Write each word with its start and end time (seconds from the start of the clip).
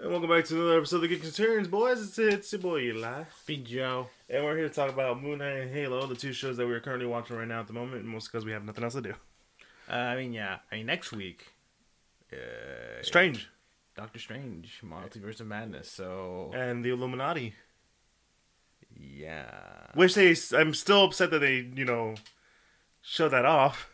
And 0.00 0.10
welcome 0.10 0.28
back 0.28 0.44
to 0.46 0.54
another 0.56 0.78
episode 0.78 0.96
of 0.96 1.02
the 1.02 1.08
Geek 1.08 1.22
Centurions, 1.24 1.68
boys. 1.68 2.02
It's, 2.02 2.18
it's 2.18 2.52
your 2.52 2.60
boy 2.60 2.80
Eli. 2.80 3.24
Big 3.46 3.64
Joe. 3.64 4.08
And 4.28 4.44
we're 4.44 4.56
here 4.56 4.68
to 4.68 4.74
talk 4.74 4.90
about 4.90 5.22
Moon 5.22 5.38
Knight 5.38 5.56
and 5.56 5.70
Halo, 5.70 6.06
the 6.06 6.14
two 6.16 6.32
shows 6.32 6.56
that 6.56 6.66
we're 6.66 6.80
currently 6.80 7.06
watching 7.06 7.36
right 7.36 7.46
now 7.46 7.60
at 7.60 7.66
the 7.66 7.72
moment, 7.72 8.04
mostly 8.04 8.30
because 8.32 8.44
we 8.44 8.52
have 8.52 8.64
nothing 8.64 8.84
else 8.84 8.94
to 8.94 9.00
do. 9.00 9.14
Uh, 9.88 9.94
I 9.94 10.16
mean, 10.16 10.32
yeah. 10.32 10.58
I 10.70 10.76
mean, 10.76 10.86
next 10.86 11.12
week, 11.12 11.54
uh, 12.32 13.02
Strange. 13.02 13.48
Doctor 13.96 14.18
Strange, 14.18 14.82
Multiverse 14.84 15.40
of 15.40 15.46
Madness. 15.46 15.90
So 15.90 16.50
And 16.54 16.84
the 16.84 16.90
Illuminati. 16.90 17.54
yeah. 18.98 19.46
Wish 19.94 20.14
they. 20.14 20.34
I'm 20.56 20.74
still 20.74 21.04
upset 21.04 21.30
that 21.30 21.38
they, 21.38 21.68
you 21.74 21.84
know, 21.84 22.14
showed 23.00 23.30
that 23.30 23.44
off. 23.44 23.88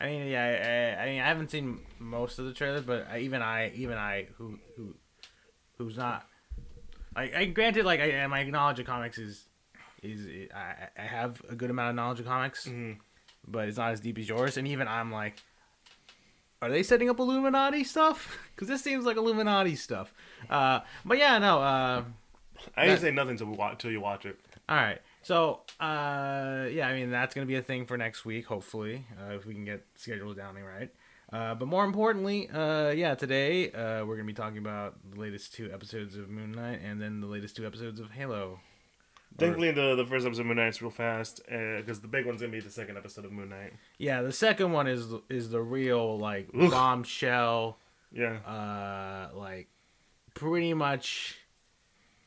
I 0.00 0.06
mean, 0.06 0.26
yeah. 0.28 0.96
I, 0.98 1.02
I 1.02 1.06
mean, 1.06 1.20
I 1.20 1.26
haven't 1.26 1.50
seen 1.50 1.80
most 1.98 2.38
of 2.38 2.46
the 2.46 2.54
trailers, 2.54 2.82
but 2.82 3.06
I, 3.10 3.18
even 3.18 3.42
I, 3.42 3.70
even 3.74 3.98
I, 3.98 4.28
who, 4.36 4.58
who, 4.76 4.94
who's 5.78 5.96
not. 5.96 6.26
I, 7.16 7.30
I 7.36 7.44
granted, 7.46 7.84
like, 7.84 8.00
I, 8.00 8.26
my 8.26 8.44
knowledge 8.44 8.80
of 8.80 8.86
comics 8.86 9.18
is, 9.18 9.46
is 10.02 10.48
I, 10.54 10.88
I 10.96 11.02
have 11.02 11.40
a 11.48 11.54
good 11.54 11.70
amount 11.70 11.90
of 11.90 11.96
knowledge 11.96 12.20
of 12.20 12.26
comics, 12.26 12.66
Mhm. 12.68 12.98
but 13.46 13.68
it's 13.68 13.78
not 13.78 13.92
as 13.92 14.00
deep 14.00 14.18
as 14.18 14.28
yours. 14.28 14.56
And 14.56 14.68
even 14.68 14.86
I'm 14.86 15.10
like, 15.10 15.34
are 16.60 16.70
they 16.70 16.82
setting 16.82 17.08
up 17.08 17.18
Illuminati 17.18 17.84
stuff? 17.84 18.36
Because 18.54 18.68
this 18.68 18.82
seems 18.82 19.04
like 19.04 19.16
Illuminati 19.16 19.76
stuff. 19.76 20.12
Uh, 20.50 20.80
but 21.04 21.16
yeah, 21.18 21.38
no. 21.38 21.60
Uh, 21.60 22.02
I 22.76 22.86
didn't 22.86 22.96
That- 22.96 23.00
say 23.02 23.10
nothing 23.12 23.30
until 23.32 23.46
we 23.46 23.56
watch, 23.56 23.78
till 23.78 23.92
you 23.92 24.00
watch 24.00 24.26
it. 24.26 24.36
All 24.68 24.76
right. 24.76 25.00
So, 25.22 25.60
uh, 25.80 26.66
yeah, 26.70 26.88
I 26.88 26.94
mean, 26.94 27.10
that's 27.10 27.34
going 27.34 27.46
to 27.46 27.48
be 27.48 27.54
a 27.56 27.62
thing 27.62 27.86
for 27.86 27.96
next 27.96 28.24
week, 28.24 28.46
hopefully, 28.46 29.06
uh, 29.20 29.34
if 29.34 29.46
we 29.46 29.54
can 29.54 29.64
get 29.64 29.84
scheduled 29.94 30.36
down 30.36 30.56
right. 30.56 30.90
Uh, 31.32 31.54
but 31.54 31.66
more 31.68 31.84
importantly, 31.84 32.48
uh, 32.48 32.90
yeah, 32.90 33.14
today 33.14 33.70
uh, 33.72 33.98
we're 34.04 34.16
going 34.16 34.20
to 34.26 34.32
be 34.32 34.32
talking 34.32 34.58
about 34.58 34.94
the 35.12 35.20
latest 35.20 35.52
two 35.52 35.70
episodes 35.72 36.16
of 36.16 36.30
Moon 36.30 36.52
Knight 36.52 36.80
and 36.82 37.00
then 37.00 37.20
the 37.20 37.26
latest 37.26 37.54
two 37.56 37.66
episodes 37.66 38.00
of 38.00 38.10
Halo. 38.10 38.60
Thankfully, 39.36 39.70
the 39.70 39.94
the 39.94 40.06
first 40.06 40.24
episode 40.26 40.40
of 40.40 40.46
Moon 40.46 40.56
Knight's 40.56 40.80
real 40.80 40.90
fast 40.90 41.42
because 41.46 42.00
the 42.00 42.08
big 42.08 42.24
one's 42.26 42.40
gonna 42.40 42.50
be 42.50 42.60
the 42.60 42.70
second 42.70 42.96
episode 42.96 43.24
of 43.26 43.30
Moon 43.30 43.50
Knight. 43.50 43.74
Yeah, 43.98 44.22
the 44.22 44.32
second 44.32 44.72
one 44.72 44.86
is 44.88 45.12
is 45.28 45.50
the 45.50 45.60
real 45.60 46.18
like 46.18 46.48
Ugh. 46.58 46.70
bombshell, 46.70 47.78
Yeah. 48.10 48.38
uh, 48.38 49.28
like 49.36 49.68
pretty 50.34 50.72
much 50.74 51.36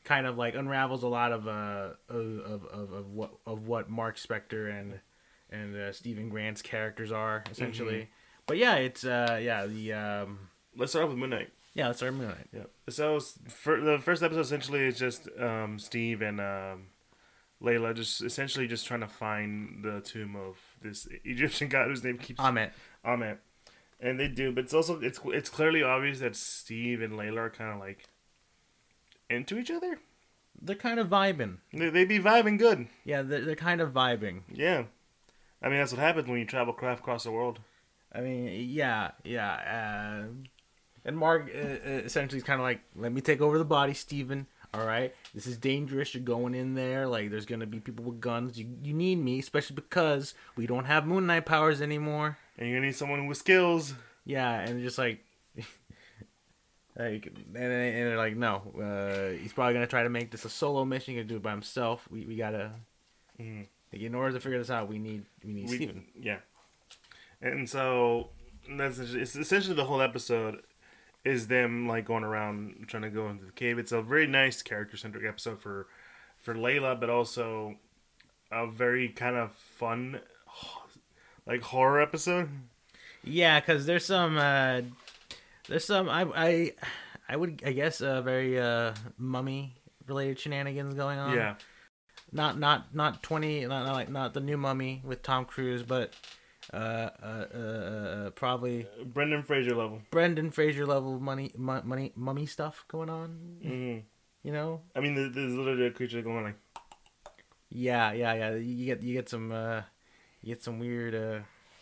kind 0.04 0.26
of 0.28 0.38
like 0.38 0.54
unravels 0.56 1.04
a 1.04 1.08
lot 1.08 1.32
of 1.32 1.48
uh 1.48 1.90
of 2.08 2.40
of, 2.40 2.66
of, 2.94 3.12
what 3.12 3.32
of 3.46 3.68
what 3.68 3.90
Mark 3.90 4.18
Spector 4.18 4.70
and 4.80 5.00
and 5.50 5.76
uh, 5.76 5.92
Stephen 5.92 6.30
Grant's 6.30 6.62
characters 6.62 7.12
are 7.12 7.44
essentially. 7.52 8.10
But 8.48 8.58
yeah, 8.58 8.76
it's 8.76 9.04
uh 9.06 9.40
yeah 9.42 9.66
the 9.66 9.94
um 9.94 10.50
Let's 10.76 10.92
start 10.94 11.04
off 11.06 11.10
with 11.12 11.20
Moon 11.20 11.30
Knight. 11.32 11.50
yeah 11.74 11.88
let's 11.88 12.00
start 12.00 12.14
Moon 12.14 12.28
Knight. 12.30 12.48
Yeah. 12.54 12.64
So 12.90 13.20
for 13.20 13.80
the 13.82 14.00
first 14.00 14.24
episode 14.24 14.42
essentially 14.42 14.82
is 14.82 14.98
just 14.98 15.28
um, 15.40 15.80
Steve 15.80 16.22
and 16.22 16.40
um, 16.40 16.88
Layla 17.62 17.94
just 17.96 18.22
essentially 18.22 18.68
just 18.68 18.86
trying 18.88 19.02
to 19.02 19.08
find 19.08 19.84
the 19.84 20.02
tomb 20.02 20.36
of 20.36 20.58
this 20.82 21.08
Egyptian 21.24 21.68
god 21.70 21.88
whose 21.88 22.04
name 22.04 22.18
keeps 22.18 22.40
Ammit. 22.40 22.72
Ammit. 23.06 23.38
And 24.00 24.20
they 24.20 24.28
do, 24.28 24.52
but 24.52 24.64
it's 24.64 24.74
also 24.74 25.00
it's 25.00 25.20
it's 25.26 25.50
clearly 25.50 25.84
obvious 25.84 26.20
that 26.20 26.36
Steve 26.36 27.02
and 27.02 27.14
Layla 27.14 27.38
are 27.38 27.50
kind 27.50 27.72
of 27.74 27.80
like 27.80 28.06
into 29.30 29.58
each 29.60 29.72
other. 29.72 30.00
They're 30.60 30.76
kind 30.76 31.00
of 31.00 31.08
vibing. 31.08 31.58
They 31.74 31.90
they 31.90 32.06
be 32.06 32.20
vibing 32.20 32.58
good. 32.58 32.88
Yeah, 33.06 33.22
they're, 33.22 33.42
they're 33.46 33.56
kind 33.56 33.80
of 33.82 33.92
vibing. 33.94 34.42
Yeah. 34.52 34.86
I 35.62 35.70
mean 35.70 35.78
that's 35.78 35.92
what 35.92 36.00
happens 36.02 36.28
when 36.28 36.40
you 36.40 36.46
travel 36.46 36.74
craft 36.74 37.02
across 37.02 37.24
the 37.24 37.32
world. 37.32 37.60
I 38.14 38.22
mean, 38.22 38.70
yeah, 38.70 39.12
yeah. 39.24 40.24
Uh, 40.24 40.28
and 41.06 41.18
Mark 41.18 41.50
uh, 41.54 41.58
uh, 41.60 41.90
essentially 42.06 42.38
is 42.38 42.44
kind 42.44 42.60
of 42.60 42.64
like, 42.64 42.82
let 42.96 43.12
me 43.12 43.22
take 43.22 43.42
over 43.42 43.58
the 43.58 43.66
body, 43.66 43.94
Steven. 43.94 44.48
All 44.74 44.86
right, 44.86 45.14
this 45.36 45.48
is 45.48 45.58
dangerous. 45.58 46.14
You're 46.16 46.24
going 46.24 46.56
in 46.56 46.76
there. 46.76 47.06
Like, 47.06 47.30
there's 47.30 47.46
gonna 47.46 47.66
be 47.66 47.82
people 47.82 48.06
with 48.06 48.22
guns. 48.22 48.58
You 48.58 48.68
you 48.82 48.94
need 48.94 49.18
me, 49.18 49.38
especially 49.40 49.76
because 49.76 50.34
we 50.56 50.66
don't 50.66 50.86
have 50.86 51.06
Moon 51.06 51.26
Knight 51.26 51.46
powers 51.46 51.82
anymore. 51.82 52.38
And 52.58 52.70
you're 52.70 52.78
gonna 52.78 52.88
need 52.88 52.96
someone 52.96 53.28
with 53.28 53.38
skills. 53.38 53.94
Yeah, 54.24 54.62
and 54.62 54.82
just 54.82 54.98
like, 54.98 55.26
like, 56.98 57.26
and, 57.26 57.58
and 57.58 58.08
they're 58.08 58.18
like, 58.18 58.36
no, 58.36 58.62
uh, 58.82 59.38
he's 59.42 59.54
probably 59.54 59.74
gonna 59.74 59.88
try 59.88 60.04
to 60.04 60.10
make 60.10 60.32
this 60.32 60.46
a 60.46 60.50
solo 60.50 60.86
mission. 60.86 61.14
He's 61.16 61.22
gonna 61.24 61.30
do 61.30 61.38
it 61.38 61.44
by 61.44 61.52
himself. 61.52 62.08
We 62.10 62.26
we 62.26 62.36
gotta. 62.36 62.72
Mhm. 63.40 63.68
Like, 63.92 64.02
in 64.04 64.16
order 64.16 64.34
to 64.34 64.40
figure 64.40 64.58
this 64.58 64.70
out, 64.70 64.88
we 64.88 65.00
need 65.00 65.26
we 65.44 65.54
need 65.54 65.70
We- 65.70 65.76
Steven. 65.76 66.06
Yeah. 66.20 66.38
And 67.42 67.70
so 67.70 68.30
that's 68.70 69.00
it's 69.00 69.36
essentially 69.36 69.76
the 69.76 69.86
whole 69.86 70.02
episode 70.02 70.62
is 71.24 71.48
them 71.48 71.88
like 71.88 72.06
going 72.06 72.24
around 72.24 72.86
trying 72.88 73.04
to 73.04 73.10
go 73.10 73.30
into 73.30 73.46
the 73.46 73.52
cave. 73.52 73.80
It's 73.80 73.92
a 73.92 74.02
very 74.02 74.28
nice 74.28 74.62
character 74.62 74.98
centric 74.98 75.26
episode 75.26 75.62
for 75.62 75.88
for 76.40 76.54
Layla, 76.54 77.00
but 77.00 77.10
also 77.10 77.76
a 78.52 78.68
very 78.68 79.10
kind 79.10 79.36
of 79.36 79.54
fun 79.54 80.20
like 81.46 81.62
horror 81.62 82.02
episode. 82.02 82.50
Yeah, 83.24 83.60
because 83.60 83.86
there's 83.86 84.06
some 84.06 84.38
uh, 84.38 84.82
there's 85.68 85.86
some 85.86 86.10
I 86.10 86.26
I 86.36 86.74
I 87.30 87.36
would 87.36 87.62
I 87.66 87.72
guess 87.72 88.02
uh, 88.02 88.22
very 88.22 88.60
uh, 88.60 88.94
mummy 89.18 89.76
related 90.08 90.40
shenanigans 90.40 90.94
going 90.94 91.20
on. 91.20 91.36
yeah. 91.36 91.56
Not 92.32 92.58
not 92.58 92.96
not 92.96 93.22
twenty 93.22 93.66
not, 93.66 93.86
not 93.86 93.94
like 93.94 94.10
not 94.10 94.34
the 94.34 94.40
new 94.40 94.58
mummy 94.58 95.02
with 95.04 95.22
Tom 95.22 95.46
Cruise, 95.46 95.84
but 95.84 96.14
uh 96.74 97.10
uh 97.22 97.46
uh, 97.54 97.58
uh 97.58 98.30
probably 98.32 98.88
Brendan 99.06 99.44
Fraser 99.44 99.76
level. 99.76 100.02
Brendan 100.12 100.52
Fraser 100.52 100.86
level 100.86 101.20
money 101.20 101.52
mu- 101.58 101.82
money 101.84 102.12
mummy 102.16 102.46
stuff 102.46 102.86
going 102.88 103.10
on. 103.10 103.30
hmm 103.62 103.98
You 104.44 104.52
know. 104.54 104.82
I 104.96 105.00
mean, 105.02 105.16
there- 105.16 105.30
there's 105.30 105.54
literally 105.54 105.88
a 105.88 105.92
creature 105.92 106.22
going 106.22 106.44
like, 106.46 106.56
Yeah, 107.70 108.12
yeah, 108.14 108.34
yeah. 108.34 108.56
You 108.56 108.86
get 108.86 109.02
you 109.04 109.14
get 109.14 109.30
some 109.30 109.52
uh, 109.52 109.82
you 110.42 110.54
get 110.54 110.64
some 110.64 110.80
weird 110.80 111.16
uh, 111.16 111.40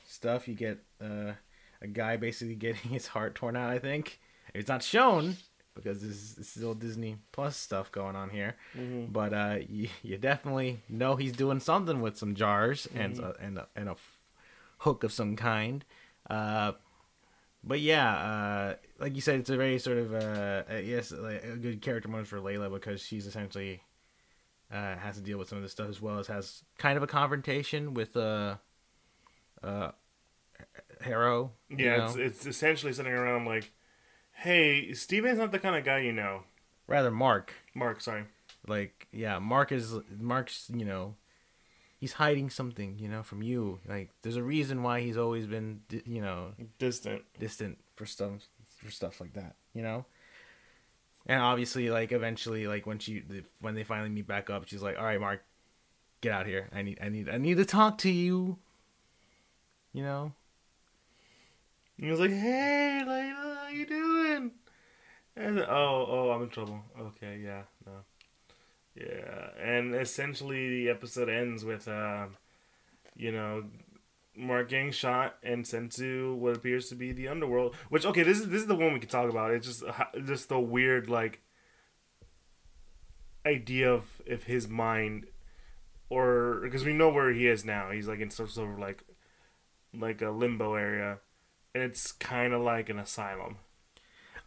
stuff. 0.07 0.47
You 0.47 0.55
get 0.55 0.79
uh, 1.01 1.33
a 1.81 1.87
guy 1.87 2.17
basically 2.17 2.55
getting 2.65 2.91
his 2.91 3.07
heart 3.07 3.35
torn 3.35 3.55
out. 3.55 3.69
I 3.71 3.79
think 3.79 4.19
it's 4.53 4.67
not 4.69 4.83
shown 4.83 5.37
because 5.75 6.01
this, 6.01 6.33
this 6.33 6.57
is 6.57 6.63
all 6.63 6.73
Disney 6.73 7.17
Plus 7.31 7.55
stuff 7.55 7.91
going 7.91 8.15
on 8.15 8.29
here. 8.29 8.55
Mhm. 8.77 9.11
But 9.13 9.33
uh, 9.33 9.57
you, 9.67 9.87
you 10.03 10.17
definitely 10.17 10.81
know 10.89 11.15
he's 11.15 11.31
doing 11.31 11.59
something 11.59 12.01
with 12.01 12.17
some 12.17 12.35
jars 12.35 12.87
and 12.93 13.15
Mhm. 13.15 13.23
a, 13.23 13.35
and 13.43 13.57
a, 13.57 13.67
and 13.75 13.89
a 13.89 13.95
hook 14.79 15.03
of 15.03 15.11
some 15.11 15.35
kind. 15.35 15.85
Uh, 16.29 16.73
but 17.63 17.79
yeah, 17.81 18.15
uh, 18.15 18.75
like 18.99 19.15
you 19.15 19.21
said, 19.21 19.39
it's 19.39 19.49
a 19.49 19.57
very 19.57 19.79
sort 19.79 19.97
of 19.97 20.13
uh, 20.13 20.63
yes, 20.83 21.11
like, 21.11 21.43
a 21.43 21.57
good 21.57 21.81
character 21.81 22.09
moment 22.09 22.27
for 22.27 22.39
Layla 22.39 22.71
because 22.71 23.01
she's 23.01 23.25
essentially 23.25 23.81
uh, 24.71 24.95
has 24.97 25.15
to 25.15 25.21
deal 25.21 25.37
with 25.37 25.49
some 25.49 25.57
of 25.57 25.63
this 25.63 25.71
stuff 25.71 25.89
as 25.89 26.01
well 26.01 26.19
as 26.19 26.27
has 26.27 26.63
kind 26.77 26.97
of 26.97 27.03
a 27.03 27.07
confrontation 27.07 27.93
with 27.93 28.15
uh, 28.15 28.55
uh, 29.63 29.91
Harrow. 31.01 31.51
yeah, 31.69 31.97
know? 31.97 32.05
it's, 32.05 32.15
it's 32.15 32.45
essentially 32.45 32.93
sitting 32.93 33.11
around 33.11 33.45
like, 33.45 33.71
hey, 34.31 34.93
Steven's 34.93 35.39
not 35.39 35.51
the 35.51 35.59
kind 35.59 35.75
of 35.75 35.83
guy 35.83 35.99
you 35.99 36.13
know. 36.13 36.43
rather 36.87 37.11
Mark. 37.11 37.53
Mark, 37.73 38.01
sorry. 38.01 38.25
Like 38.67 39.07
yeah, 39.11 39.39
Mark 39.39 39.71
is 39.71 39.95
Mark's 40.17 40.69
you 40.73 40.85
know. 40.85 41.15
He's 41.99 42.13
hiding 42.13 42.49
something, 42.49 42.97
you 42.97 43.09
know, 43.09 43.23
from 43.23 43.43
you. 43.43 43.79
Like, 43.87 44.09
there's 44.21 44.37
a 44.37 44.43
reason 44.43 44.81
why 44.83 45.01
he's 45.01 45.17
always 45.17 45.45
been, 45.45 45.81
you 46.05 46.21
know, 46.21 46.53
Distant. 46.77 47.23
distant 47.37 47.77
for 47.95 48.05
stuff 48.05 48.31
for 48.77 48.89
stuff 48.89 49.19
like 49.19 49.33
that 49.33 49.55
you 49.73 49.81
know 49.83 50.05
and 51.25 51.41
obviously 51.41 51.89
like 51.89 52.13
eventually 52.13 52.65
like 52.65 52.85
when 52.87 52.97
she 52.97 53.21
when 53.59 53.75
they 53.75 53.83
finally 53.83 54.09
meet 54.09 54.25
back 54.25 54.49
up 54.49 54.65
she's 54.69 54.81
like 54.81 54.97
all 54.97 55.03
right 55.03 55.19
mark 55.19 55.43
get 56.21 56.31
out 56.31 56.45
here 56.45 56.69
i 56.73 56.81
need 56.81 56.97
i 57.01 57.09
need 57.09 57.27
i 57.27 57.37
need 57.37 57.57
to 57.57 57.65
talk 57.65 57.97
to 57.97 58.09
you 58.09 58.57
you 59.91 60.01
know 60.01 60.31
He 61.97 62.09
was 62.09 62.21
like, 62.21 62.31
"Hey, 62.31 63.03
Layla, 63.05 63.57
how 63.57 63.67
you 63.67 63.85
doing?" 63.85 64.51
And 65.35 65.59
oh, 65.59 66.05
oh, 66.07 66.31
I'm 66.31 66.43
in 66.43 66.49
trouble. 66.49 66.79
Okay, 66.97 67.41
yeah, 67.43 67.63
no, 67.85 67.91
yeah, 68.99 69.49
and 69.61 69.95
essentially 69.95 70.69
the 70.69 70.89
episode 70.89 71.29
ends 71.29 71.63
with, 71.63 71.87
um, 71.87 72.37
you 73.15 73.31
know, 73.31 73.65
Mark 74.35 74.69
getting 74.69 74.91
shot 74.91 75.37
and 75.43 75.65
sent 75.65 75.91
to 75.93 76.35
what 76.35 76.57
appears 76.57 76.89
to 76.89 76.95
be 76.95 77.11
the 77.11 77.27
underworld. 77.27 77.75
Which, 77.89 78.05
okay, 78.05 78.23
this 78.23 78.39
is 78.39 78.49
this 78.49 78.61
is 78.61 78.67
the 78.67 78.75
one 78.75 78.93
we 78.93 78.99
could 78.99 79.09
talk 79.09 79.29
about. 79.29 79.51
It's 79.51 79.67
just 79.67 79.83
just 80.25 80.49
the 80.49 80.59
weird 80.59 81.09
like 81.09 81.41
idea 83.45 83.91
of 83.91 84.21
if 84.25 84.43
his 84.43 84.67
mind, 84.67 85.27
or 86.09 86.59
because 86.63 86.85
we 86.85 86.93
know 86.93 87.09
where 87.09 87.31
he 87.31 87.47
is 87.47 87.63
now. 87.63 87.91
He's 87.91 88.07
like 88.07 88.19
in 88.19 88.29
sort 88.29 88.57
of 88.57 88.79
like 88.79 89.03
like 89.93 90.21
a 90.21 90.29
limbo 90.29 90.75
area 90.75 91.19
and 91.73 91.83
it's 91.83 92.11
kind 92.11 92.53
of 92.53 92.61
like 92.61 92.89
an 92.89 92.99
asylum. 92.99 93.57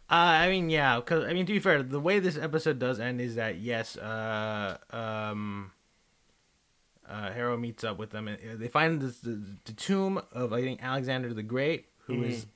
Uh, 0.09 0.15
i 0.15 0.49
mean 0.49 0.69
yeah 0.69 0.97
because 0.97 1.23
i 1.23 1.33
mean 1.33 1.45
to 1.45 1.53
be 1.53 1.59
fair 1.59 1.81
the 1.81 1.99
way 1.99 2.19
this 2.19 2.37
episode 2.37 2.77
does 2.77 2.99
end 2.99 3.19
is 3.21 3.35
that 3.35 3.57
yes 3.57 3.97
uh 3.97 4.77
um 4.91 5.71
uh 7.09 7.31
harrow 7.31 7.57
meets 7.57 7.83
up 7.83 7.97
with 7.97 8.11
them 8.11 8.27
and 8.27 8.37
uh, 8.37 8.55
they 8.57 8.67
find 8.67 9.01
this 9.01 9.19
the, 9.19 9.41
the 9.65 9.71
tomb 9.73 10.21
of 10.31 10.53
i 10.53 10.61
think 10.61 10.83
alexander 10.83 11.33
the 11.33 11.41
great 11.43 11.87
who 12.05 12.21
is, 12.23 12.45
Mhm. 12.45 12.47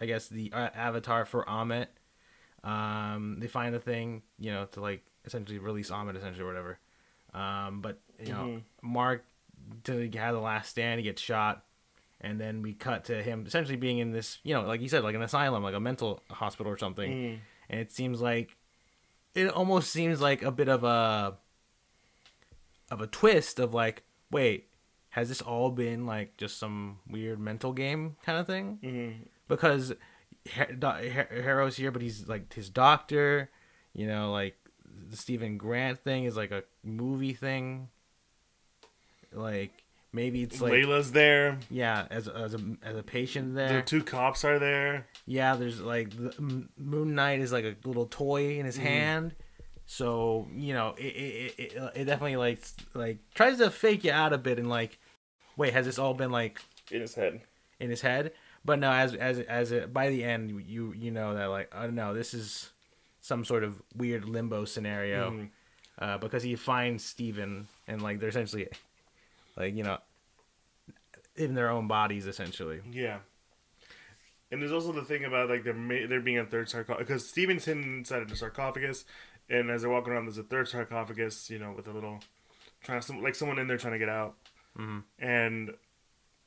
i 0.00 0.06
guess 0.06 0.28
the 0.28 0.50
uh, 0.52 0.70
avatar 0.74 1.24
for 1.24 1.44
Ammit. 1.44 1.88
Um, 2.64 3.36
they 3.40 3.46
find 3.46 3.74
the 3.74 3.78
thing, 3.80 4.22
you 4.38 4.50
know, 4.50 4.64
to 4.72 4.80
like 4.80 5.04
essentially 5.26 5.58
release 5.58 5.90
Ammit, 5.90 6.16
essentially 6.16 6.42
or 6.42 6.46
whatever. 6.46 6.78
Um, 7.34 7.82
but 7.82 8.00
you 8.18 8.32
know, 8.32 8.44
Mhm. 8.46 8.62
Mark 8.80 9.24
to 9.84 10.10
have 10.16 10.34
the 10.34 10.40
last 10.40 10.70
stand, 10.70 10.98
he 10.98 11.04
gets 11.04 11.20
shot, 11.20 11.62
and 12.24 12.40
then 12.40 12.62
we 12.62 12.72
cut 12.72 13.04
to 13.04 13.22
him 13.22 13.44
essentially 13.46 13.76
being 13.76 13.98
in 13.98 14.12
this, 14.12 14.38
you 14.42 14.54
know, 14.54 14.62
like 14.62 14.80
you 14.80 14.88
said, 14.88 15.04
like 15.04 15.14
an 15.14 15.22
asylum, 15.22 15.62
like 15.62 15.74
a 15.74 15.80
mental 15.80 16.22
hospital 16.30 16.72
or 16.72 16.78
something. 16.78 17.12
Mm. 17.12 17.38
And 17.68 17.80
it 17.80 17.92
seems 17.92 18.20
like 18.20 18.56
it 19.34 19.48
almost 19.48 19.90
seems 19.90 20.20
like 20.20 20.42
a 20.42 20.50
bit 20.50 20.68
of 20.68 20.84
a 20.84 21.36
of 22.90 23.00
a 23.00 23.06
twist 23.06 23.58
of 23.58 23.74
like, 23.74 24.04
wait, 24.30 24.68
has 25.10 25.28
this 25.28 25.42
all 25.42 25.70
been 25.70 26.06
like 26.06 26.36
just 26.38 26.58
some 26.58 26.98
weird 27.08 27.38
mental 27.38 27.72
game 27.72 28.16
kind 28.24 28.38
of 28.38 28.46
thing? 28.46 28.78
Mm. 28.82 29.14
because 29.46 29.92
Har- 30.54 30.76
Har- 30.82 31.28
Harrow's 31.42 31.76
here, 31.76 31.90
but 31.90 32.02
he's 32.02 32.26
like 32.26 32.52
his 32.52 32.68
doctor. 32.70 33.50
You 33.92 34.06
know, 34.06 34.32
like 34.32 34.56
the 35.10 35.16
Stephen 35.16 35.58
Grant 35.58 36.00
thing 36.00 36.24
is 36.24 36.36
like 36.36 36.50
a 36.50 36.64
movie 36.82 37.34
thing. 37.34 37.88
Like 39.32 39.83
maybe 40.14 40.42
it's 40.42 40.60
like 40.60 40.72
Layla's 40.72 41.12
there. 41.12 41.58
yeah, 41.70 42.06
as 42.10 42.28
as 42.28 42.54
a 42.54 42.60
as 42.82 42.96
a 42.96 43.02
patient 43.02 43.54
there. 43.54 43.80
The 43.80 43.82
two 43.82 44.02
cops 44.02 44.44
are 44.44 44.58
there. 44.58 45.06
Yeah, 45.26 45.56
there's 45.56 45.80
like 45.80 46.10
the 46.16 46.32
M- 46.38 46.70
Moon 46.78 47.14
Knight 47.14 47.40
is 47.40 47.52
like 47.52 47.64
a 47.64 47.74
little 47.86 48.06
toy 48.06 48.58
in 48.58 48.64
his 48.64 48.76
hand. 48.78 49.34
So 49.86 50.48
you 50.54 50.72
know, 50.72 50.94
it 50.96 51.02
it, 51.04 51.54
it 51.58 51.72
it 51.94 52.04
definitely 52.04 52.36
like 52.36 52.60
like 52.94 53.18
tries 53.34 53.58
to 53.58 53.70
fake 53.70 54.04
you 54.04 54.12
out 54.12 54.32
a 54.32 54.38
bit 54.38 54.58
and 54.58 54.68
like, 54.70 54.98
wait, 55.56 55.72
has 55.74 55.84
this 55.86 55.98
all 55.98 56.14
been 56.14 56.30
like 56.30 56.60
In 56.90 57.00
his 57.02 57.14
head. 57.14 57.40
in 57.80 57.90
his 57.90 58.00
head. 58.00 58.32
But 58.64 58.78
no, 58.78 58.90
as 58.90 59.14
as 59.14 59.40
as 59.40 59.72
it, 59.72 59.92
by 59.92 60.08
the 60.08 60.24
end, 60.24 60.62
you 60.66 60.94
you 60.96 61.10
know 61.10 61.34
that 61.34 61.46
like 61.46 61.74
I 61.74 61.82
don't 61.84 61.94
know, 61.94 62.14
this 62.14 62.32
is 62.32 62.70
some 63.20 63.44
sort 63.44 63.62
of 63.64 63.82
weird 63.96 64.26
limbo 64.28 64.64
scenario 64.64 65.30
Mhm. 65.30 65.48
uh, 65.98 66.18
because 66.18 66.42
he 66.42 66.56
finds 66.56 67.04
Steven 67.04 67.66
and 67.86 68.00
like 68.02 68.20
they're 68.20 68.28
essentially 68.30 68.68
like 69.56 69.74
you 69.74 69.82
know 69.82 69.98
in 71.36 71.54
their 71.54 71.70
own 71.70 71.88
bodies 71.88 72.26
essentially. 72.26 72.80
Yeah. 72.90 73.18
And 74.50 74.62
there's 74.62 74.72
also 74.72 74.92
the 74.92 75.02
thing 75.04 75.24
about 75.24 75.48
like 75.48 75.64
there 75.64 75.74
may, 75.74 76.06
there 76.06 76.20
being 76.20 76.38
a 76.38 76.44
third 76.44 76.68
sarcophagus 76.68 77.06
because 77.08 77.28
Steven's 77.28 77.64
hidden 77.64 77.82
inside 77.98 78.22
of 78.22 78.28
the 78.28 78.36
sarcophagus, 78.36 79.04
and 79.48 79.68
as 79.70 79.82
they're 79.82 79.90
walking 79.90 80.12
around, 80.12 80.26
there's 80.26 80.38
a 80.38 80.42
third 80.44 80.68
sarcophagus, 80.68 81.50
you 81.50 81.58
know, 81.58 81.72
with 81.76 81.88
a 81.88 81.92
little 81.92 82.20
trying 82.82 83.00
to 83.00 83.18
like 83.20 83.34
someone 83.34 83.58
in 83.58 83.66
there 83.66 83.78
trying 83.78 83.94
to 83.94 83.98
get 83.98 84.08
out, 84.08 84.36
Mhm. 84.78 85.02
and 85.18 85.74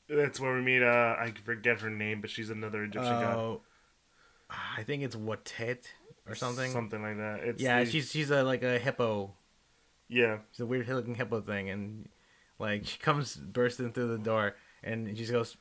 that's 0.07 0.39
where 0.39 0.53
we 0.55 0.61
meet. 0.61 0.83
Uh, 0.83 1.15
I 1.19 1.33
forget 1.43 1.81
her 1.81 1.89
name, 1.89 2.21
but 2.21 2.29
she's 2.29 2.49
another 2.49 2.83
Egyptian 2.83 3.11
god, 3.11 3.35
Oh, 3.35 3.61
I 4.49 4.83
think 4.83 5.03
it's 5.03 5.15
Taweret 5.15 5.83
or 6.27 6.35
something. 6.35 6.71
something 6.71 7.01
like 7.01 7.17
that. 7.17 7.39
It's 7.43 7.61
yeah, 7.61 7.83
the- 7.83 7.89
she's 7.91 8.09
she's 8.09 8.29
a 8.31 8.41
like 8.43 8.63
a 8.63 8.79
hippo. 8.79 9.33
yeah, 10.07 10.37
She's 10.51 10.61
a 10.61 10.65
weird 10.65 10.87
looking 10.87 11.15
hippo 11.15 11.41
thing, 11.41 11.69
and 11.69 12.07
like 12.59 12.85
she 12.85 12.97
comes 12.99 13.35
bursting 13.35 13.91
through 13.93 14.07
the 14.09 14.17
door, 14.17 14.55
and 14.83 15.07
she 15.09 15.15
just 15.15 15.31
goes, 15.31 15.57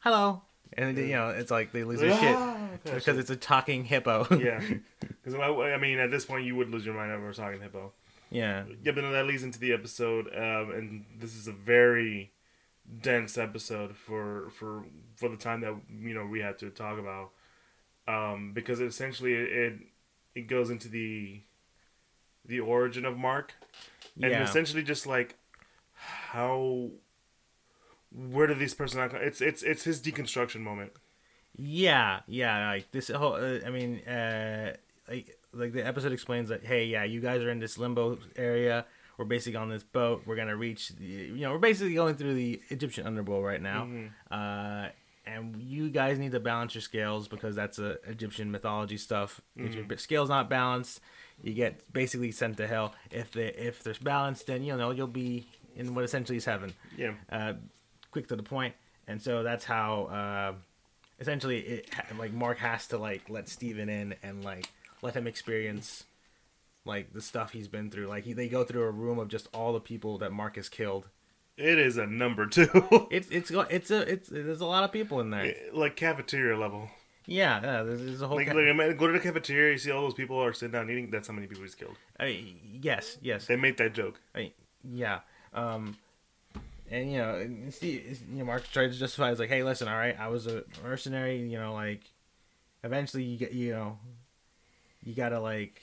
"Hello," 0.00 0.42
and 0.72 0.96
you 0.98 1.12
know 1.12 1.28
it's 1.30 1.50
like 1.50 1.72
they 1.72 1.84
lose 1.84 2.00
their 2.00 2.12
shit. 2.18 2.36
Ah, 2.36 2.56
because 2.84 3.18
it's 3.18 3.30
a 3.30 3.36
talking 3.36 3.84
hippo. 3.84 4.26
yeah, 4.38 4.60
because 5.00 5.34
I, 5.34 5.46
I 5.48 5.78
mean 5.78 5.98
at 5.98 6.10
this 6.10 6.24
point 6.24 6.44
you 6.46 6.56
would 6.56 6.70
lose 6.70 6.84
your 6.86 6.94
mind 6.94 7.12
over 7.12 7.28
a 7.30 7.34
talking 7.34 7.60
hippo. 7.60 7.92
yeah. 8.30 8.64
Yeah, 8.82 8.92
but 8.92 9.10
that 9.10 9.26
leads 9.26 9.42
into 9.42 9.58
the 9.58 9.72
episode, 9.72 10.26
um, 10.34 10.70
and 10.72 11.04
this 11.18 11.34
is 11.36 11.46
a 11.48 11.52
very 11.52 12.32
dense 13.02 13.36
episode 13.38 13.96
for 13.96 14.50
for 14.50 14.84
for 15.16 15.28
the 15.28 15.36
time 15.36 15.60
that 15.60 15.74
you 16.02 16.14
know 16.14 16.26
we 16.26 16.40
had 16.40 16.58
to 16.60 16.70
talk 16.70 16.98
about, 16.98 17.30
um, 18.08 18.52
because 18.52 18.80
essentially 18.80 19.34
it, 19.34 19.52
it 19.52 19.72
it 20.34 20.40
goes 20.48 20.70
into 20.70 20.88
the 20.88 21.42
the 22.46 22.60
origin 22.60 23.04
of 23.04 23.16
Mark, 23.18 23.54
and 24.22 24.30
Yeah. 24.32 24.42
essentially 24.42 24.82
just 24.82 25.06
like 25.06 25.36
how 26.30 26.90
where 28.12 28.46
did 28.46 28.58
these 28.58 28.74
personalities? 28.74 29.18
It's 29.22 29.40
it's 29.40 29.62
it's 29.62 29.84
his 29.84 30.00
deconstruction 30.00 30.60
moment. 30.60 30.92
Yeah, 31.56 32.20
yeah, 32.26 32.68
like 32.68 32.90
this 32.90 33.08
whole. 33.08 33.34
Uh, 33.34 33.58
I 33.66 33.70
mean, 33.70 34.00
uh, 34.06 34.74
like 35.08 35.36
like 35.52 35.72
the 35.72 35.86
episode 35.86 36.12
explains 36.12 36.48
that 36.48 36.64
hey, 36.64 36.86
yeah, 36.86 37.04
you 37.04 37.20
guys 37.20 37.42
are 37.42 37.50
in 37.50 37.58
this 37.58 37.78
limbo 37.78 38.18
area. 38.36 38.86
We're 39.16 39.26
basically 39.26 39.56
on 39.56 39.68
this 39.68 39.82
boat. 39.82 40.22
We're 40.26 40.36
gonna 40.36 40.56
reach. 40.56 40.90
The, 40.90 41.04
you 41.04 41.40
know, 41.40 41.52
we're 41.52 41.58
basically 41.58 41.94
going 41.94 42.14
through 42.16 42.34
the 42.34 42.60
Egyptian 42.70 43.06
underworld 43.06 43.44
right 43.44 43.60
now. 43.60 43.88
Uh, 44.30 44.88
and 45.26 45.56
you 45.56 45.90
guys 45.90 46.18
need 46.18 46.32
to 46.32 46.40
balance 46.40 46.74
your 46.74 46.82
scales 46.82 47.28
because 47.28 47.54
that's 47.54 47.78
a 47.78 47.98
Egyptian 48.08 48.50
mythology 48.50 48.96
stuff. 48.96 49.40
If 49.56 49.74
your 49.74 49.98
scales 49.98 50.28
not 50.28 50.48
balanced, 50.48 51.00
you 51.42 51.52
get 51.52 51.92
basically 51.92 52.32
sent 52.32 52.56
to 52.56 52.66
hell. 52.66 52.94
If 53.10 53.32
they 53.32 53.48
if 53.48 53.82
there's 53.82 53.98
balance, 53.98 54.42
then 54.42 54.62
you 54.64 54.76
know 54.76 54.90
you'll 54.90 55.06
be 55.06 55.46
in 55.76 55.94
what 55.94 56.04
essentially 56.04 56.36
is 56.36 56.44
heaven. 56.44 56.72
Yeah, 56.96 57.12
uh, 57.30 57.54
quick 58.10 58.28
to 58.28 58.36
the 58.36 58.42
point, 58.42 58.74
and 59.06 59.20
so 59.20 59.42
that's 59.42 59.64
how 59.64 60.04
uh, 60.04 60.52
essentially 61.20 61.58
it 61.60 61.90
like 62.18 62.32
Mark 62.32 62.58
has 62.58 62.86
to 62.88 62.98
like 62.98 63.28
let 63.28 63.48
Steven 63.48 63.88
in 63.88 64.14
and 64.22 64.44
like 64.44 64.68
let 65.02 65.14
him 65.14 65.26
experience 65.26 66.04
like 66.84 67.12
the 67.12 67.20
stuff 67.22 67.52
he's 67.52 67.68
been 67.68 67.90
through. 67.90 68.06
Like 68.06 68.24
he, 68.24 68.32
they 68.32 68.48
go 68.48 68.64
through 68.64 68.82
a 68.84 68.90
room 68.90 69.18
of 69.18 69.28
just 69.28 69.48
all 69.52 69.72
the 69.72 69.80
people 69.80 70.18
that 70.18 70.32
Mark 70.32 70.56
has 70.56 70.68
killed. 70.68 71.08
it 71.56 71.78
is 71.78 71.96
a 71.96 72.06
number 72.06 72.46
two, 72.46 72.68
It's 73.10 73.28
it's 73.30 73.50
it's 73.50 73.90
a 73.90 74.00
it's 74.12 74.28
there's 74.28 74.60
a 74.60 74.66
lot 74.66 74.84
of 74.84 74.92
people 74.92 75.20
in 75.20 75.30
there. 75.30 75.54
like 75.72 75.96
cafeteria 75.96 76.56
level. 76.58 76.88
Yeah, 77.26 77.60
yeah 77.62 77.82
there's, 77.82 78.00
there's 78.02 78.22
a 78.22 78.26
whole. 78.28 78.38
Like, 78.38 78.48
ca- 78.48 78.54
like 78.54 78.98
go 78.98 79.06
to 79.06 79.12
the 79.12 79.20
cafeteria, 79.20 79.72
you 79.72 79.78
see 79.78 79.90
all 79.90 80.02
those 80.02 80.14
people 80.14 80.42
are 80.42 80.52
sitting 80.52 80.72
down 80.72 80.90
eating. 80.90 81.10
That's 81.10 81.28
how 81.28 81.34
many 81.34 81.46
people 81.46 81.62
he's 81.62 81.74
killed. 81.74 81.96
I 82.18 82.24
mean, 82.24 82.78
yes, 82.82 83.18
yes. 83.20 83.46
They 83.46 83.56
made 83.56 83.76
that 83.76 83.92
joke. 83.92 84.20
I 84.34 84.38
mean, 84.38 84.52
yeah. 84.82 85.20
Um, 85.52 85.96
and 86.90 87.12
you 87.12 87.18
know, 87.18 87.46
Steve, 87.70 88.20
you 88.30 88.38
know, 88.38 88.44
Mark 88.44 88.70
tried 88.70 88.92
to 88.92 88.98
justify. 88.98 89.30
It's 89.30 89.40
like, 89.40 89.48
hey, 89.48 89.62
listen, 89.62 89.88
all 89.88 89.96
right, 89.96 90.18
I 90.18 90.28
was 90.28 90.46
a 90.46 90.64
mercenary. 90.82 91.38
You 91.38 91.58
know, 91.58 91.72
like, 91.72 92.02
eventually 92.82 93.22
you 93.22 93.38
get, 93.38 93.52
you 93.52 93.72
know, 93.72 93.98
you 95.04 95.14
gotta 95.14 95.40
like, 95.40 95.80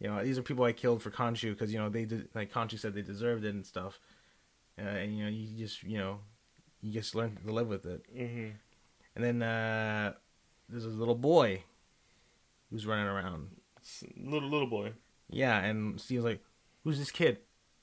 you 0.00 0.08
know, 0.08 0.22
these 0.22 0.38
are 0.38 0.42
people 0.42 0.64
I 0.64 0.72
killed 0.72 1.02
for 1.02 1.10
Khonshu 1.10 1.50
because 1.50 1.72
you 1.72 1.78
know 1.78 1.88
they 1.88 2.04
did 2.04 2.28
like 2.34 2.52
Khonshu 2.52 2.78
said 2.78 2.94
they 2.94 3.02
deserved 3.02 3.44
it 3.44 3.54
and 3.54 3.64
stuff. 3.64 4.00
Uh, 4.78 4.82
and 4.82 5.16
you 5.16 5.24
know, 5.24 5.30
you 5.30 5.46
just 5.58 5.82
you 5.82 5.98
know, 5.98 6.18
you 6.80 6.92
just 6.92 7.14
learn 7.14 7.36
to 7.44 7.52
live 7.52 7.68
with 7.68 7.86
it. 7.86 8.02
Mm-hmm. 8.16 8.50
And 9.16 9.24
then 9.24 9.42
uh, 9.42 10.14
there's 10.68 10.84
a 10.84 10.88
little 10.88 11.16
boy 11.16 11.62
who's 12.70 12.86
running 12.86 13.06
around. 13.06 13.48
Little 14.16 14.48
little 14.48 14.68
boy. 14.68 14.92
Yeah, 15.30 15.58
and 15.58 16.00
Steve's 16.00 16.24
like, 16.24 16.42
"Who's 16.84 16.98
this 16.98 17.10
kid?" 17.10 17.38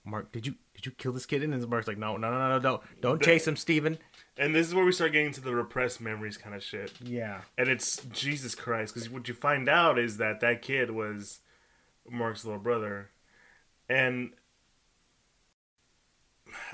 Mark, 0.06 0.32
did 0.32 0.46
you 0.46 0.56
did 0.76 0.86
you 0.86 0.92
kill 0.92 1.12
this 1.12 1.26
kid? 1.26 1.42
And 1.44 1.68
Mark's 1.68 1.88
like, 1.88 1.98
"No, 1.98 2.16
no, 2.16 2.30
no, 2.30 2.38
no, 2.38 2.50
no, 2.50 2.60
don't 2.60 3.02
don't 3.02 3.22
chase 3.22 3.48
him, 3.48 3.56
Steven. 3.56 3.98
And 4.38 4.54
this 4.54 4.68
is 4.68 4.76
where 4.76 4.86
we 4.86 4.92
start 4.92 5.14
getting 5.14 5.32
to 5.34 5.42
the 5.42 5.56
repressed 5.56 6.00
memories 6.00 6.38
kind 6.38 6.54
of 6.56 6.64
shit. 6.64 6.92
Yeah, 7.02 7.42
And 7.58 7.70
it's 7.70 8.04
Jesus 8.12 8.54
Christ, 8.54 8.94
because 8.94 9.10
what 9.10 9.28
you 9.28 9.34
find 9.34 9.68
out 9.68 9.98
is 9.98 10.18
that 10.18 10.42
that 10.42 10.62
kid 10.62 10.92
was 10.92 11.40
Mark's 12.10 12.46
little 12.46 12.60
brother, 12.60 13.10
and 13.90 14.32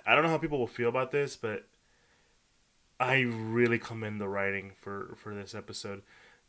I 0.05 0.13
don't 0.13 0.23
know 0.23 0.29
how 0.29 0.38
people 0.38 0.59
will 0.59 0.67
feel 0.67 0.89
about 0.89 1.11
this, 1.11 1.35
but 1.35 1.67
I 3.00 3.21
really 3.21 3.79
commend 3.79 4.19
the 4.19 4.27
writing 4.27 4.73
for 4.75 5.15
for 5.17 5.33
this 5.33 5.55
episode 5.55 6.01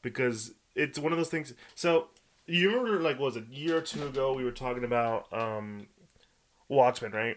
because 0.03 0.55
it's 0.75 0.99
one 0.99 1.13
of 1.13 1.19
those 1.19 1.31
things. 1.31 1.55
So 1.75 2.09
you 2.47 2.71
remember, 2.71 3.01
like, 3.01 3.19
what 3.19 3.27
was 3.27 3.37
it 3.37 3.45
a 3.51 3.55
year 3.55 3.79
or 3.79 3.81
two 3.83 4.07
ago? 4.07 4.33
We 4.33 4.45
were 4.45 4.51
talking 4.51 4.85
about 4.85 5.33
um, 5.33 5.87
Watchmen, 6.69 7.13
right? 7.13 7.37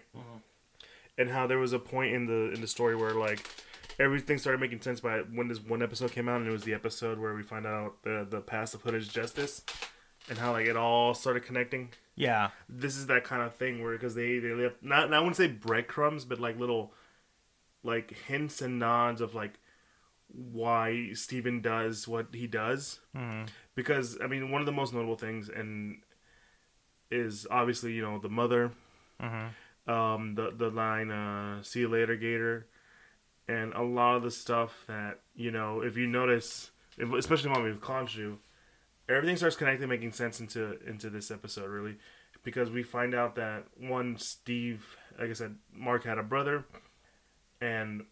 And 1.17 1.29
how 1.29 1.48
there 1.48 1.60
was 1.60 1.74
a 1.74 1.79
point 1.79 2.13
in 2.13 2.25
the 2.25 2.51
in 2.53 2.62
the 2.62 2.67
story 2.67 2.96
where 2.96 3.13
like 3.13 3.48
everything 4.00 4.38
started 4.38 4.60
making 4.60 4.82
sense 4.82 5.00
by 5.00 5.20
when 5.20 5.48
this 5.48 5.60
one 5.62 5.82
episode 5.82 6.12
came 6.12 6.27
out, 6.27 6.38
and 6.41 6.48
it 6.48 6.51
was 6.51 6.63
the 6.63 6.74
episode 6.74 7.20
where 7.20 7.34
we 7.34 7.44
find 7.44 7.65
out 7.65 8.03
the 8.03 8.27
the 8.29 8.41
past 8.41 8.74
of 8.74 8.82
Hooded 8.82 9.10
Justice, 9.10 9.63
and 10.29 10.38
how 10.38 10.51
like 10.51 10.65
it 10.67 10.75
all 10.77 11.13
started 11.13 11.44
connecting 11.44 11.89
yeah, 12.17 12.51
this 12.70 12.96
is 12.96 13.08
that 13.08 13.25
kind 13.25 13.41
of 13.41 13.55
thing 13.55 13.84
where 13.84 13.91
because 13.91 14.15
they 14.15 14.39
they 14.39 14.51
left 14.53 14.82
not, 14.82 15.10
not 15.10 15.17
I 15.17 15.20
wouldn't 15.20 15.36
say 15.36 15.48
breadcrumbs, 15.48 16.24
but 16.24 16.39
like 16.39 16.58
little 16.58 16.94
like 17.84 18.15
hints 18.27 18.62
and 18.62 18.79
nods 18.79 19.20
of 19.22 19.36
like 19.36 19.60
why 20.29 21.12
Steven 21.13 21.62
does 21.62 22.08
what 22.08 22.27
he 22.34 22.48
does. 22.48 23.00
Mhm. 23.15 23.48
Because 23.75 24.17
I 24.22 24.27
mean, 24.27 24.50
one 24.50 24.62
of 24.62 24.65
the 24.65 24.72
most 24.72 24.94
notable 24.94 25.17
things 25.17 25.50
and 25.50 26.01
is 27.12 27.46
obviously 27.51 27.91
you 27.94 28.01
know 28.01 28.17
the 28.17 28.29
mother, 28.29 28.72
Mhm. 29.22 29.51
um, 29.88 30.36
the 30.36 30.51
the 30.51 30.69
line 30.69 31.12
uh, 31.12 31.63
"See 31.63 31.81
you 31.81 31.88
later, 31.88 32.15
Gator," 32.15 32.67
and 33.48 33.74
a 33.74 33.81
lot 33.84 34.15
of 34.15 34.24
the 34.24 34.31
stuff 34.31 34.84
that 34.88 35.22
you 35.36 35.51
know 35.51 35.81
if 35.81 35.98
you 35.98 36.07
notice, 36.07 36.72
if, 36.98 37.12
especially 37.13 37.51
when 37.51 37.63
we've 37.63 37.81
Khonshu, 37.81 38.38
everything 39.10 39.38
starts 39.38 39.55
connecting, 39.55 39.88
making 39.89 40.12
sense 40.12 40.39
into 40.39 40.79
into 40.88 41.10
this 41.10 41.31
episode 41.31 41.69
really, 41.69 41.98
because 42.43 42.69
we 42.69 42.84
find 42.84 43.13
out 43.13 43.36
that 43.36 43.65
one 43.77 44.17
Steve, 44.17 44.98
like 45.19 45.29
I 45.29 45.34
said, 45.34 45.55
Mark 45.74 46.03
had 46.03 46.17
a 46.17 46.24
brother, 46.24 46.65
and 47.62 48.05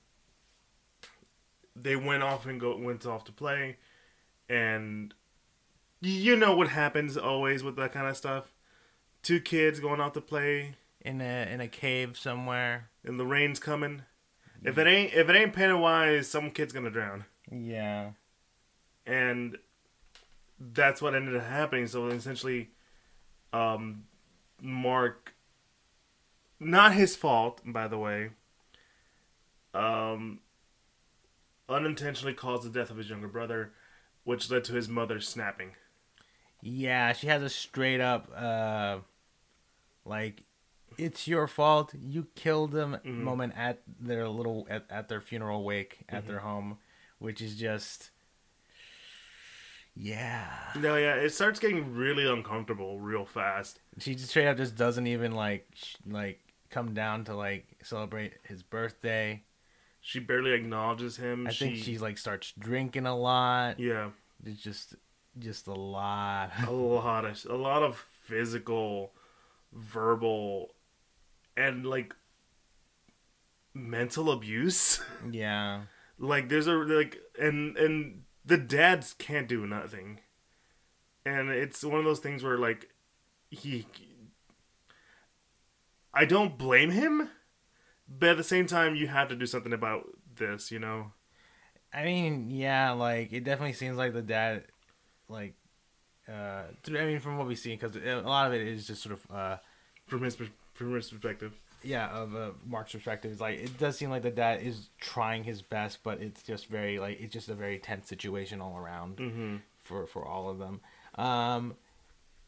they 1.75 1.95
went 1.95 2.23
off 2.23 2.45
and 2.45 2.59
go 2.59 2.77
went 2.77 3.05
off 3.05 3.23
to 3.25 3.31
play, 3.31 3.77
and 4.49 5.13
you 6.01 6.35
know 6.35 6.55
what 6.55 6.67
happens 6.69 7.17
always 7.17 7.63
with 7.63 7.75
that 7.77 7.91
kind 7.93 8.07
of 8.07 8.17
stuff. 8.17 8.53
Two 9.23 9.39
kids 9.39 9.79
going 9.79 10.01
out 10.01 10.13
to 10.15 10.21
play, 10.21 10.75
in 11.03 11.21
a 11.21 11.47
in 11.51 11.61
a 11.61 11.67
cave 11.67 12.17
somewhere. 12.17 12.89
and 13.03 13.19
the 13.19 13.25
rain's 13.25 13.59
coming. 13.59 14.03
If 14.63 14.77
it 14.77 14.87
ain't 14.87 15.13
if 15.13 15.29
it 15.29 15.35
ain't 15.35 15.53
Pennywise, 15.53 16.27
some 16.29 16.49
kid's 16.51 16.71
gonna 16.73 16.89
drown, 16.89 17.25
Yeah. 17.51 18.11
and 19.05 19.57
that's 20.59 21.01
what 21.01 21.13
ended 21.15 21.35
up 21.35 21.43
happening. 21.45 21.87
So 21.87 22.07
essentially, 22.07 22.69
um, 23.51 24.05
Mark, 24.61 25.33
not 26.59 26.93
his 26.93 27.15
fault, 27.17 27.59
by 27.65 27.89
the 27.89 27.97
way, 27.97 28.29
um, 29.73 30.39
unintentionally 31.67 32.33
caused 32.33 32.63
the 32.63 32.69
death 32.79 32.89
of 32.89 32.97
his 32.97 33.09
younger 33.09 33.27
brother, 33.27 33.73
which 34.23 34.49
led 34.49 34.63
to 34.65 34.73
his 34.73 34.87
mother 34.87 35.19
snapping. 35.19 35.71
Yeah, 36.61 37.11
she 37.13 37.27
has 37.27 37.41
a 37.43 37.49
straight 37.49 37.99
up 37.99 38.31
uh 38.33 38.99
like 40.05 40.43
it's 40.97 41.27
your 41.27 41.47
fault. 41.47 41.93
You 41.99 42.27
killed 42.35 42.71
them 42.71 42.97
Mhm. 43.05 43.17
moment 43.21 43.53
at 43.57 43.81
their 43.99 44.27
little 44.29 44.67
at, 44.69 44.85
at 44.89 45.07
their 45.09 45.21
funeral 45.21 45.63
wake 45.63 45.99
at 46.09 46.23
Mhm. 46.23 46.27
their 46.27 46.39
home, 46.39 46.77
which 47.19 47.41
is 47.41 47.55
just 47.57 48.11
yeah. 49.95 50.47
No, 50.75 50.95
yeah, 50.95 51.15
it 51.15 51.29
starts 51.29 51.59
getting 51.59 51.93
really 51.93 52.27
uncomfortable 52.27 52.99
real 52.99 53.25
fast. 53.25 53.79
She 53.99 54.15
just 54.15 54.29
straight 54.29 54.47
up 54.47 54.57
just 54.57 54.75
doesn't 54.75 55.05
even 55.07 55.33
like 55.33 55.67
sh- 55.75 55.95
like 56.07 56.39
come 56.69 56.93
down 56.93 57.25
to 57.25 57.35
like 57.35 57.67
celebrate 57.83 58.33
his 58.43 58.63
birthday. 58.63 59.43
She 60.01 60.19
barely 60.19 60.51
acknowledges 60.51 61.17
him. 61.17 61.47
I 61.47 61.51
she, 61.51 61.65
think 61.65 61.77
she 61.77 61.97
like 61.97 62.17
starts 62.17 62.53
drinking 62.57 63.05
a 63.05 63.15
lot. 63.15 63.79
yeah, 63.79 64.09
It's 64.43 64.61
just 64.61 64.95
just 65.39 65.67
a 65.67 65.73
lot. 65.73 66.51
a 66.67 66.71
lot 66.71 67.25
of 67.25 67.45
a 67.49 67.55
lot 67.55 67.83
of 67.83 67.97
physical, 68.23 69.13
verbal, 69.71 70.73
and 71.55 71.85
like 71.85 72.15
mental 73.73 74.31
abuse. 74.31 75.01
yeah. 75.31 75.83
like 76.19 76.49
there's 76.49 76.67
a 76.67 76.73
like 76.73 77.17
and 77.39 77.77
and 77.77 78.23
the 78.45 78.57
dads 78.57 79.13
can't 79.17 79.47
do 79.47 79.65
nothing, 79.65 80.19
and 81.25 81.49
it's 81.49 81.83
one 81.83 81.99
of 81.99 82.05
those 82.05 82.19
things 82.19 82.43
where 82.43 82.57
like 82.57 82.89
he. 83.49 83.85
I 86.15 86.25
don't 86.25 86.59
blame 86.59 86.91
him, 86.91 87.29
but 88.07 88.29
at 88.29 88.37
the 88.37 88.43
same 88.43 88.67
time, 88.67 88.95
you 88.95 89.07
have 89.07 89.29
to 89.29 89.35
do 89.35 89.47
something 89.47 89.73
about 89.73 90.03
this, 90.35 90.71
you 90.71 90.77
know. 90.77 91.11
I 91.93 92.03
mean, 92.03 92.49
yeah, 92.51 92.91
like 92.91 93.33
it 93.33 93.43
definitely 93.43 93.73
seems 93.73 93.97
like 93.97 94.13
the 94.13 94.21
dad, 94.21 94.65
like, 95.29 95.55
uh, 96.27 96.63
through, 96.83 96.99
I 96.99 97.05
mean, 97.05 97.19
from 97.19 97.37
what 97.37 97.47
we 97.47 97.55
see, 97.55 97.75
because 97.75 97.95
a 97.95 98.21
lot 98.21 98.47
of 98.47 98.53
it 98.53 98.67
is 98.67 98.87
just 98.87 99.01
sort 99.01 99.13
of, 99.13 99.35
uh, 99.35 99.57
from 100.07 100.21
his 100.21 100.37
per- 100.83 100.99
perspective. 101.01 101.53
yeah, 101.83 102.09
of 102.09 102.35
uh, 102.35 102.51
Mark's 102.65 102.91
perspective, 102.93 103.31
it's 103.31 103.41
like 103.41 103.59
it 103.59 103.77
does 103.77 103.97
seem 103.97 104.09
like 104.09 104.21
the 104.23 104.31
dad 104.31 104.61
is 104.61 104.89
trying 104.99 105.43
his 105.43 105.61
best, 105.61 105.99
but 106.03 106.21
it's 106.21 106.43
just 106.43 106.67
very 106.67 106.99
like 106.99 107.19
it's 107.19 107.33
just 107.33 107.49
a 107.49 107.55
very 107.55 107.79
tense 107.79 108.07
situation 108.07 108.61
all 108.61 108.77
around 108.77 109.17
Mm-hmm. 109.17 109.55
for 109.81 110.05
for 110.07 110.25
all 110.25 110.49
of 110.49 110.59
them. 110.59 110.81
Um, 111.15 111.75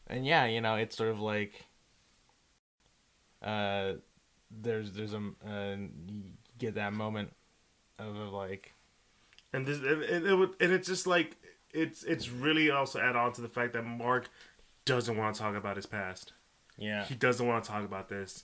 and 0.08 0.26
yeah, 0.26 0.46
you 0.46 0.62
know, 0.62 0.76
it's 0.76 0.96
sort 0.96 1.10
of 1.10 1.20
like, 1.20 1.66
uh, 3.42 3.94
there's 4.52 4.92
there's 4.92 5.14
a 5.14 5.18
uh, 5.48 5.76
you 6.08 6.24
get 6.58 6.76
that 6.76 6.94
moment 6.94 7.34
of, 8.00 8.16
of 8.16 8.32
like 8.34 8.74
And 9.54 9.66
this 9.66 9.78
and, 9.80 10.02
and 10.04 10.26
it 10.26 10.36
would 10.36 10.52
and 10.60 10.72
it's 10.72 10.88
just 10.88 11.06
like 11.08 11.36
it's 11.74 12.04
it's 12.04 12.30
really 12.30 12.72
also 12.72 13.00
add 13.00 13.16
on 13.16 13.34
to 13.34 13.42
the 13.42 13.50
fact 13.50 13.74
that 13.74 13.84
Mark 13.84 14.30
doesn't 14.86 15.18
want 15.18 15.36
to 15.36 15.42
talk 15.42 15.56
about 15.56 15.76
his 15.76 15.86
past. 15.86 16.32
Yeah 16.78 17.06
He 17.06 17.16
doesn't 17.16 17.46
want 17.46 17.64
to 17.64 17.70
talk 17.70 17.86
about 17.86 18.10
this. 18.10 18.44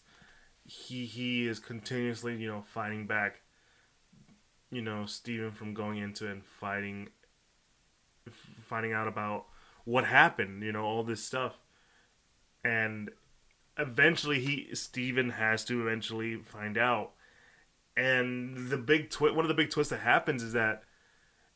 He 0.65 1.05
he 1.05 1.47
is 1.47 1.59
continuously 1.59 2.35
you 2.35 2.47
know 2.47 2.61
fighting 2.61 3.07
back. 3.07 3.41
You 4.71 4.81
know 4.81 5.05
Steven 5.05 5.51
from 5.51 5.73
going 5.73 5.97
into 5.97 6.29
and 6.29 6.43
fighting, 6.45 7.09
finding 8.59 8.93
out 8.93 9.07
about 9.07 9.45
what 9.85 10.05
happened. 10.05 10.63
You 10.63 10.71
know 10.71 10.83
all 10.83 11.03
this 11.03 11.23
stuff, 11.23 11.57
and 12.63 13.09
eventually 13.77 14.39
he 14.39 14.73
Steven 14.75 15.31
has 15.31 15.65
to 15.65 15.81
eventually 15.81 16.37
find 16.37 16.77
out. 16.77 17.11
And 17.97 18.69
the 18.69 18.77
big 18.77 19.09
twist, 19.09 19.35
one 19.35 19.43
of 19.43 19.49
the 19.49 19.53
big 19.53 19.69
twists 19.69 19.91
that 19.91 19.99
happens 19.99 20.41
is 20.41 20.53
that 20.53 20.83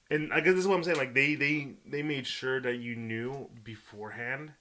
and 0.09 0.31
I 0.31 0.39
guess 0.39 0.53
this 0.53 0.59
is 0.59 0.67
what 0.67 0.75
I'm 0.75 0.83
saying. 0.83 0.97
Like 0.97 1.13
they 1.13 1.35
they 1.35 1.73
they 1.85 2.03
made 2.03 2.27
sure 2.27 2.59
that 2.61 2.75
you 2.77 2.95
knew 2.95 3.49
beforehand, 3.63 4.51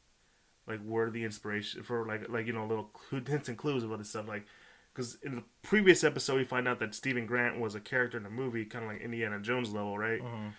like 0.66 0.80
where 0.84 1.10
the 1.10 1.24
inspiration 1.24 1.82
for 1.82 2.06
like 2.06 2.28
like 2.28 2.46
you 2.46 2.52
know 2.52 2.66
little 2.66 2.84
clue, 2.84 3.22
hints 3.26 3.48
and 3.48 3.58
clues 3.58 3.84
about 3.84 3.98
this 3.98 4.10
stuff. 4.10 4.28
Like 4.28 4.46
because 4.92 5.18
in 5.22 5.34
the 5.36 5.42
previous 5.62 6.04
episode 6.04 6.36
we 6.36 6.44
find 6.44 6.68
out 6.68 6.78
that 6.80 6.94
Stephen 6.94 7.26
Grant 7.26 7.58
was 7.58 7.74
a 7.74 7.80
character 7.80 8.16
in 8.16 8.22
the 8.22 8.30
movie, 8.30 8.64
kind 8.64 8.84
of 8.84 8.90
like 8.92 9.00
Indiana 9.00 9.40
Jones 9.40 9.72
level, 9.72 9.98
right? 9.98 10.20
Mhm. 10.22 10.52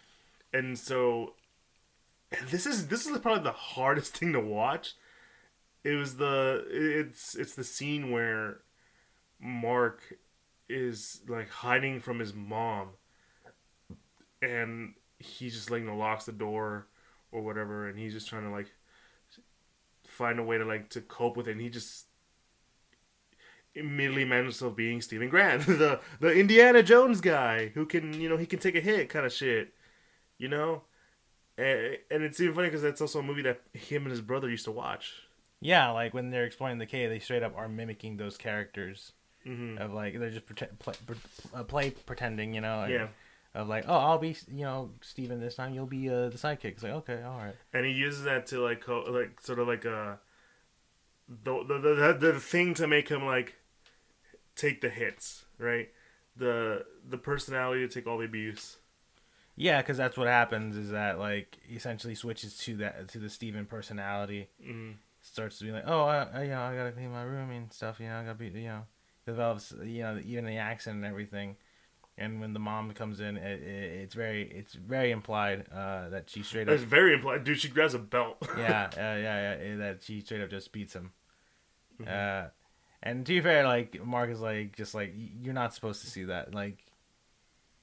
And 0.54 0.78
so 0.78 1.34
and 2.32 2.48
this 2.50 2.66
is 2.66 2.88
this 2.88 3.06
is 3.06 3.18
probably 3.20 3.44
the 3.44 3.52
hardest 3.52 4.18
thing 4.18 4.34
to 4.34 4.40
watch. 4.40 4.94
It 5.84 5.96
was 5.96 6.18
the 6.18 6.66
it's 6.70 7.36
it's 7.36 7.56
the 7.56 7.64
scene 7.64 8.12
where 8.12 8.60
Mark 9.40 10.02
is 10.68 11.22
like 11.28 11.50
hiding 11.50 12.00
from 12.00 12.18
his 12.20 12.34
mom 12.34 12.90
and 14.42 14.94
he's 15.20 15.54
just 15.54 15.70
like 15.72 15.82
you 15.82 15.88
know, 15.88 15.96
locks 15.96 16.26
the 16.26 16.32
door 16.32 16.88
or 17.32 17.42
whatever 17.42 17.88
and 17.88 18.00
he's 18.00 18.14
just 18.14 18.28
trying 18.28 18.44
to 18.44 18.50
like 18.50 18.72
find 20.16 20.40
a 20.40 20.44
way 20.44 20.58
to 20.58 20.66
like 20.66 20.90
to 20.90 21.02
cope 21.02 21.38
with 21.38 21.48
it 21.48 21.52
and 21.52 21.62
he 21.62 21.70
just 21.70 22.06
immediately 23.74 24.24
manages 24.24 24.60
himself 24.60 24.76
being 24.76 25.02
Stephen 25.02 25.30
Grant 25.30 25.66
the 25.66 26.00
the 26.20 26.34
Indiana 26.34 26.82
Jones 26.82 27.22
guy 27.22 27.68
who 27.70 27.86
can 27.86 28.20
you 28.20 28.30
know 28.30 28.38
he 28.38 28.46
can 28.46 28.60
take 28.60 28.76
a 28.76 28.82
hit 28.82 29.10
kind 29.10 29.26
of 29.26 29.34
shit 29.34 29.74
you 30.38 30.48
know 30.48 30.84
and, 31.58 31.98
and 32.12 32.24
it's 32.24 32.40
even 32.40 32.56
funny 32.56 32.68
because 32.68 32.82
that's 32.82 33.02
also 33.02 33.20
a 33.20 33.24
movie 33.24 33.42
that 33.42 33.62
him 33.74 34.04
and 34.04 34.12
his 34.12 34.22
brother 34.22 34.50
used 34.50 34.66
to 34.66 34.72
watch 34.72 35.14
Yeah, 35.62 35.92
like 35.92 36.14
when 36.14 36.30
they're 36.30 36.46
exploring 36.46 36.80
the 36.80 36.86
cave, 36.86 37.10
they 37.10 37.20
straight 37.20 37.44
up 37.44 37.56
are 37.56 37.70
mimicking 37.70 38.18
those 38.18 38.38
characters 38.38 39.14
mm-hmm. 39.46 39.78
of 39.82 39.94
like 39.94 40.20
they're 40.20 40.30
just 40.30 40.46
pretend, 40.46 40.78
play, 40.80 40.96
uh, 41.54 41.64
play 41.64 41.92
pretending, 41.92 42.54
you 42.54 42.62
know. 42.62 42.78
like, 42.80 42.92
yeah 42.92 43.08
Of 43.56 43.68
like, 43.70 43.86
oh, 43.88 43.96
I'll 43.98 44.18
be, 44.18 44.36
you 44.54 44.66
know, 44.66 44.92
Steven 45.02 45.40
this 45.40 45.56
time. 45.56 45.74
You'll 45.74 45.86
be 45.86 46.10
uh, 46.10 46.30
the 46.30 46.38
sidekick. 46.38 46.66
It's 46.66 46.84
like, 46.84 46.92
okay, 46.92 47.24
all 47.24 47.38
right. 47.38 47.56
and 47.74 47.86
he 47.86 47.92
uses 47.94 48.24
that 48.24 48.46
to 48.48 48.60
like 48.60 48.82
co- 48.82 49.06
like 49.08 49.40
sort 49.42 49.60
of 49.60 49.68
like 49.68 49.86
a 49.86 50.20
the 51.28 51.64
the, 51.64 51.80
the 51.80 52.18
the 52.34 52.40
thing 52.40 52.74
to 52.76 52.88
make 52.88 53.10
him 53.10 53.26
like 53.26 53.56
take 54.56 54.82
the 54.82 54.90
hits 54.90 55.46
right 55.58 55.90
the 56.38 56.86
the 57.08 57.18
personality 57.18 57.88
to 57.88 57.94
take 57.94 58.08
all 58.08 58.18
the 58.18 58.26
abuse 58.26 58.78
Yeah, 59.56 59.82
because 59.82 59.98
that's 59.98 60.18
what 60.18 60.28
happens. 60.28 60.76
Is 60.78 60.92
that 60.92 61.18
like 61.18 61.58
essentially 61.74 62.14
switches 62.16 62.58
to 62.60 62.76
that 62.78 63.08
to 63.10 63.20
the 63.20 63.30
Steven 63.30 63.66
personality. 63.66 64.50
mm. 64.64 64.96
Starts 65.22 65.58
to 65.60 65.66
be 65.66 65.72
like, 65.72 65.86
oh, 65.88 66.04
I, 66.04 66.28
I, 66.34 66.44
you 66.44 66.50
know, 66.50 66.62
I 66.62 66.76
gotta 66.76 66.92
clean 66.92 67.12
my 67.12 67.24
room 67.24 67.50
and 67.52 67.72
stuff. 67.74 68.00
You 68.00 68.08
know, 68.08 68.20
I 68.20 68.24
gotta 68.24 68.36
be, 68.36 68.48
you 68.48 68.68
know, 68.68 68.84
develops, 69.26 69.74
you 69.84 70.04
know, 70.04 70.20
even 70.24 70.46
the 70.46 70.58
accent 70.58 70.98
and 70.98 71.06
everything. 71.06 71.56
And 72.18 72.40
when 72.40 72.54
the 72.54 72.60
mom 72.60 72.92
comes 72.94 73.20
in, 73.20 73.36
it, 73.36 73.62
it, 73.62 74.02
it's 74.04 74.16
very, 74.16 74.44
it's 74.50 74.74
very 74.74 75.12
implied 75.12 75.66
uh, 75.70 76.08
that 76.10 76.30
she 76.30 76.44
straight 76.44 76.70
up 76.70 76.76
it's 76.76 76.84
very 76.84 77.14
implied 77.14 77.44
dude 77.44 77.60
she 77.60 77.68
grabs 77.68 77.94
a 77.94 78.00
belt 78.00 78.38
yeah, 78.58 78.86
uh, 78.96 79.00
yeah, 79.00 79.62
yeah, 79.62 79.76
that 79.78 80.04
she 80.04 80.22
straight 80.22 80.42
up 80.42 80.50
just 80.50 80.72
beats 80.72 80.94
him. 80.96 81.12
Mhm. 82.02 82.08
Uh, 82.08 82.50
and 83.04 83.26
to 83.26 83.34
be 83.34 83.42
fair, 83.42 83.66
like 83.68 84.04
Mark 84.04 84.30
is 84.30 84.40
like 84.40 84.76
just 84.78 84.96
like 84.96 85.14
you're 85.16 85.54
not 85.54 85.74
supposed 85.74 86.02
to 86.02 86.08
see 86.10 86.24
that. 86.24 86.54
Like 86.54 86.84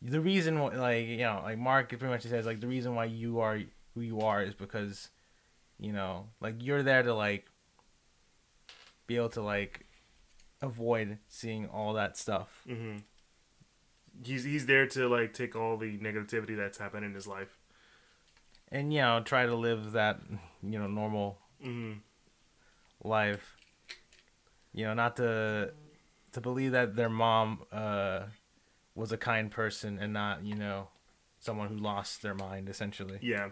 the 0.01 0.21
reason, 0.21 0.57
wh- 0.57 0.75
like 0.75 1.07
you 1.07 1.19
know, 1.19 1.41
like 1.45 1.59
Mark 1.59 1.91
pretty 1.91 2.07
much 2.07 2.23
says 2.23 2.47
like 2.47 2.61
the 2.61 2.67
reason 2.67 2.95
why 2.95 3.05
you 3.05 3.41
are 3.41 3.61
who 3.95 4.01
you 4.01 4.23
are 4.23 4.43
is 4.43 4.55
because 4.55 5.11
you 5.79 5.93
know, 5.93 6.29
like 6.41 6.57
you're 6.61 6.83
there 6.83 7.03
to 7.03 7.13
like 7.15 7.47
be 9.07 9.17
able 9.17 9.29
to 9.31 9.43
like 9.43 9.87
avoid 10.61 11.19
seeing 11.29 11.67
all 11.67 11.93
that 11.95 12.17
stuff. 12.17 12.63
hmm 12.67 12.97
he's 14.25 14.45
he's 14.45 14.67
there 14.67 14.87
to 14.89 15.09
like 15.09 15.33
take 15.35 15.57
all 15.57 15.77
the 15.77 15.99
negativity 15.99 16.57
that's 16.57 16.79
happened 16.79 17.05
in 17.05 17.15
his 17.15 17.27
life. 17.27 17.59
And 18.71 18.93
you 18.93 19.01
know 19.01 19.21
try 19.21 19.47
to 19.47 19.55
live 19.55 19.93
that 19.93 20.21
you 20.63 20.79
know 20.79 20.87
normal 20.87 21.39
hmm 21.63 21.93
life. 23.03 23.57
You 24.73 24.87
know 24.87 24.95
not 24.95 25.17
to 25.17 25.73
to 26.33 26.41
believe 26.41 26.73
that 26.73 26.97
their 26.97 27.11
mom 27.11 27.63
uh 27.73 28.25
was 28.95 29.13
a 29.13 29.17
kind 29.17 29.51
person 29.51 29.99
and 29.99 30.13
not 30.13 30.45
you 30.45 30.55
know 30.55 30.89
someone 31.41 31.69
who 31.69 31.77
lost 31.77 32.23
their 32.23 32.35
mind 32.35 32.69
essentially. 32.69 33.19
Yeah. 33.21 33.51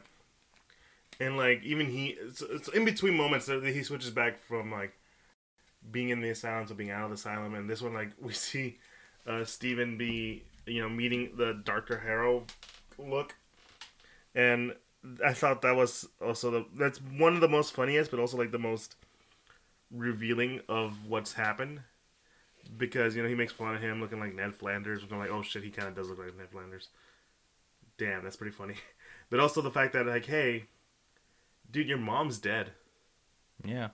And 1.19 1.37
like 1.37 1.63
even 1.63 1.87
he 1.91 2.17
it's, 2.21 2.41
it's 2.41 2.69
in 2.69 2.85
between 2.85 3.17
moments 3.17 3.47
that 3.47 3.65
he 3.65 3.83
switches 3.83 4.11
back 4.11 4.39
from 4.43 4.71
like 4.71 4.95
being 5.91 6.11
in 6.11 6.21
the 6.21 6.31
asylum 6.31 6.67
to 6.67 6.75
being 6.75 6.91
out 6.91 7.05
of 7.05 7.11
the 7.11 7.15
asylum. 7.15 7.55
And 7.55 7.69
this 7.69 7.83
one 7.83 7.93
like 7.93 8.11
we 8.21 8.33
see 8.33 8.79
uh 9.27 9.45
Steven 9.45 9.99
be 9.99 10.45
you 10.71 10.83
know 10.83 10.89
meeting 10.89 11.33
the 11.37 11.61
Dr. 11.65 11.99
Harrow 11.99 12.45
look 12.99 13.35
and 14.35 14.75
I 15.25 15.33
thought 15.33 15.63
that 15.63 15.77
was 15.77 16.09
also 16.21 16.51
the 16.51 16.67
that's 16.75 16.99
one 16.99 17.35
of 17.35 17.41
the 17.41 17.49
most 17.49 17.73
funniest, 17.73 18.11
but 18.11 18.21
also 18.21 18.37
like 18.37 18.53
the 18.53 18.59
most 18.59 18.97
revealing 19.91 20.61
of 20.69 21.07
what's 21.07 21.33
happened. 21.33 21.81
Because 22.77 23.17
you 23.17 23.23
know 23.23 23.29
he 23.29 23.35
makes 23.35 23.53
fun 23.53 23.75
of 23.75 23.81
him 23.81 24.01
looking 24.01 24.21
like 24.21 24.35
Ned 24.35 24.55
Flanders, 24.55 25.03
I'm 25.11 25.19
like, 25.19 25.31
oh 25.31 25.43
shit, 25.43 25.65
he 25.65 25.71
kind 25.71 25.89
of 25.89 25.95
does 25.95 26.09
look 26.09 26.19
like 26.19 26.37
Ned 26.37 26.51
Flanders. 26.51 26.89
Damn, 27.99 28.23
that's 28.23 28.37
pretty 28.37 28.55
funny. 28.55 28.75
But 29.31 29.39
also 29.39 29.63
the 29.63 29.71
fact 29.71 29.93
that 29.93 30.09
like, 30.09 30.27
hey, 30.27 30.65
dude, 31.71 31.87
your 31.87 31.99
mom's 31.99 32.39
dead. 32.39 32.73
Yeah. 33.65 33.91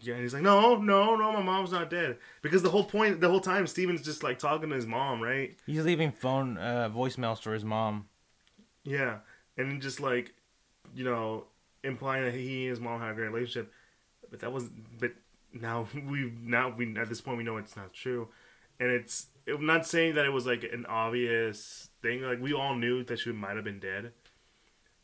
Yeah, 0.00 0.14
and 0.14 0.22
he's 0.22 0.32
like, 0.32 0.42
no, 0.42 0.76
no, 0.76 1.16
no, 1.16 1.32
my 1.32 1.42
mom's 1.42 1.72
not 1.72 1.90
dead. 1.90 2.18
Because 2.42 2.62
the 2.62 2.70
whole 2.70 2.84
point, 2.84 3.20
the 3.20 3.28
whole 3.28 3.40
time, 3.40 3.66
Steven's 3.66 4.02
just 4.02 4.22
like 4.22 4.38
talking 4.38 4.68
to 4.70 4.74
his 4.74 4.86
mom, 4.86 5.20
right? 5.20 5.56
He's 5.66 5.84
leaving 5.84 6.12
phone 6.12 6.56
uh, 6.56 6.90
voicemails 6.94 7.40
for 7.42 7.52
his 7.52 7.64
mom. 7.64 8.06
Yeah, 8.84 9.18
and 9.56 9.82
just 9.82 10.00
like, 10.00 10.32
you 10.94 11.04
know, 11.04 11.44
implying 11.84 12.24
that 12.24 12.34
he 12.34 12.62
and 12.62 12.70
his 12.70 12.80
mom 12.80 13.00
had 13.00 13.10
a 13.10 13.14
great 13.14 13.28
relationship, 13.28 13.72
but 14.30 14.40
that 14.40 14.52
was, 14.52 14.70
but 14.98 15.12
now 15.52 15.88
we 16.06 16.32
now 16.42 16.74
we 16.74 16.96
at 16.96 17.08
this 17.08 17.20
point 17.20 17.38
we 17.38 17.44
know 17.44 17.56
it's 17.56 17.76
not 17.76 17.92
true, 17.92 18.28
and 18.78 18.90
it's 18.90 19.26
I'm 19.46 19.66
not 19.66 19.86
saying 19.86 20.14
that 20.14 20.24
it 20.24 20.32
was 20.32 20.46
like 20.46 20.64
an 20.64 20.86
obvious 20.86 21.90
thing. 22.02 22.22
Like 22.22 22.40
we 22.40 22.52
all 22.52 22.74
knew 22.74 23.04
that 23.04 23.18
she 23.18 23.32
might 23.32 23.56
have 23.56 23.64
been 23.64 23.80
dead, 23.80 24.12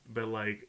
but 0.08 0.28
like, 0.28 0.68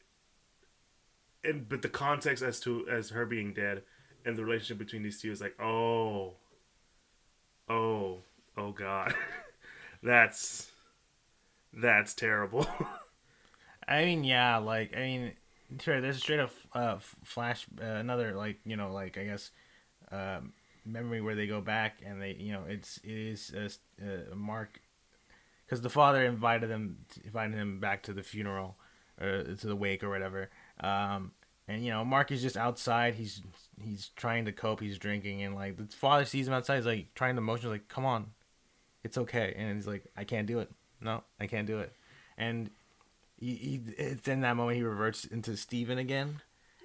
and 1.43 1.67
but 1.69 1.81
the 1.81 1.89
context 1.89 2.43
as 2.43 2.59
to 2.61 2.87
as 2.89 3.11
her 3.11 3.25
being 3.25 3.53
dead 3.53 3.83
and 4.27 4.37
the 4.37 4.43
relationship 4.43 4.77
between 4.77 5.03
these 5.03 5.21
two 5.21 5.31
is 5.31 5.39
like, 5.41 5.59
oh, 5.59 6.33
oh, 7.69 8.17
oh 8.57 8.71
god, 8.71 9.15
that's 10.03 10.69
that's 11.73 12.13
terrible. 12.13 12.67
I 13.87 14.03
mean, 14.03 14.25
yeah, 14.25 14.57
like 14.57 14.95
I 14.95 14.99
mean, 14.99 15.31
sure. 15.79 16.01
There's 16.01 16.17
a 16.17 16.19
straight 16.19 16.41
up 16.41 16.51
uh, 16.73 16.97
flash, 17.23 17.65
uh, 17.81 17.85
another 17.85 18.33
like 18.35 18.59
you 18.65 18.75
know, 18.75 18.91
like 18.91 19.17
I 19.17 19.23
guess, 19.23 19.51
uh, 20.11 20.39
memory 20.85 21.21
where 21.21 21.35
they 21.35 21.47
go 21.47 21.61
back 21.61 22.01
and 22.05 22.21
they, 22.21 22.35
you 22.37 22.51
know, 22.51 22.63
it's 22.67 22.99
it 23.03 23.11
is 23.11 23.53
a, 23.55 23.65
uh, 24.05 24.35
Mark, 24.35 24.81
because 25.65 25.81
the 25.81 25.89
father 25.89 26.25
invited 26.25 26.69
them, 26.69 26.97
invited 27.23 27.55
him 27.55 27.79
back 27.79 28.03
to 28.03 28.13
the 28.13 28.23
funeral, 28.23 28.75
or 29.21 29.43
to 29.43 29.67
the 29.67 29.75
wake 29.75 30.03
or 30.03 30.09
whatever. 30.09 30.49
Um, 30.81 31.31
and 31.67 31.83
you 31.83 31.91
know, 31.91 32.05
Mark 32.05 32.31
is 32.31 32.41
just 32.41 32.57
outside. 32.57 33.15
He's 33.15 33.41
he's 33.81 34.09
trying 34.15 34.45
to 34.45 34.51
cope. 34.51 34.79
He's 34.79 34.97
drinking, 34.97 35.43
and 35.43 35.55
like 35.55 35.77
the 35.77 35.85
father 35.95 36.25
sees 36.25 36.47
him 36.47 36.53
outside. 36.53 36.77
He's 36.77 36.85
like 36.85 37.13
trying 37.13 37.35
to 37.35 37.41
motion, 37.41 37.69
like, 37.69 37.87
"Come 37.87 38.05
on, 38.05 38.27
it's 39.03 39.17
okay." 39.17 39.53
And 39.57 39.75
he's 39.75 39.87
like, 39.87 40.05
"I 40.15 40.23
can't 40.23 40.47
do 40.47 40.59
it. 40.59 40.71
No, 41.01 41.23
I 41.39 41.47
can't 41.47 41.67
do 41.67 41.79
it." 41.79 41.91
And 42.37 42.69
he, 43.37 43.55
he 43.55 43.81
it's 43.97 44.27
in 44.27 44.41
that 44.41 44.55
moment 44.55 44.77
he 44.77 44.83
reverts 44.83 45.25
into 45.25 45.57
Steven 45.57 45.97
again. 45.97 46.41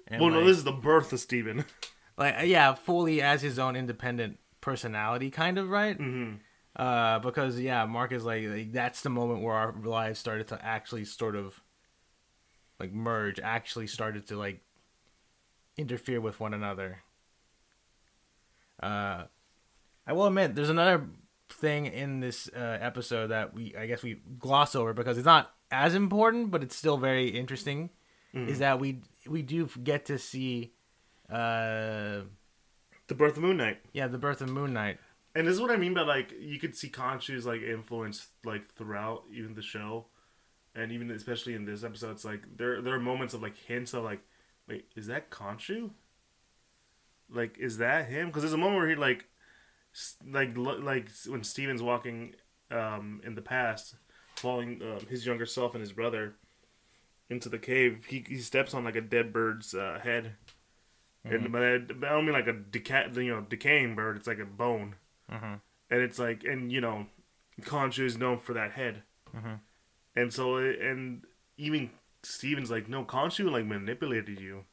And 0.07 0.21
well, 0.21 0.31
no, 0.31 0.43
this 0.45 0.57
is 0.57 0.63
the 0.63 0.71
birth 0.71 1.13
of 1.13 1.19
Steven. 1.19 1.63
like 2.17 2.39
uh, 2.39 2.43
yeah, 2.43 2.73
fully 2.73 3.21
as 3.21 3.41
his 3.41 3.57
own 3.57 3.75
independent 3.75 4.39
personality, 4.61 5.29
kind 5.31 5.57
of 5.57 5.69
right. 5.69 5.95
hmm 5.95 6.33
Uh, 6.75 7.19
because 7.19 7.59
yeah, 7.59 7.85
Mark 7.85 8.11
is 8.11 8.25
like, 8.25 8.47
like 8.47 8.71
that's 8.73 9.01
the 9.01 9.09
moment 9.09 9.41
where 9.41 9.55
our 9.55 9.73
lives 9.83 10.19
started 10.19 10.47
to 10.49 10.65
actually 10.65 11.05
sort 11.05 11.35
of 11.35 11.61
like 12.79 12.91
merge, 12.91 13.39
actually 13.39 13.87
started 13.87 14.27
to 14.27 14.35
like 14.37 14.61
interfere 15.77 16.21
with 16.21 16.39
one 16.39 16.53
another. 16.53 17.03
Uh, 18.81 19.25
I 20.05 20.13
will 20.13 20.27
admit, 20.27 20.55
there's 20.55 20.69
another 20.69 21.05
thing 21.49 21.85
in 21.85 22.19
this 22.19 22.49
uh, 22.55 22.77
episode 22.81 23.27
that 23.27 23.53
we, 23.53 23.75
I 23.75 23.85
guess, 23.85 24.03
we 24.03 24.21
gloss 24.39 24.75
over 24.75 24.93
because 24.93 25.17
it's 25.17 25.25
not 25.25 25.53
as 25.71 25.95
important, 25.95 26.51
but 26.51 26.63
it's 26.63 26.75
still 26.75 26.97
very 26.97 27.29
interesting. 27.29 27.89
Is 28.35 28.57
that 28.59 28.79
we 28.79 29.01
we 29.27 29.43
do 29.43 29.69
get 29.83 30.07
to 30.07 30.17
see, 30.17 30.73
uh, 31.29 32.21
The 33.05 33.13
birth 33.15 33.37
of 33.37 33.43
Moon 33.43 33.57
Knight. 33.57 33.77
yeah, 33.93 34.07
the 34.07 34.17
birth 34.17 34.41
of 34.41 34.49
Moon 34.49 34.73
Knight. 34.73 34.97
And 35.35 35.45
this 35.45 35.53
is 35.53 35.61
what 35.61 35.69
I 35.69 35.77
mean 35.77 35.93
by 35.93 36.01
like 36.01 36.33
you 36.39 36.59
could 36.59 36.75
see 36.75 36.89
Khonshu's 36.89 37.45
like 37.45 37.61
influence 37.61 38.29
like 38.43 38.73
throughout 38.73 39.25
even 39.31 39.53
the 39.53 39.61
show, 39.61 40.07
and 40.73 40.91
even 40.91 41.11
especially 41.11 41.53
in 41.53 41.65
this 41.65 41.83
episode, 41.83 42.09
it's 42.09 42.25
like 42.25 42.41
there 42.57 42.81
there 42.81 42.95
are 42.95 42.99
moments 42.99 43.35
of 43.35 43.43
like 43.43 43.55
hints 43.55 43.93
of 43.93 44.03
like, 44.03 44.21
wait, 44.67 44.87
is 44.95 45.07
that 45.07 45.29
Khonshu? 45.29 45.91
Like, 47.29 47.57
is 47.57 47.77
that 47.77 48.07
him? 48.09 48.27
Because 48.27 48.43
there's 48.43 48.53
a 48.53 48.57
moment 48.57 48.77
where 48.79 48.89
he 48.89 48.95
like, 48.95 49.27
like 50.25 50.55
like 50.55 51.09
when 51.27 51.43
Steven's 51.43 51.81
walking 51.81 52.35
um 52.71 53.21
in 53.23 53.35
the 53.35 53.41
past, 53.41 53.95
following 54.35 54.81
um, 54.81 55.05
his 55.09 55.25
younger 55.25 55.45
self 55.45 55.73
and 55.73 55.81
his 55.81 55.91
brother 55.93 56.35
into 57.29 57.49
the 57.49 57.59
cave, 57.59 58.05
he 58.09 58.23
he 58.27 58.37
steps 58.37 58.73
on 58.73 58.83
like 58.83 58.95
a 58.95 59.01
dead 59.01 59.31
bird's 59.33 59.73
uh, 59.73 59.99
head. 60.03 60.35
And 61.25 61.51
but 61.53 61.61
I, 61.63 61.75
I 61.75 61.79
don't 61.79 62.25
mean 62.25 62.33
like 62.33 62.47
a 62.47 62.53
deca- 62.53 63.15
you 63.15 63.33
know 63.33 63.41
decaying 63.41 63.95
bird. 63.95 64.17
It's 64.17 64.27
like 64.27 64.39
a 64.39 64.45
bone 64.45 64.95
Mm-hmm. 65.31 65.53
and 65.89 66.01
it's 66.01 66.19
like 66.19 66.43
and 66.43 66.69
you 66.69 66.81
know 66.81 67.07
Khonshu 67.61 68.03
is 68.03 68.17
known 68.17 68.39
for 68.39 68.53
that 68.53 68.73
head 68.73 69.03
Mhm. 69.33 69.61
and 70.17 70.33
so 70.33 70.57
and 70.57 71.23
even 71.57 71.89
Steven's 72.23 72.71
like 72.71 72.87
no 72.89 73.03
Khonshu 73.03 73.51
like 73.51 73.65
manipulated 73.65 74.39
you. 74.39 74.65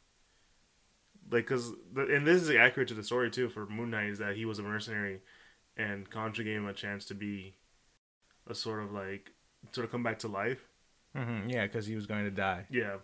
Like 1.31 1.47
because 1.47 1.73
and 1.97 2.27
this 2.27 2.43
is 2.43 2.51
accurate 2.51 2.89
to 2.89 2.95
the 2.95 3.05
story 3.05 3.31
too 3.31 3.49
for 3.49 3.67
Moon 3.67 3.91
Knight 3.91 4.11
is 4.11 4.19
that 4.19 4.37
he 4.37 4.45
was 4.45 4.59
a 4.59 4.63
mercenary 4.63 5.21
and 5.77 6.09
Khonshu 6.11 6.45
gave 6.45 6.57
him 6.57 6.67
a 6.67 6.73
chance 6.73 7.05
to 7.07 7.15
be 7.15 7.55
a 8.49 8.55
sort 8.55 8.83
of 8.83 8.93
like 8.93 9.31
sort 9.73 9.85
of 9.85 9.91
come 9.93 10.03
back 10.03 10.19
to 10.21 10.29
life. 10.29 10.61
Hmm 11.15 11.49
Yeah, 11.49 11.67
because 11.67 11.87
he 11.87 11.95
was 11.95 12.07
going 12.07 12.25
to 12.25 12.31
die. 12.31 12.67
yeah. 12.71 12.97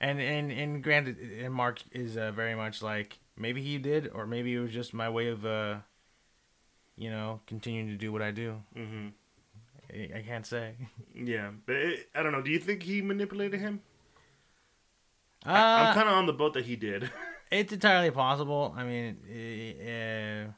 And 0.00 0.20
and 0.20 0.52
and 0.52 0.82
granted, 0.82 1.18
and 1.18 1.54
Mark 1.54 1.82
is 1.92 2.16
uh, 2.16 2.32
very 2.32 2.54
much 2.54 2.82
like 2.82 3.18
maybe 3.36 3.62
he 3.62 3.78
did, 3.78 4.10
or 4.12 4.26
maybe 4.26 4.54
it 4.54 4.60
was 4.60 4.72
just 4.72 4.92
my 4.92 5.08
way 5.08 5.28
of, 5.28 5.46
uh, 5.46 5.76
you 6.96 7.10
know, 7.10 7.40
continuing 7.46 7.88
to 7.88 7.96
do 7.96 8.12
what 8.12 8.20
I 8.20 8.30
do. 8.30 8.62
hmm 8.74 9.08
I, 9.94 10.22
can't 10.26 10.44
say. 10.46 10.74
yeah 11.14 11.50
but 11.66 11.76
it, 11.76 12.08
I 12.14 12.22
don't 12.22 12.32
know 12.32 12.42
do 12.42 12.50
you 12.50 12.58
think 12.58 12.82
he 12.82 13.00
manipulated 13.02 13.60
him 13.60 13.80
Uh, 15.46 15.50
I, 15.50 15.82
I'm 15.88 15.94
kind 15.94 16.08
of 16.08 16.14
on 16.14 16.26
the 16.26 16.32
boat 16.32 16.54
that 16.54 16.64
he 16.64 16.76
did 16.76 17.10
it's 17.50 17.72
entirely 17.72 18.10
possible. 18.10 18.74
I 18.76 18.82
mean, 18.84 19.16
uh, 19.80 20.50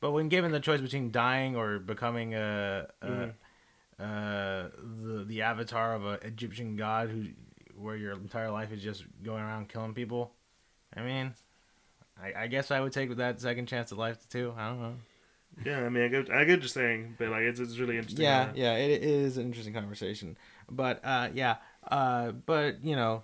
but 0.00 0.12
when 0.12 0.28
given 0.30 0.52
the 0.52 0.60
choice 0.60 0.80
between 0.80 1.10
dying 1.10 1.56
or 1.56 1.78
becoming 1.78 2.34
a, 2.34 2.86
a 3.02 3.06
Mhm. 3.06 3.32
uh, 3.98 4.68
the 5.04 5.24
the 5.26 5.42
avatar 5.42 5.94
of 5.94 6.04
an 6.06 6.18
Egyptian 6.22 6.76
god 6.76 7.10
who, 7.10 7.26
where 7.76 7.96
your 7.96 8.12
entire 8.12 8.50
life 8.50 8.72
is 8.72 8.82
just 8.82 9.04
going 9.22 9.42
around 9.42 9.68
killing 9.68 9.92
people, 9.92 10.32
I 10.96 11.02
mean, 11.02 11.34
I, 12.22 12.44
I 12.44 12.46
guess 12.46 12.70
I 12.70 12.80
would 12.80 12.92
take 12.92 13.14
that 13.16 13.40
second 13.40 13.66
chance 13.66 13.92
at 13.92 13.98
life 13.98 14.26
too. 14.30 14.54
I 14.56 14.68
don't 14.68 14.80
know. 14.80 14.94
Yeah 15.64 15.80
I 15.80 15.88
mean 15.88 16.04
I 16.04 16.08
get 16.08 16.30
I 16.30 16.44
get 16.44 16.54
what 16.54 16.60
you're 16.60 16.68
saying 16.68 17.16
but 17.18 17.28
like 17.28 17.42
it's, 17.42 17.60
it's 17.60 17.78
really 17.78 17.96
interesting 17.96 18.24
Yeah, 18.24 18.42
uh, 18.42 18.52
yeah, 18.54 18.74
it, 18.74 18.90
it 18.90 19.02
is 19.02 19.36
an 19.36 19.46
interesting 19.46 19.74
conversation. 19.74 20.36
But 20.70 21.04
uh, 21.04 21.28
yeah, 21.34 21.56
uh, 21.90 22.32
but 22.32 22.84
you 22.84 22.96
know, 22.96 23.22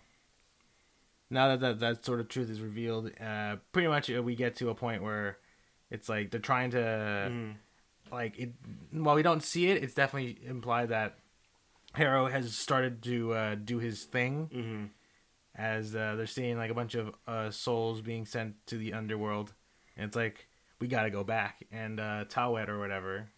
now 1.30 1.48
that 1.48 1.60
that, 1.60 1.80
that 1.80 2.04
sort 2.04 2.20
of 2.20 2.28
truth 2.28 2.50
is 2.50 2.60
revealed, 2.60 3.10
uh, 3.20 3.56
pretty 3.72 3.88
much 3.88 4.10
uh, 4.10 4.22
we 4.22 4.34
get 4.34 4.56
to 4.56 4.70
a 4.70 4.74
point 4.74 5.02
where 5.02 5.38
it's 5.90 6.08
like 6.08 6.30
they're 6.30 6.40
trying 6.40 6.70
to 6.72 6.78
mhm. 7.30 7.54
like 8.10 8.38
it. 8.38 8.52
While 8.90 9.14
we 9.14 9.22
don't 9.22 9.42
see 9.42 9.68
it, 9.68 9.82
it's 9.82 9.94
definitely 9.94 10.38
implied 10.44 10.88
that 10.90 11.18
Harrow 11.94 12.26
has 12.26 12.54
started 12.54 13.02
to 13.04 13.32
uh, 13.32 13.54
do 13.54 13.78
his 13.78 14.04
thing 14.04 14.50
hmm 14.52 14.84
as 15.58 15.96
uh, 15.96 16.14
they're 16.16 16.26
seeing 16.26 16.58
like 16.58 16.70
a 16.70 16.74
bunch 16.74 16.94
of 16.94 17.14
uh, 17.26 17.50
souls 17.50 18.02
being 18.02 18.26
sent 18.26 18.54
to 18.66 18.76
the 18.76 18.92
underworld, 18.92 19.54
and 19.96 20.06
it's 20.06 20.16
like 20.16 20.48
we 20.80 20.88
got 20.88 21.02
to 21.04 21.10
go 21.10 21.24
back. 21.24 21.64
And 21.72 21.98
uh, 22.00 22.24
Taweret 22.28 22.68
or 22.68 22.78
whatever, 22.78 23.28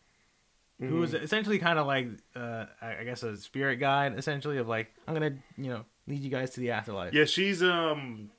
who 0.81 0.97
was 0.97 1.15
essentially 1.15 1.59
kind 1.59 1.79
of 1.79 1.87
like 1.87 2.07
uh, 2.37 2.67
I 2.81 3.05
guess 3.05 3.23
a 3.23 3.37
spirit 3.37 3.77
guide, 3.77 4.19
essentially 4.19 4.59
of 4.59 4.69
like 4.69 4.93
I'm 5.07 5.15
gonna 5.15 5.37
you 5.57 5.71
know 5.71 5.85
lead 6.07 6.21
you 6.21 6.31
guys 6.31 6.51
to 6.51 6.61
the 6.61 6.71
afterlife. 6.71 7.13
Yeah, 7.15 7.25
she's 7.25 7.63
um, 7.63 8.31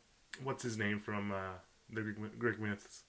what's 0.43 0.63
his 0.63 0.77
name 0.77 0.99
from 0.99 1.31
uh 1.31 1.35
the 1.91 2.01
Greek, 2.01 2.39
Greek 2.39 2.59
myths? 2.59 3.03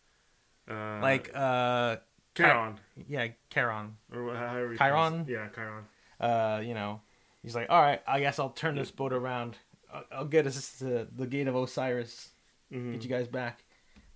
Uh, 0.70 0.98
Like 1.02 1.30
uh 1.34 1.96
Chiron 2.34 2.78
yeah, 3.08 3.28
Charon. 3.50 3.96
or 4.12 4.34
however. 4.34 4.76
Chiron? 4.76 5.26
Yeah, 5.28 5.48
Chiron. 5.54 5.84
Uh, 6.20 6.60
you 6.64 6.74
know, 6.74 7.00
he's 7.42 7.54
like, 7.54 7.68
all 7.70 7.80
right, 7.80 8.00
I 8.06 8.20
guess 8.20 8.38
I'll 8.38 8.50
turn 8.50 8.76
this 8.76 8.90
boat 8.90 9.12
around. 9.12 9.56
I'll, 9.92 10.04
I'll 10.12 10.24
get 10.26 10.46
us 10.46 10.78
to 10.78 11.08
the 11.16 11.26
gate 11.26 11.48
of 11.48 11.56
Osiris. 11.56 12.30
Mhm. 12.72 12.92
Get 12.92 13.02
you 13.02 13.08
guys 13.10 13.26
back. 13.26 13.64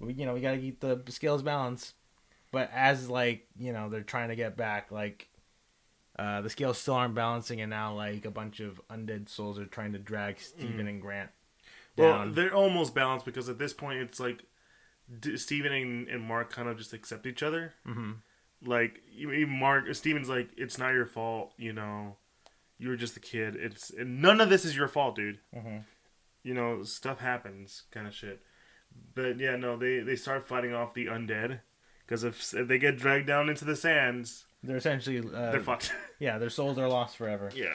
We, 0.04 0.14
you 0.14 0.26
know, 0.26 0.34
we 0.34 0.40
gotta 0.40 0.58
keep 0.58 0.80
the 0.80 1.00
scales 1.08 1.42
balanced. 1.42 1.94
But 2.52 2.70
as 2.72 3.10
like 3.10 3.46
you 3.58 3.72
know, 3.72 3.88
they're 3.88 4.02
trying 4.02 4.28
to 4.28 4.36
get 4.36 4.56
back, 4.56 4.92
like 4.92 5.28
uh, 6.18 6.40
the 6.42 6.50
scales 6.50 6.78
still 6.78 6.94
aren't 6.94 7.14
balancing, 7.14 7.60
and 7.60 7.70
now 7.70 7.94
like 7.94 8.24
a 8.24 8.30
bunch 8.30 8.60
of 8.60 8.80
undead 8.88 9.28
souls 9.28 9.58
are 9.58 9.66
trying 9.66 9.92
to 9.92 9.98
drag 9.98 10.38
Stephen 10.38 10.86
and 10.86 11.00
Grant 11.00 11.30
Well, 11.96 12.30
they're 12.30 12.54
almost 12.54 12.94
balanced 12.94 13.24
because 13.26 13.48
at 13.48 13.58
this 13.58 13.72
point 13.72 13.98
it's 14.00 14.20
like 14.20 14.44
D- 15.20 15.36
Steven 15.36 15.72
and, 15.72 16.08
and 16.08 16.22
Mark 16.22 16.50
kind 16.52 16.68
of 16.68 16.78
just 16.78 16.92
accept 16.92 17.26
each 17.26 17.42
other. 17.42 17.74
hmm 17.84 18.12
Like 18.64 19.00
even 19.16 19.50
Mark, 19.50 19.92
Steven's 19.94 20.28
like, 20.28 20.50
it's 20.56 20.78
not 20.78 20.92
your 20.94 21.06
fault, 21.06 21.52
you 21.58 21.72
know. 21.72 22.16
You 22.78 22.88
were 22.88 22.96
just 22.96 23.16
a 23.16 23.20
kid. 23.20 23.56
It's 23.56 23.90
and 23.90 24.20
none 24.22 24.40
of 24.40 24.48
this 24.48 24.64
is 24.64 24.76
your 24.76 24.88
fault, 24.88 25.16
dude. 25.16 25.38
Mm-hmm. 25.54 25.78
You 26.44 26.54
know, 26.54 26.82
stuff 26.84 27.18
happens, 27.20 27.82
kind 27.90 28.06
of 28.06 28.14
shit. 28.14 28.42
But 29.14 29.38
yeah, 29.38 29.56
no, 29.56 29.76
they 29.76 30.00
they 30.00 30.16
start 30.16 30.46
fighting 30.46 30.74
off 30.74 30.94
the 30.94 31.06
undead 31.06 31.60
because 32.06 32.24
if, 32.24 32.52
if 32.54 32.66
they 32.68 32.78
get 32.78 32.96
dragged 32.98 33.26
down 33.26 33.48
into 33.48 33.64
the 33.64 33.76
sands, 33.76 34.44
They're 34.62 34.76
essentially 34.76 35.18
uh, 35.20 35.50
they're 35.52 35.60
fucked. 35.60 35.92
yeah, 36.18 36.38
their 36.38 36.50
souls 36.50 36.78
are 36.78 36.88
lost 36.88 37.16
forever. 37.16 37.50
yeah. 37.54 37.74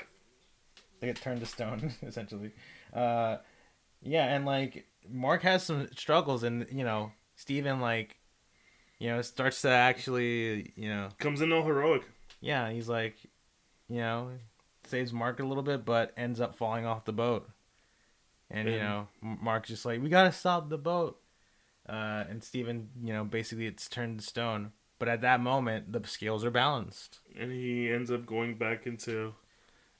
They 0.99 1.07
get 1.07 1.15
turned 1.21 1.39
to 1.39 1.45
stone 1.45 1.93
essentially. 2.01 2.51
Uh, 2.93 3.37
yeah, 4.01 4.25
and 4.35 4.45
like 4.45 4.85
Mark 5.09 5.43
has 5.43 5.63
some 5.63 5.87
struggles, 5.95 6.43
and 6.43 6.67
you 6.71 6.83
know 6.83 7.11
Steven 7.35 7.79
like, 7.79 8.17
you 8.99 9.09
know, 9.09 9.21
starts 9.21 9.61
to 9.61 9.69
actually 9.69 10.73
you 10.75 10.89
know 10.89 11.07
Comes 11.17 11.39
in 11.41 11.53
all 11.53 11.63
heroic. 11.63 12.01
yeah 12.41 12.69
he's 12.69 12.89
like, 12.89 13.15
you 13.87 13.97
know, 13.99 14.31
saves 14.85 15.13
Mark 15.13 15.39
a 15.39 15.45
little 15.45 15.63
bit, 15.63 15.85
but 15.85 16.11
ends 16.17 16.41
up 16.41 16.55
falling 16.55 16.85
off 16.85 17.05
the 17.05 17.13
boat. 17.13 17.49
And 18.51 18.67
you 18.67 18.79
know, 18.79 19.07
Mark's 19.21 19.69
just 19.69 19.85
like, 19.85 20.01
we 20.01 20.09
gotta 20.09 20.31
stop 20.31 20.69
the 20.69 20.77
boat. 20.77 21.19
Uh, 21.87 22.23
and 22.29 22.43
Steven, 22.43 22.89
you 23.03 23.13
know, 23.13 23.23
basically 23.23 23.65
it's 23.65 23.87
turned 23.87 24.19
to 24.19 24.25
stone. 24.25 24.71
But 24.99 25.07
at 25.07 25.21
that 25.21 25.39
moment, 25.39 25.91
the 25.93 26.05
scales 26.07 26.43
are 26.43 26.51
balanced. 26.51 27.19
And 27.39 27.51
he 27.51 27.89
ends 27.89 28.11
up 28.11 28.25
going 28.25 28.55
back 28.55 28.85
into. 28.85 29.33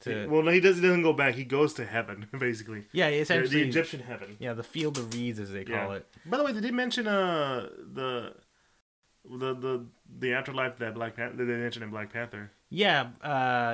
To 0.01 0.27
well, 0.27 0.43
no, 0.43 0.51
he 0.51 0.59
doesn't, 0.61 0.81
doesn't 0.81 1.03
go 1.03 1.11
back. 1.13 1.35
He 1.35 1.43
goes 1.43 1.73
to 1.73 1.85
heaven, 1.85 2.27
basically. 2.39 2.85
yeah, 2.93 3.07
essentially, 3.09 3.63
the 3.63 3.67
Egyptian 3.69 3.99
heaven. 4.01 4.37
yeah, 4.39 4.53
the 4.53 4.63
field 4.63 4.97
of 4.97 5.13
reeds 5.13 5.39
as 5.39 5.51
they 5.51 5.65
call 5.65 5.75
Yeah. 5.75 5.93
it. 5.95 6.07
By 6.25 6.37
the 6.37 6.43
way, 6.45 6.51
they 6.53 6.61
did 6.61 6.73
mention 6.73 7.05
uh 7.07 7.67
the 7.93 8.33
the 9.29 9.53
the 9.53 9.85
the 10.19 10.33
afterlife 10.33 10.77
that 10.79 10.93
Black 10.95 11.15
Panther 11.15 11.43
they 11.43 11.53
mentioned 11.53 11.83
in 11.83 11.89
Black 11.91 12.11
Panther. 12.13 12.51
Yeah, 12.69 13.07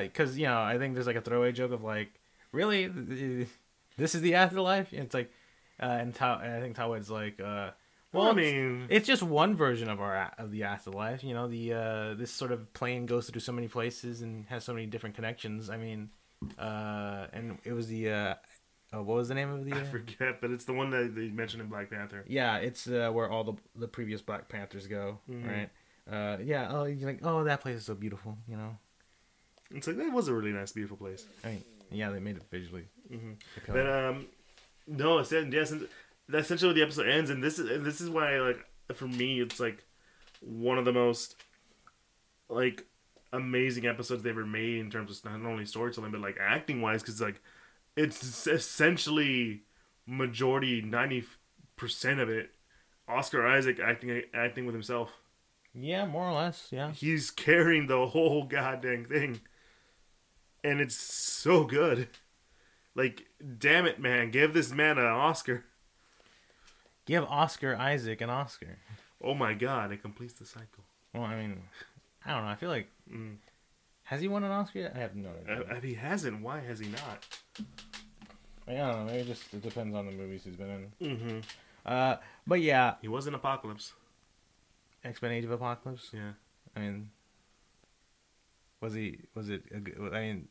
because 0.03 0.37
you 0.37 0.45
know, 0.47 0.59
I 0.61 0.77
think 0.79 0.93
there's 0.95 1.05
like 1.07 1.15
a 1.15 1.21
throwaway 1.21 1.51
joke 1.51 1.71
of 1.71 1.83
like, 1.83 2.09
really, 2.51 2.87
this 3.97 4.15
is 4.15 4.21
the 4.21 4.35
afterlife. 4.35 4.91
And 4.91 5.01
it's 5.01 5.13
like, 5.13 5.31
uh, 5.81 5.85
and, 5.85 6.13
Ta- 6.15 6.39
and 6.43 6.53
I 6.53 6.59
think 6.61 6.75
Taweret's 6.75 7.09
like, 7.09 7.39
uh, 7.39 7.71
well, 8.13 8.27
I 8.27 8.29
it's- 8.31 8.53
mean, 8.53 8.87
it's 8.89 9.05
just 9.07 9.23
one 9.23 9.55
version 9.55 9.89
of 9.89 9.99
our 9.99 10.31
of 10.37 10.51
the 10.51 10.63
afterlife. 10.63 11.23
You 11.23 11.33
know, 11.33 11.47
the 11.47 11.73
uh, 11.73 12.13
this 12.13 12.31
sort 12.31 12.51
of 12.51 12.71
plane 12.73 13.05
goes 13.05 13.29
through 13.29 13.41
so 13.41 13.51
many 13.51 13.67
places 13.67 14.21
and 14.21 14.45
has 14.47 14.63
so 14.63 14.73
many 14.73 14.85
different 14.85 15.15
connections. 15.15 15.69
I 15.69 15.77
mean, 15.77 16.09
uh, 16.57 17.27
and 17.33 17.57
it 17.65 17.73
was 17.73 17.87
the 17.87 18.09
uh, 18.11 18.35
uh, 18.93 19.03
what 19.03 19.17
was 19.17 19.27
the 19.27 19.35
name 19.35 19.49
of 19.51 19.65
the? 19.65 19.73
I 19.73 19.81
Uh, 19.81 19.83
forget, 19.85 20.39
but 20.39 20.51
it's 20.51 20.63
the 20.65 20.71
one 20.73 20.91
that 20.91 21.13
they 21.15 21.27
mentioned 21.27 21.61
in 21.61 21.67
Black 21.67 21.89
Panther. 21.89 22.23
yeah, 22.27 22.57
it's 22.57 22.87
uh, 22.87 23.09
where 23.11 23.29
all 23.29 23.43
the 23.43 23.53
the 23.75 23.87
previous 23.87 24.21
Black 24.21 24.47
Panthers 24.47 24.87
go, 24.87 25.19
Mhm. 25.29 25.47
right? 25.47 25.69
Uh, 26.09 26.37
yeah. 26.41 26.69
Oh, 26.71 26.83
you're 26.85 27.09
like, 27.09 27.19
oh, 27.23 27.43
that 27.43 27.61
place 27.61 27.77
is 27.77 27.85
so 27.85 27.95
beautiful. 27.95 28.37
You 28.47 28.55
know, 28.57 28.77
It's 29.71 29.87
like 29.87 29.97
that 29.97 30.13
was 30.13 30.27
a 30.29 30.33
really 30.33 30.51
nice, 30.53 30.71
beautiful 30.71 30.95
place. 30.97 31.25
I 31.43 31.47
mean, 31.49 31.63
yeah, 31.91 32.11
they 32.11 32.19
made 32.19 32.37
it 32.37 32.43
visually. 32.49 32.85
Hmm. 33.07 33.33
But 33.67 33.89
um, 33.89 34.25
no, 34.87 35.19
it's 35.19 35.31
and 35.31 35.51
that's 35.51 36.45
essentially 36.45 36.73
the 36.73 36.81
episode 36.81 37.07
ends, 37.07 37.29
and 37.29 37.43
this 37.43 37.59
is 37.59 37.69
and 37.69 37.85
this 37.85 38.01
is 38.01 38.09
why 38.09 38.39
like 38.39 38.65
for 38.93 39.07
me 39.07 39.41
it's 39.41 39.59
like 39.59 39.83
one 40.41 40.77
of 40.77 40.85
the 40.85 40.93
most 40.93 41.35
like 42.49 42.85
amazing 43.33 43.85
episodes 43.85 44.23
they 44.23 44.29
ever 44.29 44.45
made 44.45 44.77
in 44.77 44.89
terms 44.89 45.23
of 45.25 45.31
not 45.31 45.49
only 45.49 45.65
storytelling 45.65 46.11
but 46.11 46.21
like 46.21 46.37
acting 46.39 46.81
wise 46.81 47.01
because 47.01 47.19
like 47.19 47.41
it's 47.97 48.47
essentially 48.47 49.63
majority 50.05 50.81
ninety 50.81 51.25
percent 51.75 52.19
of 52.19 52.29
it 52.29 52.51
Oscar 53.07 53.45
Isaac 53.45 53.79
acting 53.79 54.23
acting 54.33 54.65
with 54.65 54.75
himself. 54.75 55.11
Yeah, 55.73 56.05
more 56.05 56.29
or 56.29 56.33
less. 56.33 56.69
Yeah. 56.71 56.91
He's 56.91 57.31
carrying 57.31 57.87
the 57.87 58.07
whole 58.07 58.45
goddamn 58.45 59.05
thing. 59.05 59.41
And 60.63 60.79
it's 60.79 60.95
so 60.95 61.65
good. 61.65 62.07
Like, 62.95 63.25
damn 63.59 63.85
it, 63.85 63.99
man. 63.99 64.31
Give 64.31 64.53
this 64.53 64.71
man 64.71 64.97
an 64.97 65.05
Oscar. 65.05 65.65
Give 67.05 67.23
Oscar 67.25 67.75
Isaac 67.75 68.21
an 68.21 68.29
Oscar. 68.29 68.77
Oh 69.21 69.33
my 69.33 69.53
god, 69.53 69.91
it 69.91 70.01
completes 70.01 70.33
the 70.33 70.45
cycle. 70.45 70.83
Well, 71.13 71.23
I 71.23 71.35
mean, 71.35 71.61
I 72.25 72.31
don't 72.31 72.43
know. 72.43 72.49
I 72.49 72.55
feel 72.55 72.69
like 72.69 72.87
Mm. 73.11 73.35
has 74.05 74.21
he 74.21 74.27
won 74.27 74.43
an 74.43 74.51
Oscar 74.51 74.79
yet? 74.79 74.93
I 74.95 74.99
have 74.99 75.15
no 75.15 75.29
idea. 75.29 75.61
Uh, 75.71 75.75
If 75.75 75.83
he 75.83 75.93
hasn't, 75.93 76.41
why 76.41 76.59
has 76.61 76.79
he 76.79 76.87
not? 76.87 77.27
I 78.67 78.73
don't 78.73 78.77
know. 78.77 79.05
Maybe 79.05 79.19
it 79.19 79.27
just 79.27 79.53
it 79.53 79.61
depends 79.61 79.95
on 79.95 80.05
the 80.07 80.11
movies 80.11 80.43
he's 80.43 80.55
been 80.55 80.91
in. 80.99 81.07
Mm-hmm. 81.17 81.39
Uh, 81.85 82.15
but 82.47 82.61
yeah, 82.61 82.95
He 83.01 83.07
was 83.07 83.27
in 83.27 83.35
Apocalypse. 83.35 83.93
X 85.03 85.21
Men: 85.21 85.31
Age 85.33 85.43
of 85.45 85.51
Apocalypse. 85.51 86.09
Yeah. 86.13 86.31
I 86.75 86.79
mean, 86.79 87.11
was 88.81 88.93
he? 88.95 89.19
Was 89.35 89.49
it? 89.49 89.63
A 89.71 89.79
good, 89.79 90.13
I 90.13 90.21
mean, 90.21 90.47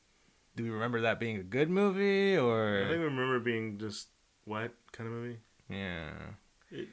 do 0.57 0.64
we 0.64 0.71
remember 0.71 1.01
that 1.03 1.19
being 1.21 1.37
a 1.37 1.43
good 1.43 1.71
movie 1.71 2.37
or? 2.37 2.85
I 2.85 2.88
think 2.88 3.01
or? 3.01 3.05
remember 3.07 3.40
being 3.40 3.79
just, 3.79 4.09
what 4.45 4.73
kind 4.93 5.09
of 5.09 5.14
movie? 5.14 5.38
Yeah. 5.69 6.11
It- 6.71 6.88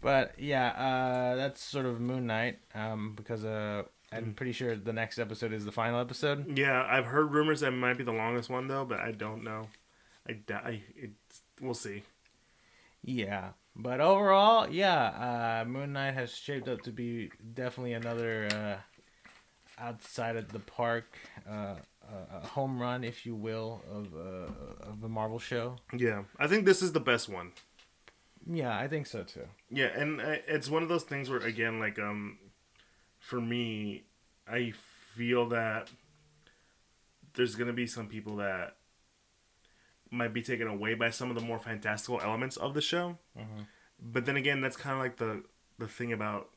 But 0.00 0.38
yeah, 0.38 0.68
uh, 0.68 1.36
that's 1.36 1.62
sort 1.62 1.86
of 1.86 2.00
Moon 2.00 2.26
Knight. 2.26 2.58
Um, 2.74 3.14
because 3.16 3.44
uh, 3.44 3.84
I'm 4.12 4.34
pretty 4.34 4.52
sure 4.52 4.76
the 4.76 4.92
next 4.92 5.18
episode 5.18 5.52
is 5.52 5.64
the 5.64 5.72
final 5.72 5.98
episode. 5.98 6.58
Yeah, 6.58 6.86
I've 6.88 7.06
heard 7.06 7.32
rumors 7.32 7.60
that 7.60 7.68
it 7.68 7.76
might 7.76 7.96
be 7.96 8.04
the 8.04 8.12
longest 8.12 8.50
one, 8.50 8.68
though, 8.68 8.84
but 8.84 9.00
I 9.00 9.12
don't 9.12 9.42
know. 9.42 9.68
I, 10.28 10.38
I 10.52 10.82
it's, 10.94 11.40
we'll 11.60 11.74
see. 11.74 12.02
Yeah, 13.02 13.50
but 13.76 14.00
overall, 14.00 14.68
yeah, 14.70 15.60
uh, 15.62 15.64
Moon 15.66 15.92
Knight 15.94 16.14
has 16.14 16.34
shaped 16.34 16.68
up 16.68 16.82
to 16.82 16.90
be 16.90 17.30
definitely 17.54 17.92
another 17.94 18.48
uh, 18.52 18.76
outside 19.82 20.36
of 20.36 20.52
the 20.52 20.58
park, 20.60 21.18
uh, 21.48 21.74
a 22.36 22.46
home 22.46 22.80
run, 22.80 23.04
if 23.04 23.24
you 23.26 23.34
will, 23.34 23.82
of 23.90 24.14
uh, 24.14 24.90
of 24.90 25.02
a 25.04 25.08
Marvel 25.08 25.38
show. 25.38 25.76
Yeah, 25.96 26.24
I 26.38 26.46
think 26.46 26.64
this 26.66 26.82
is 26.82 26.92
the 26.92 27.00
best 27.00 27.28
one. 27.28 27.52
Yeah, 28.46 28.76
I 28.78 28.88
think 28.88 29.06
so 29.06 29.22
too. 29.24 29.46
Yeah, 29.70 29.86
and 29.86 30.20
I, 30.20 30.42
it's 30.46 30.68
one 30.68 30.82
of 30.82 30.88
those 30.88 31.04
things 31.04 31.30
where 31.30 31.40
again, 31.40 31.80
like 31.80 31.98
um, 31.98 32.38
for 33.18 33.40
me, 33.40 34.04
I 34.46 34.72
feel 35.14 35.48
that 35.48 35.90
there's 37.34 37.54
gonna 37.56 37.72
be 37.72 37.86
some 37.86 38.06
people 38.08 38.36
that 38.36 38.76
might 40.10 40.32
be 40.32 40.42
taken 40.42 40.68
away 40.68 40.94
by 40.94 41.10
some 41.10 41.30
of 41.30 41.34
the 41.36 41.42
more 41.42 41.58
fantastical 41.58 42.20
elements 42.20 42.56
of 42.56 42.74
the 42.74 42.80
show. 42.80 43.18
Mhm. 43.36 43.66
But 44.00 44.26
then 44.26 44.36
again, 44.36 44.60
that's 44.60 44.76
kind 44.76 44.94
of 44.94 45.00
like 45.00 45.16
the 45.16 45.42
the 45.78 45.88
thing 45.88 46.12
about 46.12 46.50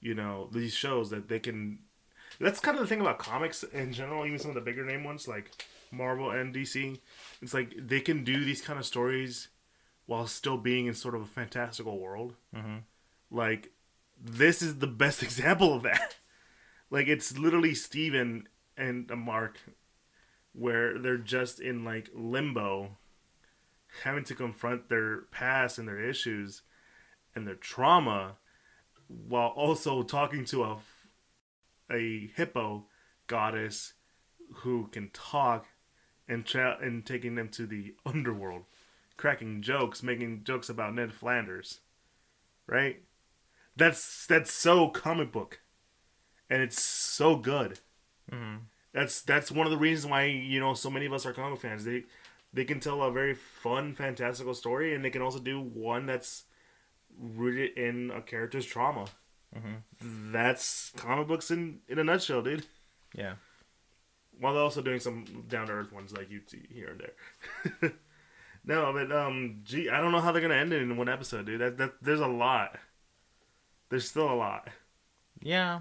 you 0.00 0.14
know 0.14 0.48
these 0.52 0.72
shows 0.74 1.10
that 1.10 1.28
they 1.28 1.38
can. 1.38 1.80
That's 2.40 2.60
kind 2.60 2.76
of 2.76 2.82
the 2.82 2.88
thing 2.88 3.00
about 3.00 3.18
comics 3.18 3.62
in 3.62 3.92
general, 3.92 4.26
even 4.26 4.38
some 4.38 4.50
of 4.50 4.54
the 4.54 4.60
bigger 4.60 4.84
name 4.84 5.04
ones 5.04 5.26
like 5.26 5.50
Marvel 5.90 6.30
and 6.30 6.54
DC. 6.54 6.98
It's 7.40 7.54
like 7.54 7.74
they 7.76 8.00
can 8.00 8.24
do 8.24 8.44
these 8.44 8.60
kind 8.62 8.78
of 8.78 8.84
stories 8.86 9.48
while 10.06 10.26
still 10.26 10.56
being 10.58 10.86
in 10.86 10.94
sort 10.94 11.14
of 11.14 11.22
a 11.22 11.26
fantastical 11.26 11.98
world. 11.98 12.34
Mhm. 12.54 12.82
Like 13.30 13.72
this 14.22 14.62
is 14.62 14.78
the 14.78 14.86
best 14.86 15.22
example 15.22 15.74
of 15.74 15.82
that. 15.82 16.16
like 16.90 17.08
it's 17.08 17.36
literally 17.38 17.74
Steven 17.74 18.48
and 18.76 19.08
Mark 19.08 19.58
where 20.52 20.98
they're 20.98 21.18
just 21.18 21.60
in 21.60 21.84
like 21.84 22.08
limbo 22.14 22.96
having 24.02 24.24
to 24.24 24.34
confront 24.34 24.88
their 24.88 25.22
past 25.30 25.78
and 25.78 25.86
their 25.88 26.00
issues 26.00 26.62
and 27.34 27.46
their 27.46 27.54
trauma 27.54 28.36
while 29.06 29.48
also 29.48 30.02
talking 30.02 30.44
to 30.44 30.64
a 30.64 30.78
a 31.90 32.28
hippo 32.34 32.86
goddess 33.26 33.94
who 34.56 34.88
can 34.88 35.10
talk 35.10 35.66
and 36.28 36.44
tra- 36.46 36.78
and 36.80 37.04
taking 37.06 37.34
them 37.34 37.48
to 37.48 37.66
the 37.66 37.94
underworld 38.06 38.64
cracking 39.16 39.62
jokes 39.62 40.02
making 40.02 40.44
jokes 40.44 40.68
about 40.68 40.94
Ned 40.94 41.12
Flanders 41.12 41.80
right? 42.66 43.02
That's 43.76 44.26
that's 44.26 44.52
so 44.52 44.88
comic 44.88 45.32
book 45.32 45.60
and 46.50 46.62
it's 46.62 46.80
so 46.80 47.36
good. 47.36 47.80
Mhm. 48.30 48.62
that's 48.92 49.20
that's 49.22 49.52
one 49.52 49.66
of 49.66 49.70
the 49.70 49.78
reasons 49.78 50.10
why 50.10 50.24
you 50.24 50.58
know 50.58 50.74
so 50.74 50.90
many 50.90 51.06
of 51.06 51.12
us 51.12 51.26
are 51.26 51.32
comic 51.32 51.60
fans. 51.60 51.84
They 51.84 52.04
they 52.52 52.64
can 52.64 52.80
tell 52.80 53.02
a 53.02 53.12
very 53.12 53.34
fun 53.34 53.94
fantastical 53.94 54.54
story 54.54 54.94
and 54.94 55.04
they 55.04 55.10
can 55.10 55.22
also 55.22 55.38
do 55.38 55.60
one 55.60 56.06
that's 56.06 56.44
rooted 57.18 57.76
in 57.78 58.10
a 58.10 58.20
character's 58.22 58.66
trauma 58.66 59.06
Mhm. 59.56 60.32
that's 60.32 60.92
comic 60.96 61.26
books 61.28 61.50
in 61.50 61.80
in 61.88 61.98
a 61.98 62.04
nutshell 62.04 62.42
dude 62.42 62.66
Yeah. 63.14 63.34
while 64.38 64.54
they're 64.54 64.62
also 64.62 64.82
doing 64.82 65.00
some 65.00 65.44
down 65.48 65.66
to 65.68 65.72
earth 65.72 65.92
ones 65.92 66.12
like 66.12 66.30
you 66.30 66.40
see 66.46 66.66
here 66.70 66.88
and 66.90 67.00
there 67.80 67.92
no 68.64 68.92
but 68.92 69.10
um 69.12 69.60
gee 69.64 69.88
i 69.90 70.00
don't 70.00 70.12
know 70.12 70.20
how 70.20 70.32
they're 70.32 70.42
gonna 70.42 70.54
end 70.54 70.72
it 70.72 70.82
in 70.82 70.96
one 70.96 71.08
episode 71.08 71.46
dude 71.46 71.60
that, 71.60 71.78
that 71.78 71.92
there's 72.02 72.20
a 72.20 72.26
lot 72.26 72.78
there's 73.88 74.08
still 74.08 74.30
a 74.30 74.34
lot 74.34 74.68
Yeah. 75.40 75.80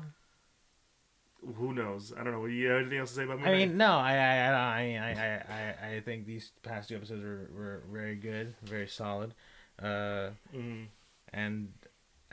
who 1.57 1.73
knows 1.73 2.13
i 2.17 2.23
don't 2.23 2.31
know 2.33 2.45
you 2.45 2.67
have 2.69 2.81
anything 2.81 2.99
else 2.99 3.09
to 3.09 3.15
say 3.17 3.23
about 3.23 3.39
me? 3.41 3.45
I 3.45 3.51
mean, 3.57 3.77
no, 3.77 3.91
I, 3.97 4.13
I, 4.13 4.37
I, 4.37 4.53
I, 4.55 5.11
I, 5.11 5.87
I, 5.89 5.95
I 5.97 5.99
think 6.01 6.25
these 6.25 6.51
past 6.63 6.89
two 6.89 6.95
episodes 6.95 7.23
were, 7.23 7.49
were 7.55 7.83
very 7.91 8.15
good, 8.15 8.55
very 8.63 8.87
solid, 8.87 9.33
uh, 9.81 10.29
Mhm. 10.55 10.87
and 11.33 11.71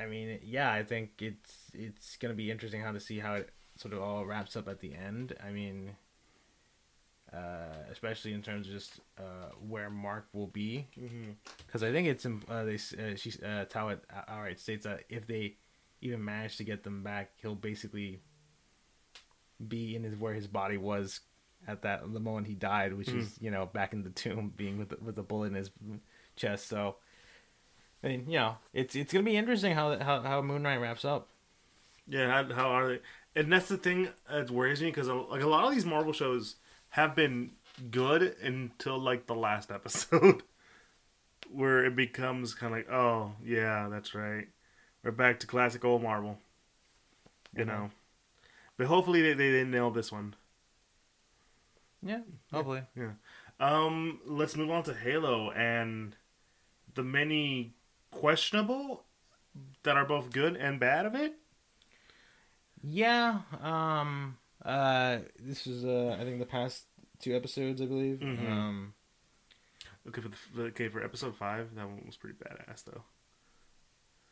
I 0.03 0.07
mean, 0.07 0.41
yeah, 0.43 0.73
I 0.73 0.83
think 0.83 1.11
it's 1.21 1.71
it's 1.73 2.17
gonna 2.17 2.35
be 2.35 2.51
interesting 2.51 2.81
how 2.81 2.93
to 2.93 3.01
see 3.01 3.19
how 3.19 3.35
it 3.35 3.51
sort 3.77 3.95
of 3.95 4.03
all 4.03 4.25
wraps 4.25 4.57
up 4.57 4.69
at 4.69 4.81
the 4.81 4.95
end. 4.95 5.35
I 5.45 5.51
mean, 5.51 5.97
uh, 7.33 7.85
especially 7.91 8.33
in 8.33 8.43
terms 8.43 8.67
of 8.67 8.73
just 8.73 9.01
uh, 9.19 9.51
where 9.67 9.91
Mark 9.91 10.27
will 10.33 10.49
be. 10.49 10.87
Mm-hmm. 10.99 11.31
Because 11.67 11.83
I 11.83 11.93
think 11.93 12.09
it's 12.09 12.27
uh, 12.27 12.65
they 12.65 12.75
uh, 12.75 13.17
she 13.17 13.31
uh, 13.43 13.65
Taweret 13.67 14.01
outright 14.29 14.61
states 14.61 14.85
that 14.85 15.05
if 15.09 15.27
they 15.27 15.57
even 16.01 16.25
manage 16.25 16.57
to 16.57 16.65
get 16.65 16.83
them 16.83 17.03
back, 17.03 17.31
he'll 17.41 17.55
basically 17.55 18.21
be 19.67 19.95
in 19.95 20.03
his 20.03 20.17
where 20.17 20.35
his 20.35 20.47
body 20.47 20.77
was 20.77 21.21
at 21.67 21.83
that 21.83 22.13
the 22.13 22.21
moment 22.21 22.47
he 22.47 22.55
died, 22.55 22.93
which 22.95 23.09
is 23.09 23.37
you 23.41 23.51
know 23.51 23.67
back 23.67 23.93
in 23.93 24.03
the 24.03 24.11
tomb, 24.11 24.53
being 24.57 24.79
with 24.79 24.91
the, 24.91 24.99
with 25.01 25.19
a 25.19 25.23
bullet 25.23 25.49
in 25.49 25.55
his 25.55 25.71
chest. 26.37 26.69
So, 26.69 26.97
I 28.05 28.09
mean, 28.09 28.25
you 28.29 28.39
know, 28.39 28.57
it's 28.73 28.95
it's 28.97 29.13
gonna 29.13 29.25
be 29.25 29.37
interesting 29.37 29.75
how 29.75 29.99
how 29.99 30.23
how 30.23 30.43
Moon 30.43 30.63
Knight 30.63 30.79
wraps 30.79 31.05
up. 31.05 31.29
Yeah, 32.09 32.29
how, 32.31 32.53
how 32.55 32.69
are 32.71 32.89
they? 32.89 33.01
And 33.35 33.53
that's 33.53 33.69
the 33.69 33.77
thing 33.77 34.09
that 34.31 34.51
worries 34.51 34.81
me 34.83 34.89
because 34.91 35.09
like 35.09 35.43
a 35.43 35.49
lot 35.49 35.65
of 35.65 35.73
these 35.73 35.87
Marvel 35.87 36.13
shows 36.13 36.57
have 36.91 37.15
been 37.15 37.53
good 37.91 38.37
until 38.43 38.99
like 38.99 39.27
the 39.27 39.35
last 39.35 39.71
episode, 39.71 40.43
where 41.51 41.85
it 41.85 41.95
becomes 41.97 42.55
kind 42.55 42.73
of 42.73 42.79
like, 42.79 42.91
oh 42.91 43.33
yeah, 43.45 43.89
that's 43.89 44.15
right, 44.15 44.49
we're 45.05 45.13
back 45.13 45.39
to 45.41 45.47
classic 45.47 45.85
old 45.85 46.03
Marvel. 46.03 46.39
You 47.57 47.65
Mhm. 47.65 47.69
know, 47.69 47.91
but 48.77 48.87
hopefully 48.89 49.23
they 49.23 49.35
they, 49.35 49.51
they 49.53 49.65
nail 49.65 49.91
this 49.91 50.11
one. 50.11 50.35
Yeah, 52.03 52.23
hopefully. 52.53 52.83
Yeah. 52.97 53.13
Um, 53.61 54.21
let's 54.27 54.57
move 54.57 54.71
on 54.71 54.83
to 54.85 54.95
Halo 54.95 55.51
and 55.53 56.17
the 56.95 57.05
many 57.05 57.75
questionable 58.13 59.03
that 59.83 59.97
are 59.97 60.05
both 60.05 60.31
good 60.31 60.57
and 60.57 60.79
bad 60.79 61.05
of 61.07 61.15
it. 61.17 61.35
Yeah. 62.83 63.41
Um. 63.61 64.39
Uh. 64.65 65.19
This 65.41 65.67
is 65.67 65.85
uh. 65.85 66.17
I 66.21 66.25
think 66.25 66.39
the 66.39 66.47
past 66.47 66.85
two 67.21 67.35
episodes, 67.35 67.81
I 67.83 67.87
believe. 67.87 68.19
Mhm. 68.21 68.51
Um. 68.51 68.95
Okay, 70.09 70.21
for 70.21 70.31
the 70.57 70.63
okay 70.65 70.89
for 70.89 71.03
episode 71.03 71.37
five, 71.37 71.75
that 71.77 71.87
one 71.87 72.03
was 72.07 72.17
pretty 72.17 72.37
badass 72.37 72.85
though. 72.85 73.03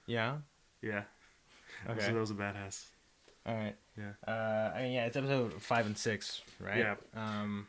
Yeah. 0.06 0.38
Yeah, 0.82 1.02
Okay. 1.90 2.00
so 2.00 2.12
that 2.14 2.18
was 2.18 2.30
a 2.30 2.34
badass. 2.34 2.86
All 3.46 3.54
right. 3.54 3.76
Yeah. 3.96 4.12
Uh, 4.26 4.72
I 4.74 4.82
mean, 4.82 4.92
yeah, 4.92 5.04
it's 5.06 5.16
episode 5.16 5.62
five 5.62 5.86
and 5.86 5.96
six, 5.96 6.42
right? 6.58 6.78
Yeah. 6.78 6.94
Um. 7.14 7.66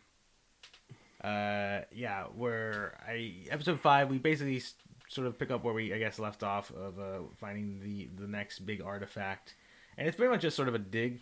Uh, 1.24 1.82
yeah, 1.92 2.24
where 2.36 2.98
I 3.08 3.46
episode 3.52 3.80
five, 3.80 4.10
we 4.10 4.18
basically 4.18 4.60
sort 5.12 5.28
of 5.28 5.38
pick 5.38 5.52
up 5.52 5.64
where 5.64 5.74
we, 5.74 5.94
I 5.94 5.98
guess, 6.00 6.20
left 6.20 6.42
off 6.44 6.72
of 6.72 7.00
uh, 7.00 7.20
finding 7.40 7.80
the 7.84 8.10
the 8.22 8.28
next 8.28 8.60
big 8.60 8.82
artifact, 8.82 9.56
and 9.98 10.08
it's 10.08 10.16
pretty 10.18 10.32
much 10.32 10.42
just 10.42 10.56
sort 10.56 10.68
of 10.68 10.76
a 10.76 10.80
dig. 10.80 11.22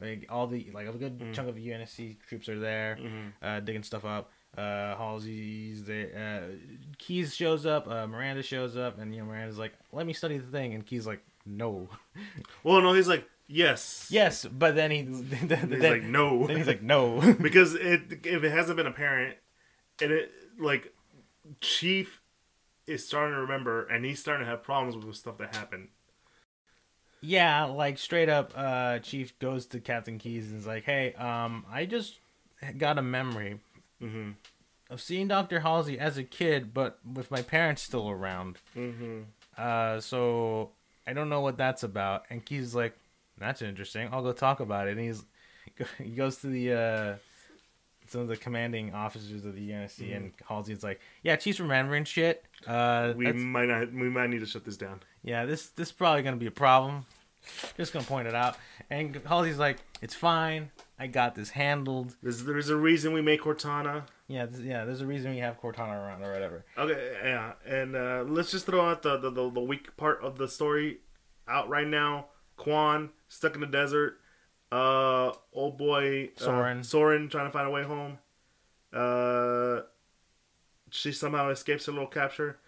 Like 0.00 0.26
all 0.28 0.46
the 0.46 0.68
like 0.74 0.86
a 0.88 0.92
good 0.92 1.18
Mm. 1.18 1.32
chunk 1.34 1.48
of 1.48 1.56
UNSC 1.56 2.16
troops 2.28 2.48
are 2.48 2.58
there, 2.60 2.98
Mm-hmm. 3.00 3.28
uh, 3.44 3.60
digging 3.60 3.82
stuff 3.82 4.04
up. 4.04 4.30
Uh, 4.56 4.94
Halsey's 4.96 5.84
there. 5.84 6.10
Uh, 6.16 6.54
Keyes 6.98 7.34
shows 7.34 7.66
up. 7.66 7.88
Uh, 7.88 8.06
Miranda 8.06 8.42
shows 8.42 8.76
up, 8.76 8.98
and 8.98 9.14
you 9.14 9.20
know 9.22 9.26
Miranda's 9.26 9.58
like, 9.58 9.72
"Let 9.92 10.06
me 10.06 10.12
study 10.12 10.38
the 10.38 10.46
thing," 10.50 10.74
and 10.74 10.84
Keyes 10.86 11.06
like, 11.06 11.22
"No." 11.44 11.88
Well, 12.62 12.80
no, 12.82 12.92
he's 12.92 13.08
like 13.08 13.26
yes. 13.48 14.08
Yes, 14.10 14.44
but 14.44 14.74
then 14.74 14.90
he 14.90 15.02
then, 15.02 15.70
He's 15.72 15.82
like 15.82 16.02
no, 16.02 16.46
then 16.46 16.56
he's 16.58 16.66
like 16.66 16.82
no. 16.82 17.20
because 17.40 17.74
it 17.74 18.20
if 18.24 18.44
it 18.44 18.50
hasn't 18.50 18.76
been 18.76 18.86
apparent, 18.86 19.36
and 20.02 20.10
it 20.12 20.30
like 20.58 20.92
Chief 21.60 22.20
is 22.86 23.06
starting 23.06 23.34
to 23.34 23.40
remember, 23.40 23.86
and 23.86 24.04
he's 24.04 24.20
starting 24.20 24.44
to 24.44 24.50
have 24.50 24.62
problems 24.62 24.96
with 24.96 25.06
the 25.06 25.14
stuff 25.14 25.38
that 25.38 25.54
happened. 25.54 25.88
yeah, 27.20 27.64
like 27.64 27.98
straight 27.98 28.28
up, 28.28 28.52
uh, 28.56 28.98
Chief 29.00 29.36
goes 29.38 29.66
to 29.66 29.80
Captain 29.80 30.18
Keyes 30.18 30.50
and 30.50 30.58
is 30.60 30.66
like, 30.66 30.84
"Hey, 30.84 31.12
um, 31.14 31.64
I 31.70 31.86
just 31.86 32.18
got 32.78 32.98
a 32.98 33.02
memory 33.02 33.60
Mm-hmm. 34.02 34.32
of 34.90 35.00
seeing 35.00 35.26
Doctor 35.28 35.60
Halsey 35.60 35.98
as 35.98 36.18
a 36.18 36.22
kid, 36.22 36.74
but 36.74 36.98
with 37.10 37.30
my 37.30 37.40
parents 37.42 37.82
still 37.82 38.10
around. 38.10 38.58
Mm-hmm. 38.76 39.20
Uh, 39.56 40.00
so 40.00 40.70
I 41.06 41.14
don't 41.14 41.28
know 41.30 41.40
what 41.40 41.56
that's 41.56 41.82
about." 41.82 42.24
And 42.30 42.44
Keyes 42.44 42.64
is 42.64 42.74
like, 42.74 42.96
"That's 43.38 43.62
interesting. 43.62 44.08
I'll 44.12 44.22
go 44.22 44.32
talk 44.32 44.60
about 44.60 44.86
it." 44.88 44.92
And 44.92 45.00
he's 45.00 45.24
he 45.98 46.10
goes 46.10 46.36
to 46.38 46.46
the 46.48 46.72
uh 46.72 47.14
some 48.08 48.22
of 48.22 48.28
the 48.28 48.36
commanding 48.36 48.94
officers 48.94 49.44
of 49.44 49.54
the 49.54 49.70
UNSC, 49.72 50.14
and 50.16 50.32
Halsey's 50.48 50.82
like, 50.82 51.00
"Yeah, 51.22 51.36
Chief's 51.36 51.60
remembering 51.60 52.04
shit. 52.04 52.44
Uh, 52.66 53.12
We 53.16 53.24
that's- 53.26 53.42
might 53.42 53.66
not. 53.68 53.92
We 53.92 54.08
might 54.08 54.30
need 54.30 54.40
to 54.40 54.46
shut 54.46 54.64
this 54.64 54.76
down. 54.76 55.00
yeah, 55.22 55.44
this 55.44 55.68
this 55.68 55.88
is 55.88 55.92
probably 55.92 56.22
gonna 56.22 56.36
be 56.36 56.46
a 56.46 56.50
problem. 56.50 57.06
Just 57.76 57.92
gonna 57.92 58.04
point 58.04 58.26
it 58.26 58.34
out. 58.34 58.56
And 58.90 59.14
Halsey's 59.24 59.58
like, 59.58 59.78
"It's 60.02 60.14
fine. 60.14 60.70
I 60.98 61.06
got 61.06 61.34
this 61.36 61.50
handled." 61.50 62.16
There's 62.22 62.44
there's 62.44 62.68
a 62.70 62.76
reason 62.76 63.12
we 63.12 63.22
make 63.22 63.42
Cortana. 63.42 64.04
Yeah, 64.28 64.46
this, 64.46 64.60
yeah. 64.60 64.84
There's 64.84 65.00
a 65.00 65.06
reason 65.06 65.30
we 65.30 65.38
have 65.38 65.60
Cortana 65.60 65.92
around 65.94 66.22
or 66.24 66.32
whatever. 66.32 66.64
Okay, 66.76 67.16
yeah, 67.22 67.52
and 67.64 67.94
uh, 67.94 68.24
let's 68.26 68.50
just 68.50 68.66
throw 68.66 68.88
out 68.88 69.02
the, 69.02 69.16
the, 69.18 69.30
the, 69.30 69.48
the 69.50 69.60
weak 69.60 69.96
part 69.96 70.20
of 70.22 70.36
the 70.38 70.48
story 70.48 70.98
out 71.46 71.68
right 71.68 71.86
now. 71.86 72.26
Kwan 72.56 73.10
stuck 73.28 73.54
in 73.54 73.60
the 73.60 73.66
desert. 73.68 74.18
Uh, 74.72 75.32
old 75.52 75.78
boy 75.78 76.30
uh, 76.36 76.40
Soren. 76.40 76.84
Soren 76.84 77.28
trying 77.28 77.46
to 77.46 77.52
find 77.52 77.68
a 77.68 77.70
way 77.70 77.84
home. 77.84 78.18
Uh, 78.92 79.82
she 80.90 81.12
somehow 81.12 81.50
escapes 81.50 81.86
her 81.86 81.92
little 81.92 82.06
capture. 82.08 82.58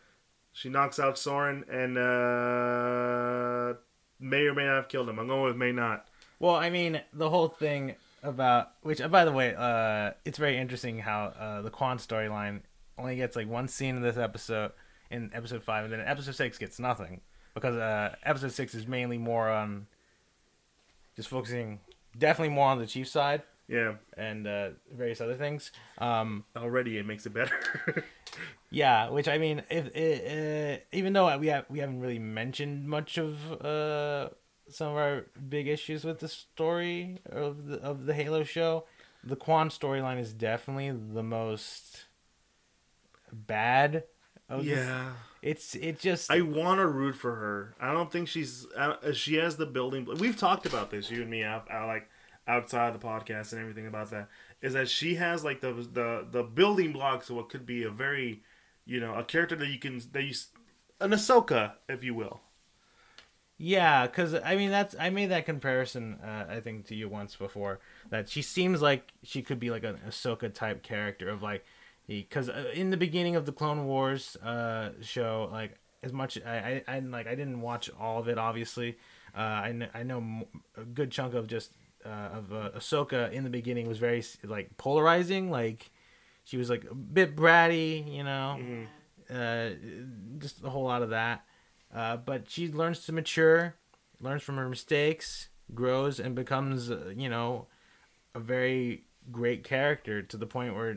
She 0.52 0.68
knocks 0.68 0.98
out 0.98 1.18
Soren 1.18 1.64
and 1.70 1.96
uh, 1.96 3.78
may 4.18 4.46
or 4.46 4.54
may 4.54 4.64
not 4.64 4.76
have 4.76 4.88
killed 4.88 5.08
him. 5.08 5.18
I'm 5.18 5.28
going 5.28 5.44
with 5.44 5.56
may 5.56 5.72
not. 5.72 6.08
Well, 6.40 6.54
I 6.54 6.70
mean, 6.70 7.00
the 7.12 7.30
whole 7.30 7.48
thing 7.48 7.94
about 8.22 8.72
which, 8.82 9.00
uh, 9.00 9.08
by 9.08 9.24
the 9.24 9.32
way, 9.32 9.54
uh, 9.56 10.12
it's 10.24 10.38
very 10.38 10.56
interesting 10.56 10.98
how 10.98 11.26
uh, 11.38 11.62
the 11.62 11.70
Kwan 11.70 11.98
storyline 11.98 12.60
only 12.96 13.16
gets 13.16 13.36
like 13.36 13.48
one 13.48 13.68
scene 13.68 13.96
in 13.96 14.02
this 14.02 14.16
episode 14.16 14.72
in 15.10 15.30
episode 15.32 15.62
five, 15.62 15.84
and 15.84 15.92
then 15.92 16.00
episode 16.00 16.34
six 16.34 16.58
gets 16.58 16.78
nothing 16.78 17.20
because 17.54 17.76
uh, 17.76 18.14
episode 18.24 18.52
six 18.52 18.74
is 18.74 18.86
mainly 18.86 19.18
more 19.18 19.48
on 19.48 19.86
just 21.18 21.28
focusing, 21.28 21.80
definitely 22.16 22.54
more 22.54 22.68
on 22.68 22.78
the 22.78 22.86
chief 22.86 23.08
side 23.08 23.42
Yeah, 23.66 23.94
and 24.16 24.46
uh, 24.46 24.70
various 24.94 25.20
other 25.20 25.34
things. 25.34 25.72
Um, 25.98 26.44
already 26.56 26.96
it 26.96 27.04
makes 27.06 27.26
it 27.26 27.34
better. 27.34 28.04
Yeah, 28.70 29.08
which 29.08 29.28
I 29.28 29.38
mean, 29.38 29.62
if 29.70 29.86
uh, 29.96 30.84
even 30.92 31.12
though 31.14 31.36
we 31.38 31.46
have 31.48 31.64
we 31.70 31.78
haven't 31.78 32.00
really 32.00 32.18
mentioned 32.18 32.86
much 32.86 33.16
of 33.16 33.50
uh, 33.64 34.28
some 34.68 34.88
of 34.88 34.96
our 34.96 35.26
big 35.48 35.66
issues 35.66 36.04
with 36.04 36.18
the 36.20 36.28
story 36.28 37.18
of 37.24 37.66
the 37.66 37.80
of 37.80 38.04
the 38.04 38.12
Halo 38.12 38.44
show, 38.44 38.84
the 39.24 39.36
Kwan 39.36 39.70
storyline 39.70 40.20
is 40.20 40.34
definitely 40.34 40.90
the 40.90 41.22
most 41.22 42.04
bad. 43.32 44.04
Yeah. 44.60 45.12
It's 45.42 45.74
it 45.74 45.98
just 46.00 46.30
I 46.30 46.40
want 46.40 46.78
to 46.80 46.86
root 46.86 47.14
for 47.14 47.34
her. 47.36 47.74
I 47.80 47.92
don't 47.92 48.10
think 48.10 48.28
she's. 48.28 48.66
Uh, 48.76 49.12
she 49.12 49.36
has 49.36 49.56
the 49.56 49.66
building. 49.66 50.06
We've 50.18 50.36
talked 50.36 50.66
about 50.66 50.90
this, 50.90 51.10
you 51.10 51.22
and 51.22 51.30
me, 51.30 51.42
out, 51.42 51.70
out 51.70 51.86
like 51.86 52.08
outside 52.46 52.94
the 52.94 52.98
podcast 52.98 53.52
and 53.52 53.60
everything 53.60 53.86
about 53.86 54.10
that. 54.10 54.28
Is 54.60 54.72
that 54.74 54.88
she 54.88 55.14
has 55.16 55.44
like 55.44 55.60
the 55.60 55.72
the 55.72 56.26
the 56.30 56.42
building 56.42 56.92
blocks 56.92 57.30
of 57.30 57.36
what 57.36 57.48
could 57.48 57.66
be 57.66 57.84
a 57.84 57.90
very, 57.90 58.42
you 58.86 59.00
know, 59.00 59.14
a 59.14 59.24
character 59.24 59.56
that 59.56 59.68
you 59.68 59.78
can 59.78 60.00
that 60.12 60.22
you 60.22 60.30
s- 60.30 60.48
an 61.00 61.10
Ahsoka, 61.10 61.74
if 61.88 62.02
you 62.02 62.14
will. 62.14 62.40
Yeah, 63.60 64.06
because 64.06 64.34
I 64.34 64.54
mean 64.54 64.70
that's 64.70 64.94
I 64.98 65.10
made 65.10 65.30
that 65.30 65.44
comparison 65.44 66.18
uh, 66.22 66.46
I 66.48 66.60
think 66.60 66.86
to 66.86 66.94
you 66.94 67.08
once 67.08 67.34
before 67.34 67.80
that 68.08 68.28
she 68.28 68.40
seems 68.40 68.80
like 68.80 69.10
she 69.24 69.42
could 69.42 69.58
be 69.58 69.70
like 69.70 69.82
an 69.82 69.98
Ahsoka 70.08 70.52
type 70.52 70.82
character 70.82 71.28
of 71.28 71.42
like 71.42 71.64
because 72.08 72.48
uh, 72.48 72.70
in 72.74 72.90
the 72.90 72.96
beginning 72.96 73.36
of 73.36 73.46
the 73.46 73.52
Clone 73.52 73.86
Wars 73.86 74.36
uh, 74.42 74.90
show 75.00 75.48
like 75.52 75.78
as 76.02 76.12
much 76.12 76.38
I, 76.44 76.82
I 76.88 76.96
I 76.96 76.98
like 77.00 77.26
I 77.26 77.34
didn't 77.34 77.60
watch 77.60 77.90
all 78.00 78.18
of 78.18 78.28
it 78.28 78.38
obviously 78.38 78.96
uh, 79.36 79.40
I 79.40 79.72
kn- 79.76 79.90
I 79.94 80.02
know 80.02 80.18
m- 80.18 80.44
a 80.76 80.84
good 80.84 81.10
chunk 81.10 81.34
of 81.34 81.46
just 81.46 81.72
uh, 82.04 82.08
of 82.38 82.52
uh, 82.52 82.70
Ahsoka 82.76 83.30
in 83.32 83.44
the 83.44 83.50
beginning 83.50 83.86
was 83.88 83.98
very 83.98 84.24
like 84.44 84.76
polarizing 84.76 85.50
like 85.50 85.90
she 86.44 86.56
was 86.56 86.70
like 86.70 86.84
a 86.90 86.94
bit 86.94 87.36
bratty 87.36 88.10
you 88.16 88.24
know 88.24 88.56
Mhm. 88.58 88.86
uh, 89.30 89.74
just 90.38 90.64
a 90.64 90.70
whole 90.70 90.84
lot 90.84 91.02
of 91.02 91.10
that. 91.10 91.44
Uh, 91.94 92.16
but 92.16 92.48
she 92.50 92.70
learns 92.70 93.04
to 93.06 93.12
mature, 93.12 93.74
learns 94.20 94.42
from 94.42 94.56
her 94.56 94.68
mistakes, 94.68 95.48
grows, 95.74 96.18
and 96.20 96.34
becomes, 96.34 96.90
uh, 96.90 97.12
you 97.16 97.28
know, 97.30 97.66
a 98.34 98.40
very 98.40 99.04
great 99.32 99.64
character 99.64 100.22
to 100.22 100.36
the 100.36 100.46
point 100.46 100.74
where 100.74 100.94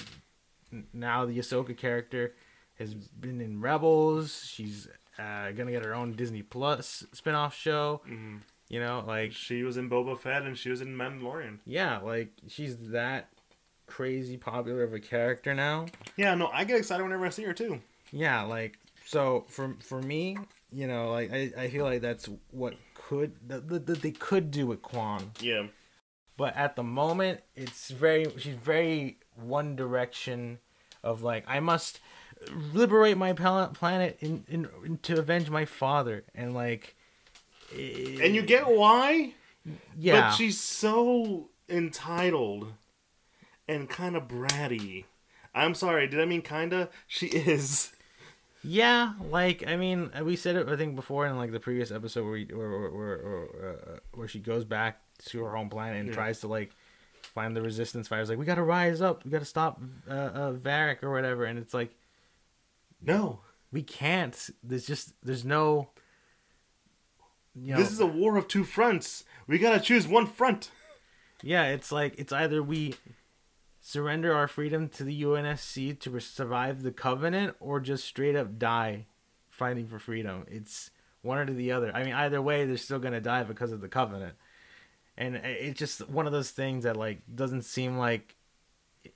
now 0.94 1.26
the 1.26 1.38
Ahsoka 1.38 1.76
character 1.78 2.34
has 2.80 2.94
been 2.94 3.42
in 3.42 3.62
Rebels. 3.62 4.46
She's 4.52 4.88
uh, 5.20 5.52
gonna 5.52 5.72
get 5.72 5.86
her 5.86 5.94
own 5.94 6.14
Disney 6.14 6.42
Plus 6.42 7.06
spin-off 7.14 7.56
show. 7.56 8.02
Mhm. 8.08 8.42
You 8.70 8.80
know, 8.80 9.04
like 9.06 9.34
She 9.34 9.64
was 9.64 9.76
in 9.78 9.90
Boba 9.90 10.18
Fett 10.18 10.44
and 10.44 10.58
she 10.58 10.70
was 10.70 10.80
in 10.82 10.96
Mandalorian. 10.96 11.60
yeah, 11.66 12.00
like 12.00 12.30
she's 12.48 12.78
that 12.92 13.28
crazy 13.88 14.38
popular 14.38 14.84
of 14.84 14.94
a 14.94 15.00
character 15.00 15.54
now. 15.54 15.86
Yeah, 16.16 16.36
no, 16.36 16.48
I 16.48 16.64
get 16.64 16.78
excited 16.78 17.04
whenever 17.04 17.26
I 17.26 17.30
see 17.30 17.44
her 17.44 17.54
too. 17.54 17.82
yeah 18.14 18.44
like 18.44 18.78
so 19.06 19.46
for 19.50 19.76
for 19.82 20.02
me 20.02 20.38
you 20.72 20.86
know 20.88 21.12
like 21.12 21.32
i, 21.34 21.52
I 21.58 21.70
feel 21.70 21.84
like 21.86 22.02
that's 22.02 22.30
what 22.52 22.76
could 22.94 23.32
that, 23.50 23.68
that 23.70 23.86
that 23.88 24.02
they 24.02 24.12
could 24.12 24.52
do 24.52 24.68
with 24.68 24.82
Kwan 24.82 25.32
Yeah. 25.42 25.68
But 26.42 26.58
at 26.58 26.76
the 26.76 26.82
moment, 26.82 27.42
it's 27.56 27.92
very 27.92 28.26
she's 28.40 28.56
very 28.56 29.20
one 29.36 29.76
direction 29.76 30.58
of 31.04 31.22
like 31.22 31.44
I 31.48 31.60
must 31.60 32.00
liberate 32.74 33.16
my 33.16 33.34
planet 33.34 34.18
in, 34.22 34.44
in, 34.48 34.68
in 34.84 34.98
to 35.04 35.20
avenge 35.20 35.52
my 35.52 35.66
father 35.66 36.24
and 36.34 36.56
like 36.56 36.96
And 37.78 38.34
you 38.34 38.42
get 38.42 38.68
why? 38.68 39.36
yeah 39.96 40.22
But 40.22 40.32
she's 40.32 40.60
so 40.60 41.50
entitled 41.70 42.74
and 43.68 43.88
kind 43.88 44.16
of 44.16 44.28
bratty. 44.28 45.06
I'm 45.54 45.76
sorry, 45.76 46.08
did 46.08 46.20
I 46.20 46.26
mean 46.26 46.42
kinda? 46.42 46.90
She 47.06 47.28
is. 47.28 47.92
Yeah, 48.64 49.14
like 49.30 49.64
I 49.68 49.76
mean, 49.76 50.10
we 50.24 50.36
said 50.36 50.56
it 50.56 50.68
I 50.68 50.76
think 50.76 50.96
before 50.96 51.28
in 51.28 51.38
like 51.38 51.52
the 51.52 51.60
previous 51.60 51.92
episode 51.92 52.24
where 52.24 52.34
we, 52.34 52.46
where 52.46 52.68
where 52.68 52.90
where, 52.90 53.18
where, 53.18 53.80
uh, 53.96 54.00
where 54.16 54.28
she 54.28 54.40
goes 54.40 54.66
back 54.66 55.02
to 55.26 55.44
her 55.44 55.56
home 55.56 55.70
planet 55.70 56.00
and 56.00 56.10
Yeah. 56.10 56.14
tries 56.16 56.40
to 56.42 56.48
like 56.48 56.72
find 57.34 57.56
the 57.56 57.62
resistance 57.62 58.08
fighters. 58.08 58.30
Like 58.30 58.38
we 58.40 58.46
got 58.46 58.56
to 58.56 58.64
rise 58.64 59.02
up, 59.02 59.24
we 59.26 59.32
got 59.32 59.40
to 59.40 59.46
stop 59.46 59.82
uh, 60.10 60.14
uh, 60.14 60.52
Varric 60.54 61.04
or 61.04 61.12
whatever. 61.12 61.46
And 61.46 61.58
it's 61.60 61.74
like 61.74 61.96
No. 63.02 63.40
we 63.72 63.84
can't. 63.84 64.50
There's 64.64 64.86
just 64.86 65.14
there's 65.24 65.46
no. 65.46 65.90
You 67.56 67.74
know, 67.74 67.80
This 67.80 67.92
is 67.92 68.00
a 68.00 68.06
war 68.08 68.38
of 68.38 68.48
two 68.48 68.64
fronts. 68.64 69.26
We 69.48 69.58
gotta 69.60 69.80
choose 69.82 70.08
one 70.08 70.26
front. 70.28 70.72
yeah. 71.44 71.66
It's 71.66 71.92
like 71.92 72.16
it's 72.18 72.32
either 72.32 72.64
we 72.64 72.96
surrender 73.82 74.34
our 74.34 74.48
freedom 74.48 74.88
to 74.90 75.04
the 75.04 75.24
UNSC 75.24 76.00
to 76.00 76.20
survive 76.20 76.84
the 76.84 76.92
Covenant, 76.92 77.56
or 77.60 77.80
just 77.80 78.06
straight 78.06 78.36
up 78.36 78.58
die 78.58 79.08
fighting 79.50 79.88
for 79.88 80.00
freedom. 80.00 80.46
It's 80.48 80.92
one 81.24 81.38
or 81.40 81.46
the 81.46 81.72
other. 81.74 81.92
I 81.94 82.04
mean, 82.04 82.14
either 82.14 82.42
way, 82.42 82.66
they're 82.66 82.78
still 82.78 83.00
gonna 83.00 83.20
die 83.22 83.44
because 83.44 83.72
of 83.74 83.82
the 83.82 83.90
Covenant, 83.90 84.36
and 85.18 85.36
it's 85.36 85.80
just 85.80 86.08
one 86.10 86.26
of 86.26 86.32
those 86.32 86.52
things 86.52 86.84
that 86.84 86.98
like 86.98 87.22
doesn't 87.34 87.64
seem 87.64 87.98
like 87.98 88.36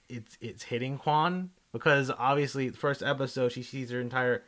it's 0.10 0.38
it's 0.42 0.64
hitting 0.64 0.98
Kwan 0.98 1.52
because 1.72 2.12
obviously 2.12 2.70
the 2.70 2.78
first 2.78 3.02
episode 3.02 3.52
she 3.52 3.64
sees 3.64 3.92
her 3.92 4.02
entire 4.02 4.44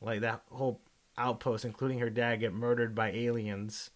like 0.00 0.20
that 0.20 0.42
whole 0.50 0.80
outpost, 1.20 1.64
including 1.64 1.98
her 1.98 2.10
dad, 2.10 2.40
get 2.40 2.52
murdered 2.52 2.94
by 2.94 3.10
aliens. 3.10 3.90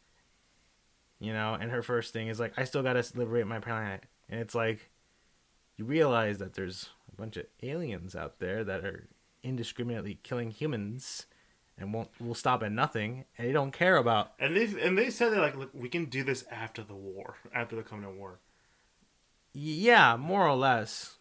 You 1.21 1.33
know, 1.33 1.55
and 1.55 1.71
her 1.71 1.83
first 1.83 2.13
thing 2.13 2.29
is 2.29 2.39
like, 2.39 2.53
I 2.57 2.65
still 2.65 2.83
gotta 2.83 3.05
liberate 3.15 3.47
my 3.47 3.61
planet, 3.61 4.05
and 4.29 4.41
it's 4.41 4.55
like, 4.55 4.91
you 5.77 5.85
realize 5.85 6.39
that 6.39 6.55
there's 6.55 6.91
a 7.11 7.17
bunch 7.17 7.37
of 7.37 7.47
aliens 7.63 8.15
out 8.15 8.41
there 8.41 8.63
that 8.65 8.85
are 8.85 9.09
indiscriminately 9.43 10.19
killing 10.23 10.51
humans, 10.51 11.27
and 11.79 11.93
won't 11.93 12.09
will 12.21 12.35
stop 12.35 12.63
at 12.63 12.73
nothing, 12.73 13.25
and 13.37 13.49
they 13.49 13.53
don't 13.53 13.73
care 13.73 13.97
about. 13.97 14.33
And 14.39 14.57
they 14.57 14.65
and 14.81 14.97
they 14.97 15.11
said 15.11 15.33
that 15.33 15.41
like, 15.41 15.57
look, 15.57 15.71
we 15.73 15.89
can 15.89 16.07
do 16.07 16.23
this 16.23 16.45
after 16.51 16.83
the 16.83 16.95
war, 16.95 17.37
after 17.55 17.77
the 17.77 17.83
Covenant 17.83 18.17
War. 18.17 18.39
Yeah, 19.53 20.17
more 20.17 20.47
or 20.47 20.57
less. 20.57 21.17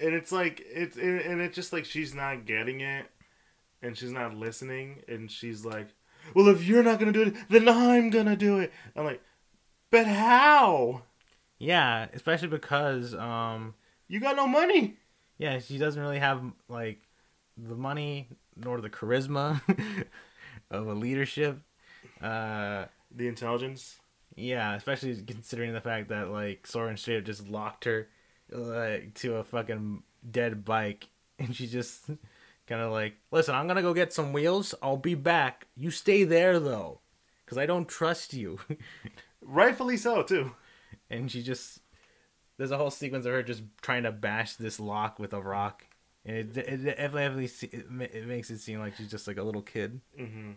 And 0.00 0.14
it's 0.14 0.32
like 0.32 0.62
it's 0.66 0.96
and 0.96 1.20
and 1.20 1.40
it's 1.40 1.54
just 1.54 1.72
like 1.72 1.84
she's 1.84 2.14
not 2.14 2.46
getting 2.46 2.80
it, 2.80 3.06
and 3.82 3.96
she's 3.96 4.12
not 4.12 4.34
listening, 4.34 5.02
and 5.08 5.30
she's 5.30 5.64
like, 5.64 5.88
"Well, 6.34 6.48
if 6.48 6.64
you're 6.64 6.82
not 6.82 6.98
gonna 6.98 7.12
do 7.12 7.22
it, 7.22 7.34
then 7.48 7.68
I'm 7.68 8.10
gonna 8.10 8.36
do 8.36 8.58
it." 8.58 8.72
I'm 8.96 9.04
like, 9.04 9.22
"But 9.90 10.06
how? 10.06 11.02
Yeah, 11.58 12.08
especially 12.14 12.48
because 12.48 13.14
um, 13.14 13.74
You 14.08 14.18
got 14.20 14.36
no 14.36 14.46
money." 14.46 14.96
yeah, 15.40 15.58
she 15.58 15.78
doesn't 15.78 16.00
really 16.00 16.18
have 16.18 16.42
like 16.68 17.00
the 17.68 17.74
money 17.76 18.28
nor 18.56 18.80
the 18.80 18.90
charisma 18.90 19.60
of 20.70 20.86
a 20.86 20.94
leadership. 20.94 21.58
Uh, 22.22 22.86
The 23.14 23.28
intelligence. 23.28 23.98
yeah, 24.36 24.74
especially 24.74 25.16
considering 25.22 25.72
the 25.72 25.80
fact 25.80 26.08
that 26.08 26.30
like 26.30 26.66
Soren 26.66 26.96
straight 26.96 27.18
up 27.18 27.24
just 27.24 27.48
locked 27.48 27.84
her 27.84 28.08
like 28.50 29.14
to 29.14 29.36
a 29.36 29.44
fucking 29.44 30.02
dead 30.28 30.64
bike, 30.64 31.08
and 31.38 31.54
she 31.54 31.66
just 31.66 32.06
kind 32.66 32.80
of 32.82 32.92
like, 32.92 33.14
listen, 33.30 33.54
I'm 33.54 33.66
gonna 33.66 33.82
go 33.82 33.94
get 33.94 34.12
some 34.12 34.32
wheels. 34.32 34.74
I'll 34.82 34.96
be 34.96 35.14
back. 35.14 35.66
You 35.76 35.90
stay 35.90 36.24
there 36.24 36.58
though, 36.60 37.00
because 37.44 37.58
I 37.58 37.66
don't 37.66 37.88
trust 37.88 38.32
you. 38.34 38.58
Rightfully 39.42 39.96
so 39.96 40.22
too. 40.22 40.52
and 41.08 41.30
she 41.30 41.42
just 41.42 41.80
there's 42.58 42.70
a 42.70 42.76
whole 42.78 42.90
sequence 42.90 43.24
of 43.26 43.32
her 43.32 43.42
just 43.42 43.62
trying 43.80 44.02
to 44.04 44.12
bash 44.12 44.54
this 44.56 44.78
lock 44.78 45.18
with 45.18 45.32
a 45.32 45.40
rock 45.40 45.86
and 46.24 46.36
it, 46.36 46.56
it 46.56 46.96
definitely 46.96 47.44
it, 47.46 47.86
it 48.14 48.26
makes 48.26 48.50
it 48.50 48.58
seem 48.58 48.78
like 48.80 48.96
she's 48.96 49.10
just 49.10 49.26
like 49.26 49.38
a 49.38 49.42
little 49.42 49.62
kid. 49.62 50.00
Hmm 50.16 50.52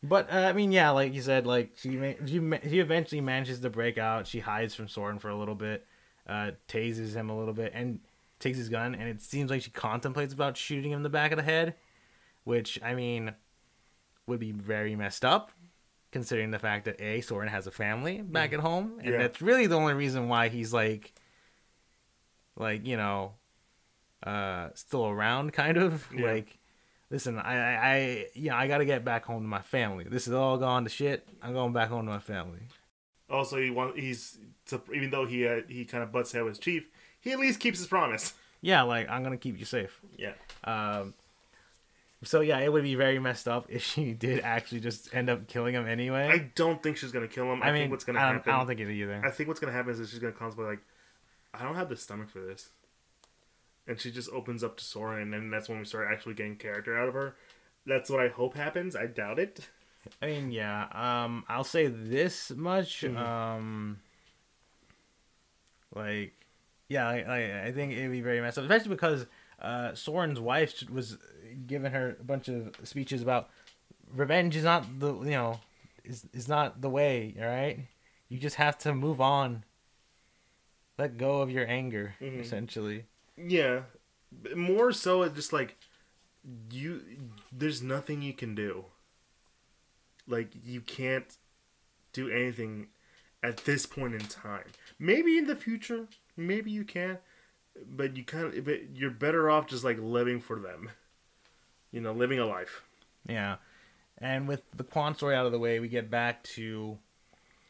but 0.00 0.32
uh, 0.32 0.36
i 0.36 0.52
mean 0.52 0.70
yeah 0.70 0.90
like 0.90 1.12
you 1.12 1.20
said 1.20 1.44
like 1.44 1.72
she 1.76 1.90
she, 2.24 2.40
she 2.68 2.78
eventually 2.78 3.20
manages 3.20 3.58
to 3.58 3.68
break 3.68 3.98
out. 3.98 4.28
She 4.28 4.38
hides 4.38 4.72
from 4.72 4.86
Soren 4.86 5.18
for 5.18 5.28
a 5.28 5.34
little 5.36 5.56
bit 5.56 5.84
uh 6.28 6.52
tases 6.68 7.14
him 7.14 7.30
a 7.30 7.36
little 7.36 7.52
bit 7.52 7.72
and 7.74 7.98
takes 8.38 8.58
his 8.58 8.68
gun 8.68 8.94
and 8.94 9.08
it 9.08 9.20
seems 9.20 9.50
like 9.50 9.60
she 9.62 9.70
contemplates 9.72 10.32
about 10.32 10.56
shooting 10.56 10.92
him 10.92 10.98
in 10.98 11.02
the 11.02 11.08
back 11.08 11.32
of 11.32 11.36
the 11.36 11.42
head 11.42 11.74
which 12.44 12.78
i 12.84 12.94
mean 12.94 13.34
would 14.28 14.38
be 14.38 14.52
very 14.52 14.94
messed 14.94 15.24
up 15.24 15.50
considering 16.12 16.52
the 16.52 16.60
fact 16.60 16.84
that 16.84 17.00
a 17.00 17.20
Soren 17.20 17.48
has 17.48 17.66
a 17.66 17.72
family 17.72 18.22
back 18.22 18.52
at 18.52 18.60
home 18.60 19.00
and 19.02 19.12
Yeah. 19.14 19.18
that's 19.18 19.42
really 19.42 19.66
the 19.66 19.74
only 19.74 19.94
reason 19.94 20.28
why 20.28 20.48
he's 20.48 20.72
like 20.72 21.12
like 22.56 22.86
you 22.86 22.96
know 22.96 23.32
uh 24.24 24.68
still 24.74 25.06
around 25.06 25.52
kind 25.52 25.76
of 25.76 26.06
Yeah. 26.14 26.26
like 26.32 26.58
listen 27.10 27.38
I, 27.38 27.56
I 27.56 27.88
i 27.94 28.26
you 28.34 28.50
know 28.50 28.56
i 28.56 28.66
gotta 28.66 28.84
get 28.84 29.04
back 29.04 29.24
home 29.24 29.42
to 29.42 29.48
my 29.48 29.60
family 29.62 30.04
this 30.04 30.26
is 30.26 30.34
all 30.34 30.58
gone 30.58 30.84
to 30.84 30.90
shit 30.90 31.26
i'm 31.42 31.52
going 31.52 31.72
back 31.72 31.88
home 31.88 32.04
to 32.06 32.12
my 32.12 32.18
family 32.18 32.60
Also, 33.30 33.58
he 33.58 33.70
want 33.70 33.98
he's 33.98 34.38
even 34.94 35.10
though 35.10 35.24
he 35.26 35.46
uh, 35.46 35.60
he 35.68 35.84
kind 35.84 36.02
of 36.02 36.10
butts 36.12 36.32
head 36.32 36.42
with 36.44 36.60
Chief, 36.60 36.88
he 37.20 37.30
at 37.32 37.38
least 37.38 37.60
keeps 37.60 37.78
his 37.78 37.86
promise. 37.86 38.34
yeah 38.60 38.82
like 38.82 39.08
i'm 39.08 39.22
gonna 39.22 39.36
keep 39.36 39.58
you 39.58 39.64
safe 39.64 40.00
Yeah. 40.16 40.32
um 40.64 41.14
so 42.24 42.40
yeah 42.40 42.58
it 42.58 42.72
would 42.72 42.82
be 42.82 42.96
very 42.96 43.20
messed 43.20 43.46
up 43.46 43.66
if 43.70 43.82
she 43.84 44.12
did 44.14 44.40
actually 44.40 44.80
just 44.80 45.14
end 45.14 45.30
up 45.30 45.46
killing 45.46 45.74
him 45.74 45.86
anyway 45.86 46.28
I 46.28 46.50
don't 46.56 46.82
think 46.82 46.96
she's 46.96 47.12
gonna 47.12 47.28
kill 47.28 47.52
him. 47.52 47.62
I, 47.62 47.68
I 47.68 47.72
mean 47.72 47.82
think 47.82 47.92
what's 47.92 48.04
gonna 48.04 48.18
I, 48.18 48.32
happen. 48.32 48.52
I 48.52 48.56
don't 48.58 48.66
think 48.66 48.80
it 48.80 48.90
either 48.90 49.22
I 49.24 49.30
think 49.30 49.46
what's 49.48 49.60
gonna 49.60 49.72
happen 49.72 49.92
is 49.92 49.98
that 50.00 50.08
she's 50.08 50.18
gonna 50.18 50.32
contemplate 50.32 50.68
like, 50.68 50.80
I 51.54 51.62
don't 51.62 51.76
have 51.76 51.88
the 51.88 51.96
stomach 51.96 52.28
for 52.30 52.40
this, 52.40 52.70
and 53.88 53.98
she 53.98 54.12
just 54.12 54.30
opens 54.30 54.62
up 54.62 54.76
to 54.76 54.84
Soren, 54.84 55.22
and 55.22 55.32
then 55.32 55.50
that's 55.50 55.68
when 55.68 55.78
we 55.80 55.84
start 55.84 56.06
actually 56.12 56.34
getting 56.34 56.54
character 56.56 56.96
out 56.96 57.08
of 57.08 57.14
her. 57.14 57.34
That's 57.86 58.08
what 58.10 58.20
I 58.20 58.28
hope 58.28 58.54
happens. 58.54 58.94
I 58.94 59.06
doubt 59.06 59.38
it. 59.40 59.68
I 60.22 60.26
mean, 60.26 60.52
yeah. 60.52 60.86
Um, 60.92 61.44
I'll 61.48 61.64
say 61.64 61.86
this 61.88 62.50
much. 62.52 63.00
Mhm. 63.02 63.16
Um, 63.16 63.98
like, 65.94 66.32
yeah, 66.88 67.08
I, 67.08 67.16
I, 67.20 67.66
I 67.66 67.72
think 67.72 67.92
it'd 67.92 68.10
be 68.10 68.20
very 68.20 68.40
messed 68.40 68.58
up, 68.58 68.64
especially 68.64 68.90
because 68.90 69.26
uh, 69.60 69.94
Soren's 69.94 70.40
wife 70.40 70.82
was 70.90 71.18
giving 71.66 71.92
her 71.92 72.16
a 72.20 72.24
bunch 72.24 72.48
of 72.48 72.74
speeches 72.84 73.22
about 73.22 73.48
revenge 74.14 74.56
is 74.56 74.64
not 74.64 74.86
the 75.00 75.12
you 75.20 75.30
know 75.30 75.60
is 76.04 76.26
is 76.32 76.48
not 76.48 76.80
the 76.80 76.88
way. 76.90 77.34
All 77.40 77.46
right, 77.46 77.80
you 78.28 78.38
just 78.38 78.56
have 78.56 78.78
to 78.78 78.94
move 78.94 79.20
on. 79.20 79.64
Let 80.98 81.16
go 81.16 81.42
of 81.42 81.50
your 81.50 81.66
anger, 81.68 82.14
Mhm. 82.20 82.40
essentially. 82.40 83.04
Yeah, 83.40 83.82
more 84.54 84.92
so 84.92 85.22
it's 85.22 85.34
just 85.34 85.52
like 85.52 85.76
you. 86.70 87.02
There's 87.52 87.82
nothing 87.82 88.22
you 88.22 88.32
can 88.32 88.54
do. 88.54 88.86
Like 90.26 90.50
you 90.64 90.80
can't 90.80 91.36
do 92.12 92.28
anything 92.28 92.88
at 93.42 93.58
this 93.58 93.86
point 93.86 94.14
in 94.14 94.20
time. 94.20 94.66
Maybe 94.98 95.38
in 95.38 95.46
the 95.46 95.56
future, 95.56 96.06
maybe 96.36 96.70
you 96.70 96.84
can, 96.84 97.18
but 97.86 98.16
you 98.16 98.24
kind 98.24 98.46
of. 98.46 98.64
But 98.64 98.96
you're 98.96 99.10
better 99.10 99.48
off 99.50 99.66
just 99.66 99.84
like 99.84 99.98
living 100.00 100.40
for 100.40 100.58
them. 100.58 100.90
You 101.92 102.00
know, 102.00 102.12
living 102.12 102.38
a 102.38 102.46
life. 102.46 102.82
Yeah. 103.26 103.56
And 104.18 104.48
with 104.48 104.62
the 104.74 104.84
Kwan 104.84 105.14
story 105.14 105.36
out 105.36 105.46
of 105.46 105.52
the 105.52 105.58
way, 105.58 105.78
we 105.78 105.88
get 105.88 106.10
back 106.10 106.42
to 106.42 106.98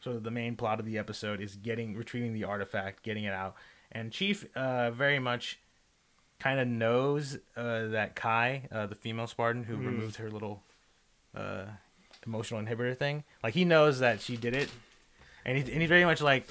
sort 0.01 0.15
of 0.15 0.23
the 0.23 0.31
main 0.31 0.55
plot 0.55 0.79
of 0.79 0.85
the 0.85 0.97
episode 0.97 1.41
is 1.41 1.55
getting 1.55 1.95
retrieving 1.95 2.33
the 2.33 2.43
artifact, 2.43 3.03
getting 3.03 3.23
it 3.23 3.33
out. 3.33 3.55
And 3.91 4.11
Chief 4.11 4.45
uh, 4.55 4.91
very 4.91 5.19
much 5.19 5.59
kind 6.39 6.59
of 6.59 6.67
knows 6.67 7.37
uh, 7.57 7.87
that 7.87 8.15
Kai, 8.15 8.67
uh, 8.71 8.85
the 8.85 8.95
female 8.95 9.27
Spartan 9.27 9.63
who 9.63 9.77
Mhm. 9.77 9.85
removed 9.85 10.15
her 10.17 10.29
little 10.29 10.63
uh, 11.35 11.65
emotional 12.25 12.61
inhibitor 12.61 12.97
thing, 12.97 13.23
like 13.43 13.53
he 13.53 13.65
knows 13.65 13.99
that 13.99 14.21
she 14.21 14.35
did 14.37 14.55
it, 14.55 14.69
and 15.45 15.57
he's 15.57 15.69
and 15.69 15.79
he's 15.81 15.89
very 15.89 16.05
much 16.05 16.21
like, 16.21 16.47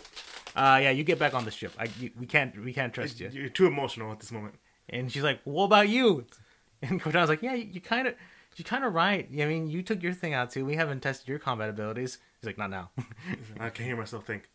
uh, 0.56 0.78
"Yeah, 0.82 0.90
you 0.90 1.04
get 1.04 1.18
back 1.18 1.34
on 1.34 1.44
the 1.44 1.50
ship. 1.50 1.72
I, 1.78 1.88
you, 1.98 2.10
we 2.18 2.26
can't 2.26 2.56
we 2.64 2.72
can't 2.72 2.92
trust 2.92 3.18
you." 3.20 3.28
You're 3.32 3.48
too 3.48 3.66
emotional 3.66 4.12
at 4.12 4.20
this 4.20 4.30
moment. 4.32 4.54
And 4.88 5.10
she's 5.12 5.22
like, 5.22 5.40
"What 5.44 5.64
about 5.64 5.88
you?" 5.88 6.26
And 6.82 7.00
Cortana's 7.02 7.28
like, 7.28 7.42
"Yeah, 7.42 7.54
you, 7.54 7.80
kind 7.80 8.06
of, 8.08 8.14
you 8.56 8.64
kind 8.64 8.84
of 8.84 8.94
right. 8.94 9.28
I 9.32 9.44
mean, 9.46 9.68
you 9.68 9.82
took 9.82 10.02
your 10.02 10.12
thing 10.12 10.32
out 10.34 10.50
too. 10.52 10.64
We 10.64 10.76
haven't 10.76 11.00
tested 11.00 11.28
your 11.28 11.38
combat 11.38 11.68
abilities." 11.70 12.18
He's 12.40 12.46
like, 12.46 12.58
"Not 12.58 12.70
now." 12.70 12.90
I 13.60 13.70
can 13.70 13.84
hear 13.84 13.96
myself 13.96 14.26
think. 14.26 14.48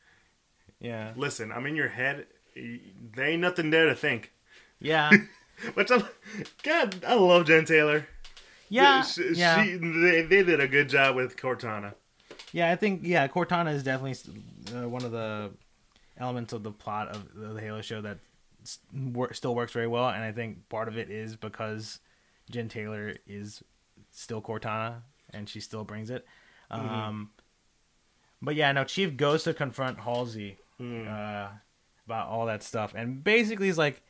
yeah, 0.80 1.14
Listen, 1.16 1.52
I'm 1.52 1.66
in 1.66 1.76
your 1.76 1.90
head. 1.90 2.28
There 2.56 3.26
ain't 3.26 3.42
nothing 3.42 3.70
there 3.70 3.86
to 3.88 3.96
think. 3.96 4.32
yeah, 4.80 5.12
Which 5.76 5.92
I'm, 5.92 6.04
God, 6.64 7.04
I 7.08 7.14
love 7.16 7.46
Jen 7.46 7.66
Taylor. 7.66 8.08
yeah, 8.70 9.02
she, 9.04 9.32
yeah. 9.36 9.64
She, 9.64 9.76
they, 9.78 10.22
they 10.24 10.44
did 10.44 10.60
a 10.60 10.68
good 10.68 10.90
job 10.90 11.16
with 11.16 11.38
Cortana. 11.38 11.94
Yeah, 12.52 12.72
I 12.72 12.76
think 12.76 13.02
yeah, 13.04 13.28
Cortana 13.28 13.74
is 13.74 13.84
definitely 13.84 14.18
uh, 14.76 14.88
one 14.90 15.04
of 15.06 15.12
the 15.12 15.52
elements 16.18 16.54
of 16.54 16.64
the 16.64 16.72
plot 16.72 17.08
of 17.10 17.34
the 17.34 17.60
Halo 17.62 17.82
show 17.82 18.02
that 18.02 18.18
still 19.32 19.56
works 19.56 19.72
very 19.74 19.88
well, 19.88 20.10
and 20.10 20.24
I 20.24 20.32
think 20.32 20.70
part 20.70 20.88
of 20.88 20.98
it 20.98 21.10
is 21.10 21.36
because 21.36 22.00
Jen 22.52 22.70
Taylor 22.70 23.14
is 23.28 23.64
still 24.12 24.42
Cortana 24.42 25.02
and 25.32 25.50
she 25.50 25.60
still 25.60 25.84
brings 25.84 26.10
it. 26.10 26.26
Um, 26.70 27.32
but 28.42 28.56
yeah, 28.56 28.72
no, 28.72 28.84
Chief 28.84 29.16
goes 29.18 29.44
to 29.44 29.54
confront 29.54 30.00
Halsey 30.02 30.58
Mm. 30.82 31.08
uh, 31.08 31.50
about 32.06 32.28
all 32.28 32.46
that 32.48 32.64
stuff, 32.64 32.94
and 32.96 33.24
basically 33.24 33.68
he's 33.68 33.78
like, 33.78 34.02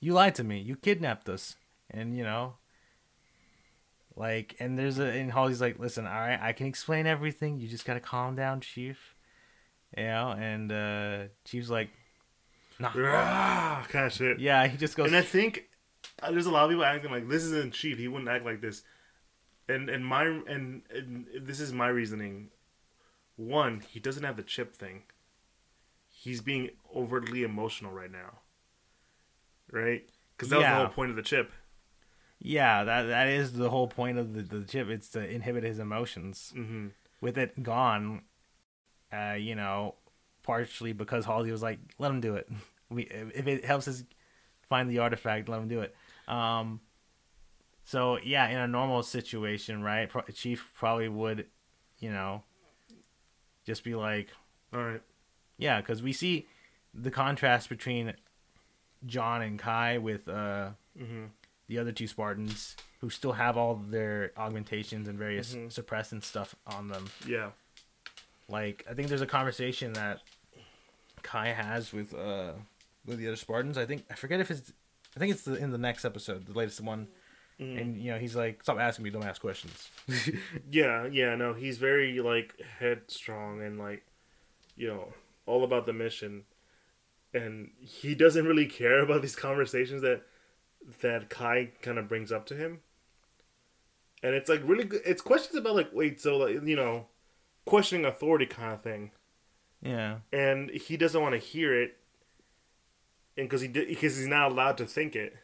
"You 0.00 0.12
lied 0.14 0.34
to 0.36 0.44
me. 0.44 0.60
You 0.60 0.76
kidnapped 0.76 1.28
us," 1.28 1.56
and 1.90 2.16
you 2.16 2.24
know. 2.24 2.54
Like, 4.14 4.56
and 4.58 4.78
there's 4.78 4.98
a, 4.98 5.06
and 5.06 5.32
Halsey's 5.32 5.60
like, 5.60 5.78
listen, 5.78 6.06
all 6.06 6.12
right, 6.12 6.38
I 6.40 6.52
can 6.52 6.66
explain 6.66 7.06
everything. 7.06 7.58
You 7.58 7.66
just 7.66 7.86
gotta 7.86 7.98
calm 8.00 8.34
down, 8.34 8.60
Chief. 8.60 9.14
You 9.96 10.04
know, 10.04 10.34
and 10.38 10.70
uh 10.70 11.18
Chief's 11.44 11.70
like, 11.70 11.90
nah. 12.78 12.90
Ah, 12.94 13.86
kind 13.88 14.06
of 14.06 14.12
shit. 14.12 14.38
Yeah, 14.38 14.66
he 14.66 14.76
just 14.76 14.96
goes, 14.96 15.06
And 15.06 15.16
I 15.16 15.22
think 15.22 15.68
uh, 16.22 16.30
there's 16.30 16.46
a 16.46 16.50
lot 16.50 16.64
of 16.64 16.70
people 16.70 16.84
acting 16.84 17.10
like 17.10 17.28
this 17.28 17.44
isn't 17.44 17.72
Chief. 17.72 17.98
He 17.98 18.08
wouldn't 18.08 18.28
act 18.28 18.44
like 18.44 18.60
this. 18.60 18.82
And 19.68 19.88
and 19.88 20.04
my 20.04 20.24
and, 20.24 20.82
and 20.94 21.26
this 21.40 21.60
is 21.60 21.72
my 21.72 21.88
reasoning. 21.88 22.48
One, 23.36 23.82
he 23.88 23.98
doesn't 24.00 24.24
have 24.24 24.36
the 24.36 24.42
chip 24.42 24.76
thing. 24.76 25.04
He's 26.22 26.40
being 26.40 26.70
overtly 26.94 27.42
emotional 27.42 27.90
right 27.90 28.10
now. 28.10 28.38
Right? 29.72 30.08
Because 30.36 30.50
that 30.50 30.58
was 30.58 30.64
the 30.64 30.70
whole 30.76 30.88
point 30.88 31.10
of 31.10 31.16
the 31.16 31.22
chip. 31.22 31.50
yeah, 32.38 32.84
that 32.84 33.02
that 33.02 33.26
is 33.26 33.54
the 33.54 33.70
whole 33.70 33.88
point 33.88 34.18
of 34.18 34.32
the, 34.34 34.42
the 34.42 34.64
chip. 34.64 34.88
It's 34.88 35.08
to 35.10 35.28
inhibit 35.28 35.64
his 35.64 35.80
emotions. 35.80 36.52
hmm 36.54 36.88
With 37.20 37.36
it 37.38 37.60
gone, 37.62 38.22
uh, 39.12 39.32
you 39.38 39.56
know, 39.56 39.96
partially 40.44 40.92
because 40.92 41.24
Halsey 41.24 41.50
was 41.50 41.62
like, 41.62 41.80
let 41.98 42.10
him 42.12 42.20
do 42.20 42.36
it. 42.36 42.48
We 42.88 43.04
if 43.04 43.46
it 43.46 43.64
helps 43.64 43.88
us 43.88 44.04
find 44.68 44.88
the 44.88 44.98
artifact, 44.98 45.48
let 45.48 45.60
him 45.60 45.68
do 45.68 45.80
it. 45.80 45.94
Um, 46.28 46.82
so 47.84 48.18
yeah, 48.22 48.46
in 48.48 48.58
a 48.58 48.68
normal 48.68 49.02
situation, 49.02 49.82
right, 49.82 50.08
Pro- 50.10 50.22
Chief 50.34 50.70
probably 50.74 51.08
would, 51.08 51.46
you 52.00 52.10
know, 52.10 52.42
just 53.64 53.82
be 53.82 53.94
like, 53.94 54.28
All 54.74 54.80
right. 54.84 55.00
Yeah, 55.62 55.80
because 55.80 56.02
we 56.02 56.12
see 56.12 56.46
the 56.94 57.10
contrast 57.10 57.68
between 57.68 58.14
John 59.06 59.42
and 59.42 59.58
Kai 59.58 59.98
with 59.98 60.28
uh, 60.28 60.70
hmm 60.98 61.26
the 61.68 61.78
other 61.78 61.92
two 61.92 62.06
Spartans 62.06 62.76
who 63.00 63.08
still 63.08 63.32
have 63.32 63.56
all 63.56 63.76
their 63.76 64.32
augmentations 64.36 65.08
and 65.08 65.16
various 65.18 65.54
Mhm. 65.54 65.72
suppressant 65.72 66.22
stuff 66.22 66.54
on 66.66 66.88
them. 66.88 67.06
Yeah. 67.26 67.52
Like, 68.48 68.84
I 68.90 68.92
think 68.94 69.08
there's 69.08 69.22
a 69.22 69.26
conversation 69.26 69.94
that 69.94 70.20
Kai 71.22 71.48
has 71.48 71.92
with 71.92 72.12
uh, 72.14 72.52
with 73.06 73.18
the 73.18 73.26
other 73.28 73.36
Spartans. 73.36 73.78
I 73.78 73.86
think 73.86 74.04
I 74.10 74.14
forget 74.14 74.40
if 74.40 74.50
it's 74.50 74.72
I 75.16 75.20
think 75.20 75.32
it's 75.32 75.42
the, 75.44 75.54
in 75.56 75.70
the 75.70 75.78
next 75.78 76.04
episode, 76.04 76.46
the 76.46 76.52
latest 76.52 76.80
one. 76.80 77.08
Mhm. 77.60 77.80
And 77.80 78.00
you 78.02 78.10
know, 78.12 78.18
he's 78.18 78.34
like, 78.36 78.62
"Stop 78.62 78.78
asking 78.78 79.04
me, 79.04 79.10
don't 79.10 79.24
ask 79.24 79.40
questions." 79.40 79.90
Yeah, 80.70 81.06
yeah, 81.06 81.34
no, 81.36 81.54
he's 81.54 81.78
very 81.78 82.20
like 82.20 82.60
headstrong 82.80 83.62
and 83.62 83.78
like, 83.78 84.04
you 84.76 84.88
know, 84.88 85.12
all 85.46 85.64
about 85.64 85.86
the 85.86 85.92
mission, 85.92 86.44
and 87.32 87.70
he 87.80 88.14
doesn't 88.14 88.46
really 88.46 88.66
care 88.66 89.00
about 89.00 89.22
these 89.22 89.36
conversations 89.36 90.02
that 90.02 90.22
that 91.00 91.30
Kai 91.30 91.70
kind 91.80 91.98
of 91.98 92.08
brings 92.08 92.32
up 92.32 92.46
to 92.46 92.54
him. 92.54 92.80
And 94.22 94.34
it's 94.34 94.48
like 94.48 94.62
really 94.64 94.84
good. 94.84 95.02
It's 95.04 95.22
questions 95.22 95.56
about 95.56 95.74
like, 95.74 95.90
wait, 95.92 96.20
so 96.20 96.38
like 96.38 96.62
you 96.64 96.76
know, 96.76 97.06
questioning 97.64 98.04
authority 98.04 98.46
kind 98.46 98.72
of 98.72 98.82
thing, 98.82 99.10
yeah, 99.82 100.18
and 100.32 100.70
he 100.70 100.96
doesn't 100.96 101.20
want 101.20 101.34
to 101.34 101.38
hear 101.38 101.80
it, 101.80 101.96
and 103.36 103.48
because 103.48 103.62
he 103.62 103.68
because 103.68 104.16
he's 104.16 104.26
not 104.26 104.52
allowed 104.52 104.78
to 104.78 104.86
think 104.86 105.16
it. 105.16 105.34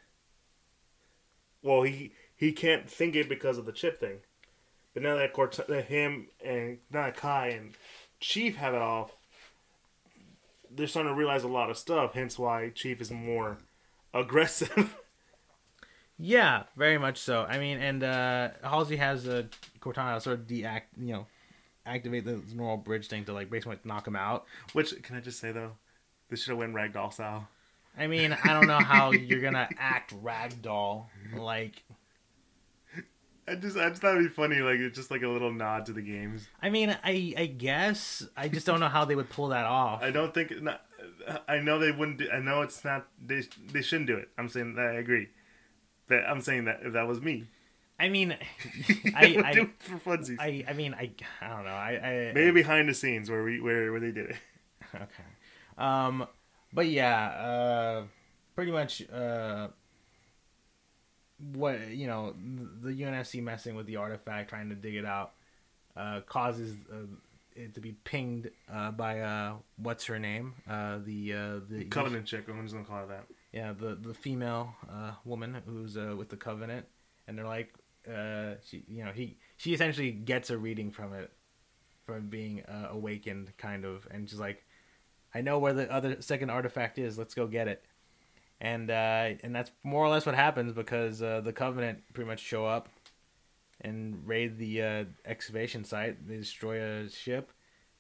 Well, 1.63 1.83
he 1.83 2.13
he 2.37 2.53
can't 2.53 2.89
think 2.89 3.17
it 3.17 3.29
because 3.29 3.59
of 3.59 3.67
the 3.67 3.73
chip 3.73 3.99
thing. 3.99 4.19
But 4.95 5.03
now 5.03 5.17
that 5.17 5.33
Cort- 5.33 5.67
that 5.69 5.87
him 5.87 6.29
and 6.45 6.79
now 6.91 7.07
that 7.07 7.17
Kai 7.17 7.49
and 7.49 7.75
Chief 8.21 8.57
have 8.57 8.75
it 8.75 8.83
off, 8.83 9.18
they're 10.71 10.87
starting 10.87 11.13
to 11.13 11.17
realize 11.17 11.45
a 11.45 11.49
lot 11.49 11.71
of 11.71 11.79
stuff. 11.79 12.15
Hence 12.15 12.39
why 12.39 12.71
Chief 12.71 13.01
is 13.01 13.11
more 13.11 13.59
aggressive. 14.15 14.97
yeah, 16.19 16.65
very 16.77 16.99
much 16.99 17.19
so. 17.19 17.45
I 17.49 17.59
mean, 17.59 17.79
and 17.79 18.03
uh, 18.03 18.51
Halsey 18.63 18.97
has 18.97 19.27
a 19.27 19.49
Cortana 19.81 20.21
sort 20.21 20.41
of 20.41 20.47
deact, 20.47 20.83
you 20.99 21.13
know, 21.13 21.27
activate 21.87 22.25
the 22.25 22.43
normal 22.55 22.77
bridge 22.77 23.09
thing 23.09 23.25
to 23.25 23.33
like 23.33 23.51
basically 23.51 23.79
knock 23.85 24.07
him 24.07 24.17
out. 24.17 24.45
Which 24.73 25.01
can 25.03 25.17
I 25.17 25.21
just 25.21 25.41
say 25.41 25.53
though, 25.53 25.73
this 26.29 26.43
should 26.43 26.51
have 26.51 26.59
went 26.59 26.75
ragdoll 26.75 27.13
style. 27.13 27.49
I 27.97 28.07
mean, 28.07 28.37
I 28.45 28.53
don't 28.53 28.67
know 28.69 28.79
how 28.79 29.11
you're 29.11 29.41
gonna 29.41 29.69
act 29.79 30.15
ragdoll. 30.23 31.07
Like, 31.37 31.83
I 33.51 33.55
just 33.55 33.77
I 33.77 33.89
just 33.89 34.03
thought 34.03 34.17
it'd 34.17 34.29
be 34.29 34.35
funny, 34.35 34.57
like 34.57 34.79
it's 34.79 34.97
just 34.97 35.11
like 35.11 35.23
a 35.23 35.29
little 35.29 35.53
nod 35.53 35.87
to 35.87 35.93
the 35.93 36.03
games. 36.03 36.49
I 36.61 36.71
mean, 36.71 36.97
I 37.03 37.35
I 37.37 37.47
guess 37.47 38.27
I 38.37 38.49
just 38.49 38.67
don't 38.67 38.81
know 38.81 38.89
how 38.89 39.05
they 39.05 39.15
would 39.15 39.31
pull 39.31 39.49
that 39.49 39.65
off. 39.65 40.03
I 40.03 40.11
don't 40.11 40.35
think. 40.35 40.61
Not, 40.63 40.83
I 41.49 41.59
know 41.59 41.79
they 41.79 41.93
wouldn't. 41.93 42.19
Do, 42.19 42.31
I 42.31 42.41
know 42.41 42.63
it's 42.63 42.85
not. 42.85 43.07
They 43.25 43.43
they 43.73 43.83
shouldn't 43.83 44.07
do 44.07 44.17
it. 44.17 44.29
I'm 44.37 44.49
saying 44.49 44.75
that 44.75 44.87
I 44.87 44.95
agree. 44.95 45.29
But 46.09 46.25
I'm 46.25 46.41
saying 46.41 46.65
that 46.67 46.81
if 46.83 46.95
that 46.95 47.07
was 47.07 47.21
me, 47.21 47.45
I 48.01 48.09
mean, 48.09 48.37
I, 49.15 49.43
I 49.45 49.53
do 49.53 49.61
I, 49.61 49.65
it 49.65 49.71
for 49.79 49.99
funsies. 49.99 50.37
I 50.39 50.65
I 50.69 50.73
mean, 50.73 50.95
I 50.95 51.11
I 51.41 51.49
don't 51.49 51.65
know. 51.65 51.71
I, 51.71 52.01
I 52.03 52.33
Maybe 52.35 52.53
behind 52.53 52.89
the 52.89 52.95
scenes 52.95 53.31
where 53.31 53.43
we 53.43 53.61
where 53.61 53.91
where 53.91 54.01
they 54.01 54.13
did 54.13 54.31
it. 54.31 54.37
okay. 54.95 55.25
Um, 55.77 56.27
but 56.73 56.87
yeah, 56.87 57.29
uh, 57.29 58.03
pretty 58.55 58.73
much 58.73 59.09
uh, 59.11 59.69
what 61.55 61.89
you 61.89 62.07
know, 62.07 62.35
the 62.83 62.91
UNSC 62.91 63.43
messing 63.43 63.75
with 63.77 63.87
the 63.87 63.97
artifact, 63.97 64.51
trying 64.51 64.69
to 64.71 64.75
dig 64.75 64.95
it 64.95 65.05
out, 65.05 65.33
uh, 65.97 66.21
causes 66.27 66.75
uh, 66.93 67.07
it 67.55 67.75
to 67.75 67.81
be 67.81 67.93
pinged 68.05 68.51
uh, 68.73 68.91
by 68.93 69.21
uh, 69.21 69.55
what's 69.77 70.05
her 70.07 70.19
name? 70.19 70.55
Uh, 70.69 70.99
the 71.05 71.33
uh, 71.33 71.61
the 71.69 71.85
Covenant 71.85 72.27
chick. 72.27 72.45
I'm 72.49 72.63
just 72.63 72.75
gonna 72.75 72.87
call 72.87 73.05
it 73.05 73.09
that. 73.09 73.25
yeah, 73.53 73.73
the 73.73 73.95
the 73.95 74.15
female 74.15 74.75
uh, 74.91 75.13
woman 75.25 75.57
who's 75.67 75.97
uh, 75.97 76.15
with 76.17 76.29
the 76.29 76.37
covenant, 76.37 76.87
and 77.27 77.37
they're 77.39 77.47
like, 77.47 77.73
uh, 78.09 78.55
she, 78.65 78.85
you 78.89 79.05
know, 79.05 79.13
he 79.13 79.39
she 79.57 79.75
essentially 79.75 80.11
gets 80.13 80.51
a 80.51 80.59
reading 80.59 80.91
from 80.91 81.13
it, 81.15 81.33
from 82.05 82.29
being 82.29 82.63
uh, 82.65 82.89
awakened, 82.91 83.53
kind 83.59 83.85
of, 83.85 84.07
and 84.11 84.29
she's 84.29 84.39
like, 84.41 84.65
I 85.35 85.41
know 85.41 85.59
where 85.59 85.73
the 85.73 85.91
other 85.93 86.21
second 86.23 86.51
artifact 86.51 86.99
is. 86.99 87.19
Let's 87.19 87.35
go 87.35 87.47
get 87.47 87.69
it, 87.69 87.85
and 88.61 88.91
uh, 88.91 89.31
and 89.43 89.55
that's 89.55 89.71
more 89.85 90.05
or 90.05 90.09
less 90.09 90.27
what 90.27 90.35
happens 90.35 90.73
because 90.73 91.23
uh, 91.23 91.41
the 91.41 91.53
covenant 91.53 92.03
pretty 92.13 92.29
much 92.29 92.41
show 92.41 92.67
up 92.67 92.89
and 93.81 94.27
raid 94.27 94.59
the 94.59 94.83
uh, 94.83 95.05
excavation 95.25 95.85
site. 95.85 96.27
They 96.27 96.37
destroy 96.37 96.81
a 96.83 97.09
ship, 97.11 97.53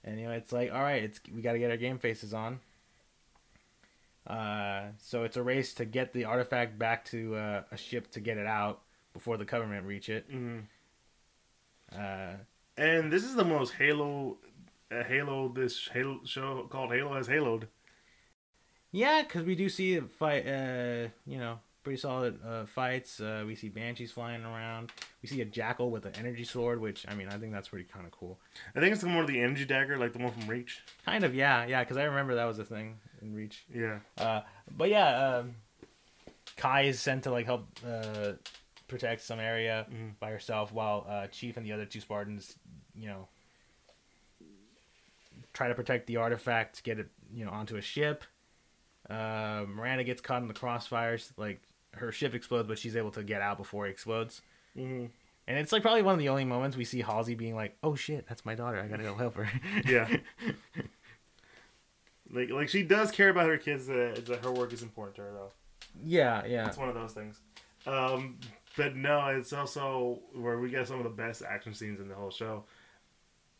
and 0.04 0.18
you 0.18 0.26
know 0.26 0.32
it's 0.32 0.52
like, 0.52 0.72
all 0.72 0.82
right, 0.82 1.02
it's 1.02 1.20
we 1.32 1.42
got 1.42 1.52
to 1.52 1.58
get 1.58 1.70
our 1.70 1.76
game 1.76 1.98
faces 1.98 2.34
on. 2.34 2.60
Uh, 4.26 4.88
so 4.98 5.24
it's 5.24 5.36
a 5.36 5.42
race 5.42 5.72
to 5.74 5.84
get 5.86 6.12
the 6.12 6.24
artifact 6.24 6.78
back 6.78 7.04
to 7.06 7.34
uh, 7.36 7.62
a 7.72 7.76
ship 7.76 8.10
to 8.10 8.20
get 8.20 8.36
it 8.36 8.46
out 8.46 8.82
before 9.14 9.36
the 9.38 9.44
Covenant 9.46 9.86
reach 9.86 10.08
it. 10.10 10.26
hmm 10.30 10.58
Uh, 11.96 12.34
And 12.76 13.10
this 13.10 13.24
is 13.24 13.34
the 13.36 13.44
most 13.44 13.72
Halo, 13.74 14.36
uh, 14.92 15.02
Halo. 15.04 15.48
This 15.48 15.88
Halo 15.94 16.20
show 16.24 16.66
called 16.70 16.92
Halo 16.92 17.14
has 17.14 17.26
Haloed. 17.28 17.68
Yeah, 18.92 19.22
because 19.22 19.44
we 19.44 19.54
do 19.54 19.68
see 19.68 19.98
fight. 20.00 20.46
Uh, 20.46 21.08
you 21.26 21.38
know, 21.38 21.58
pretty 21.84 21.98
solid 22.00 22.38
uh, 22.46 22.66
fights. 22.66 23.20
Uh, 23.20 23.44
we 23.46 23.54
see 23.54 23.68
banshees 23.68 24.12
flying 24.12 24.44
around. 24.44 24.92
We 25.22 25.28
see 25.28 25.40
a 25.40 25.44
jackal 25.44 25.90
with 25.90 26.06
an 26.06 26.12
energy 26.18 26.44
sword, 26.44 26.80
which 26.80 27.04
I 27.08 27.14
mean, 27.14 27.28
I 27.28 27.36
think 27.38 27.52
that's 27.52 27.68
pretty 27.68 27.86
kind 27.92 28.06
of 28.06 28.12
cool. 28.12 28.38
I 28.76 28.80
think 28.80 28.94
it's 28.94 29.02
more 29.04 29.22
of 29.22 29.26
the 29.28 29.40
energy 29.40 29.64
dagger, 29.64 29.96
like 29.98 30.12
the 30.12 30.18
one 30.18 30.32
from 30.32 30.46
Reach. 30.48 30.80
Kind 31.04 31.24
of, 31.24 31.34
yeah, 31.34 31.64
yeah. 31.66 31.82
Because 31.82 31.96
I 31.96 32.04
remember 32.04 32.34
that 32.36 32.44
was 32.44 32.58
a 32.58 32.64
thing 32.64 32.96
in 33.22 33.34
Reach. 33.34 33.64
Yeah. 33.74 33.98
Uh, 34.16 34.42
but 34.76 34.88
yeah, 34.90 35.38
um, 35.38 35.54
Kai 36.56 36.82
is 36.82 37.00
sent 37.00 37.24
to 37.24 37.30
like 37.30 37.46
help 37.46 37.66
uh, 37.86 38.32
protect 38.88 39.22
some 39.22 39.38
area 39.38 39.86
Mhm. 39.92 40.18
by 40.20 40.30
herself, 40.30 40.72
while 40.72 41.06
uh, 41.08 41.26
Chief 41.28 41.56
and 41.56 41.64
the 41.66 41.72
other 41.72 41.84
two 41.84 42.00
Spartans, 42.00 42.56
you 42.94 43.06
know, 43.08 43.28
try 45.52 45.68
to 45.68 45.74
protect 45.74 46.06
the 46.06 46.16
artifact, 46.16 46.82
get 46.84 46.98
it, 46.98 47.08
you 47.34 47.44
know, 47.44 47.50
onto 47.50 47.76
a 47.76 47.82
ship. 47.82 48.24
Uh, 49.08 49.64
Miranda 49.68 50.04
gets 50.04 50.20
caught 50.20 50.42
in 50.42 50.48
the 50.48 50.54
crossfires. 50.54 51.30
Like 51.36 51.60
her 51.94 52.12
ship 52.12 52.34
explodes, 52.34 52.68
but 52.68 52.78
she's 52.78 52.96
able 52.96 53.10
to 53.12 53.22
get 53.22 53.40
out 53.42 53.56
before 53.56 53.86
it 53.86 53.90
explodes. 53.90 54.42
hmm 54.74 55.06
And 55.46 55.58
it's 55.58 55.72
like 55.72 55.82
probably 55.82 56.02
one 56.02 56.12
of 56.14 56.18
the 56.20 56.28
only 56.28 56.44
moments 56.44 56.76
we 56.76 56.84
see 56.84 57.00
Halsey 57.00 57.34
being 57.34 57.54
like, 57.56 57.76
"Oh 57.82 57.94
shit, 57.94 58.26
that's 58.28 58.44
my 58.44 58.54
daughter. 58.54 58.78
I 58.80 58.86
gotta 58.86 59.02
go 59.04 59.14
help 59.14 59.34
her." 59.36 59.48
Yeah. 59.86 60.08
like 62.30 62.50
like 62.50 62.68
she 62.68 62.82
does 62.82 63.10
care 63.10 63.30
about 63.30 63.46
her 63.48 63.58
kids. 63.58 63.86
That, 63.86 64.24
that 64.26 64.44
her 64.44 64.52
work 64.52 64.72
is 64.72 64.82
important 64.82 65.16
to 65.16 65.22
her 65.22 65.30
though. 65.32 65.52
yeah, 66.04 66.44
yeah. 66.46 66.66
It's 66.66 66.76
one 66.76 66.88
of 66.88 66.94
those 66.94 67.12
things. 67.12 67.40
Um, 67.86 68.38
but 68.76 68.94
no, 68.96 69.26
it's 69.28 69.52
also 69.52 70.20
where 70.34 70.58
we 70.58 70.68
get 70.70 70.86
some 70.86 70.98
of 70.98 71.04
the 71.04 71.10
best 71.10 71.42
action 71.42 71.72
scenes 71.74 72.00
in 72.00 72.08
the 72.08 72.14
whole 72.14 72.30
show. 72.30 72.64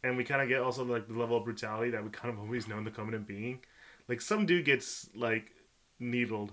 and 0.05 0.17
we 0.17 0.25
kind 0.25 0.43
of 0.43 0.49
get 0.49 0.61
also 0.61 0.85
like 0.85 1.09
the 1.09 1.15
level 1.15 1.39
of 1.39 1.45
brutality 1.45 1.91
that 1.91 2.05
we 2.05 2.11
kind 2.11 2.33
of 2.33 2.39
always 2.39 2.69
known 2.69 2.85
the 2.85 2.91
Covenant 2.91 3.27
being. 3.27 3.61
Like 4.09 4.21
some 4.21 4.47
dude 4.47 4.65
gets 4.65 5.09
like 5.15 5.51
needled. 6.01 6.53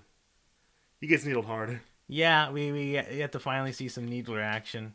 He 0.99 1.07
gets 1.07 1.25
needled 1.25 1.45
hard 1.45 1.79
Yeah, 2.07 2.51
we 2.51 2.71
we 2.71 2.91
get 2.91 3.31
to 3.31 3.39
finally 3.39 3.71
see 3.71 3.87
some 3.87 4.05
needler 4.05 4.39
action. 4.41 4.93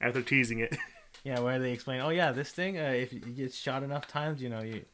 after 0.00 0.22
teasing 0.22 0.60
it. 0.60 0.76
Yeah, 1.24 1.40
where 1.40 1.58
they 1.58 1.72
explain, 1.72 2.00
oh 2.00 2.10
yeah, 2.10 2.30
this 2.30 2.52
thing, 2.52 2.78
uh, 2.78 2.92
if 2.94 3.12
you 3.12 3.18
get 3.18 3.52
shot 3.52 3.82
enough 3.82 4.06
times, 4.06 4.40
you 4.40 4.48
know, 4.48 4.62
you 4.62 4.84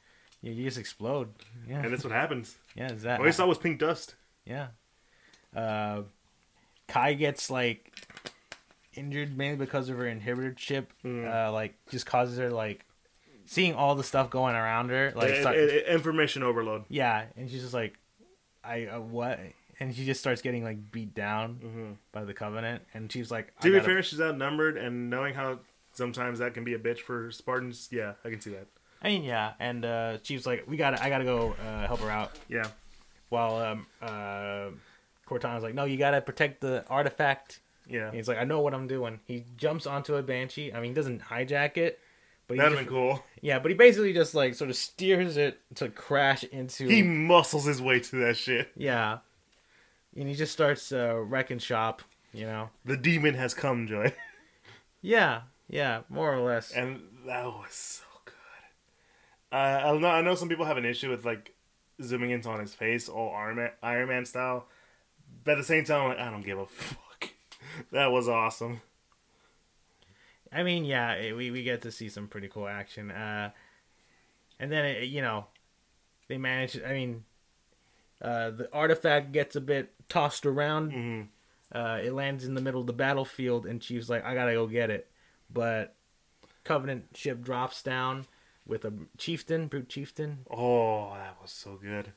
you, 0.41 0.53
you 0.53 0.65
just 0.65 0.79
explode. 0.79 1.29
Yeah, 1.69 1.83
and 1.83 1.93
that's 1.93 2.03
what 2.03 2.15
happens. 2.15 2.57
yeah, 2.75 2.91
is 2.91 3.03
that? 3.03 3.21
All 3.21 3.27
I 3.27 3.31
saw 3.31 3.47
was 3.47 3.59
pink 3.59 3.79
dust. 3.79 4.15
Yeah. 4.47 4.69
Uh, 5.55 6.03
Kai 6.89 7.13
gets 7.15 7.51
like 7.51 7.93
injured 8.95 9.37
mainly 9.37 9.57
because 9.57 9.91
of 9.91 9.99
her 9.99 10.05
inhibitor 10.05 10.57
chip. 10.57 10.93
Mm. 11.05 11.31
Uh, 11.31 11.53
like 11.53 11.75
just 11.91 12.07
causes 12.07 12.39
her 12.39 12.51
like 12.51 12.85
seeing 13.47 13.75
all 13.75 13.95
the 13.95 14.05
stuff 14.05 14.31
going 14.31 14.55
around 14.55 14.91
her. 14.91 15.13
Like 15.15 15.31
It- 15.31 15.41
start- 15.41 15.57
it- 15.57 15.87
information 15.87 16.43
overload. 16.43 16.85
yeah, 16.89 17.25
and 17.37 17.51
she's 17.51 17.63
just 17.63 17.75
like, 17.75 17.99
I 18.63 18.87
uh, 18.87 19.01
what? 19.01 19.39
And 19.81 19.95
she 19.95 20.05
just 20.05 20.21
starts 20.21 20.41
getting 20.41 20.63
like 20.65 20.91
beat 20.93 21.15
down 21.15 21.61
Mm-hmm. 21.65 21.93
by 22.13 22.25
the 22.25 22.33
Covenant, 22.35 22.83
and 22.95 23.11
she's 23.11 23.31
like, 23.31 23.53
I 23.59 23.63
To 23.63 23.73
be 23.73 23.81
fair, 23.81 24.03
she's 24.03 24.21
outnumbered, 24.21 24.77
and 24.77 25.11
knowing 25.11 25.35
how 25.35 25.59
sometimes 25.93 26.39
that 26.39 26.55
can 26.55 26.65
be 26.65 26.75
a 26.75 26.79
bitch 26.79 27.01
for 27.01 27.31
Spartans, 27.31 27.89
yeah, 27.91 28.15
I 28.25 28.31
can 28.31 28.41
see 28.41 28.51
that. 28.51 28.67
I 29.03 29.09
mean, 29.09 29.25
yeah, 29.25 29.53
and 29.59 29.85
uh, 29.85 30.19
she's 30.23 30.47
like, 30.47 30.65
we 30.67 30.77
gotta, 30.77 31.03
I 31.03 31.09
gotta 31.11 31.25
go 31.25 31.55
uh, 31.67 31.87
help 31.87 32.01
her 32.01 32.11
out. 32.11 32.33
Yeah. 32.49 32.69
While 33.29 33.57
um, 33.57 33.87
uh, 34.01 34.69
Cortana's 35.27 35.63
like, 35.63 35.75
no, 35.75 35.85
you 35.85 35.97
gotta 35.97 36.21
protect 36.21 36.61
the 36.61 36.85
artifact. 36.89 37.61
Yeah. 37.89 38.07
And 38.07 38.15
he's 38.15 38.29
like, 38.29 38.39
I 38.39 38.45
know 38.45 38.61
what 38.61 38.73
I'm 38.75 38.87
doing. 38.87 39.21
He 39.27 39.45
jumps 39.57 39.87
onto 39.87 40.15
a 40.15 40.23
banshee. 40.23 40.73
I 40.73 40.81
mean, 40.81 40.93
he 40.93 40.95
doesn't 40.95 41.21
hijack 41.23 41.77
it, 41.77 41.99
but 42.47 42.57
That'd 42.59 42.73
just, 42.73 42.85
been 42.85 42.95
cool. 42.95 43.25
yeah, 43.41 43.59
but 43.59 43.71
he 43.71 43.77
basically 43.77 44.13
just 44.13 44.35
like 44.35 44.55
sort 44.55 44.71
of 44.71 44.77
steers 44.77 45.37
it 45.37 45.61
to 45.77 45.89
crash 45.89 46.45
into. 46.45 46.87
He 46.89 47.03
muscles 47.03 47.65
his 47.65 47.81
way 47.81 48.01
to 48.01 48.17
that 48.25 48.37
shit. 48.37 48.71
yeah, 48.77 49.19
and 50.17 50.29
he 50.29 50.35
just 50.35 50.53
starts 50.53 50.93
uh, 50.93 51.17
wrecking 51.17 51.59
shop. 51.59 52.03
You 52.33 52.47
know. 52.47 52.71
The 52.85 52.97
demon 52.97 53.35
has 53.35 53.55
come, 53.55 53.87
Joy. 53.87 54.13
Yeah, 55.07 55.43
yeah, 55.69 56.01
more 56.09 56.33
or 56.35 56.41
less. 56.41 56.71
And 56.73 57.03
that 57.27 57.45
was 57.45 57.73
so 58.01 58.05
good. 58.25 58.33
Uh, 59.53 59.57
I 59.93 59.99
know 59.99 60.09
I 60.09 60.23
know 60.23 60.35
some 60.35 60.49
people 60.49 60.65
have 60.65 60.79
an 60.79 60.87
issue 60.87 61.11
with 61.11 61.27
like 61.27 61.53
zooming 62.03 62.31
into 62.31 62.49
on 62.49 62.59
his 62.59 62.73
face, 62.75 63.07
all 63.11 63.35
Iron 63.37 63.57
Man, 63.57 63.71
Iron 63.83 64.09
Man 64.09 64.25
style. 64.25 64.67
But 65.45 65.53
at 65.53 65.59
the 65.59 65.65
same 65.65 65.85
time, 65.85 66.01
I'm 66.01 66.09
like, 66.09 66.19
I 66.21 66.31
don't 66.31 66.41
give 66.45 66.59
a 66.59 66.65
fuck. 66.67 66.99
That 67.93 68.13
was 68.13 68.29
awesome. 68.31 68.81
I 70.55 70.63
mean, 70.63 70.85
yeah, 70.85 71.15
it, 71.15 71.37
we 71.37 71.51
we 71.51 71.63
get 71.63 71.83
to 71.83 71.91
see 71.93 72.09
some 72.09 72.29
pretty 72.29 72.49
cool 72.49 72.69
action. 72.69 73.11
Uh, 73.11 73.51
and 74.59 74.71
then 74.71 74.85
it, 74.85 75.05
you 75.05 75.23
know, 75.23 75.47
they 76.29 76.39
manage. 76.39 76.81
I 76.83 76.93
mean, 76.93 77.25
uh, 78.23 78.51
the 78.51 78.73
artifact 78.73 79.33
gets 79.33 79.57
a 79.57 79.61
bit 79.61 79.95
tossed 80.09 80.47
around. 80.47 80.93
hmm 80.93 81.23
Uh, 81.73 82.01
it 82.05 82.13
lands 82.13 82.45
in 82.45 82.55
the 82.55 82.61
middle 82.61 82.81
of 82.83 82.87
the 82.87 82.93
battlefield, 82.93 83.67
and 83.67 83.83
Chief's 83.83 84.09
like, 84.09 84.25
"I 84.25 84.35
gotta 84.35 84.53
go 84.53 84.67
get 84.69 84.91
it," 84.91 85.11
but 85.51 85.97
Covenant 86.65 87.17
ship 87.17 87.43
drops 87.43 87.83
down 87.83 88.27
with 88.67 88.85
a 88.85 88.93
chieftain, 89.19 89.69
brute 89.69 89.89
chieftain. 89.89 90.47
Oh, 90.51 91.15
that 91.15 91.37
was 91.43 91.53
so 91.53 91.77
good. 91.77 92.13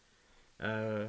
Uh, 0.60 1.08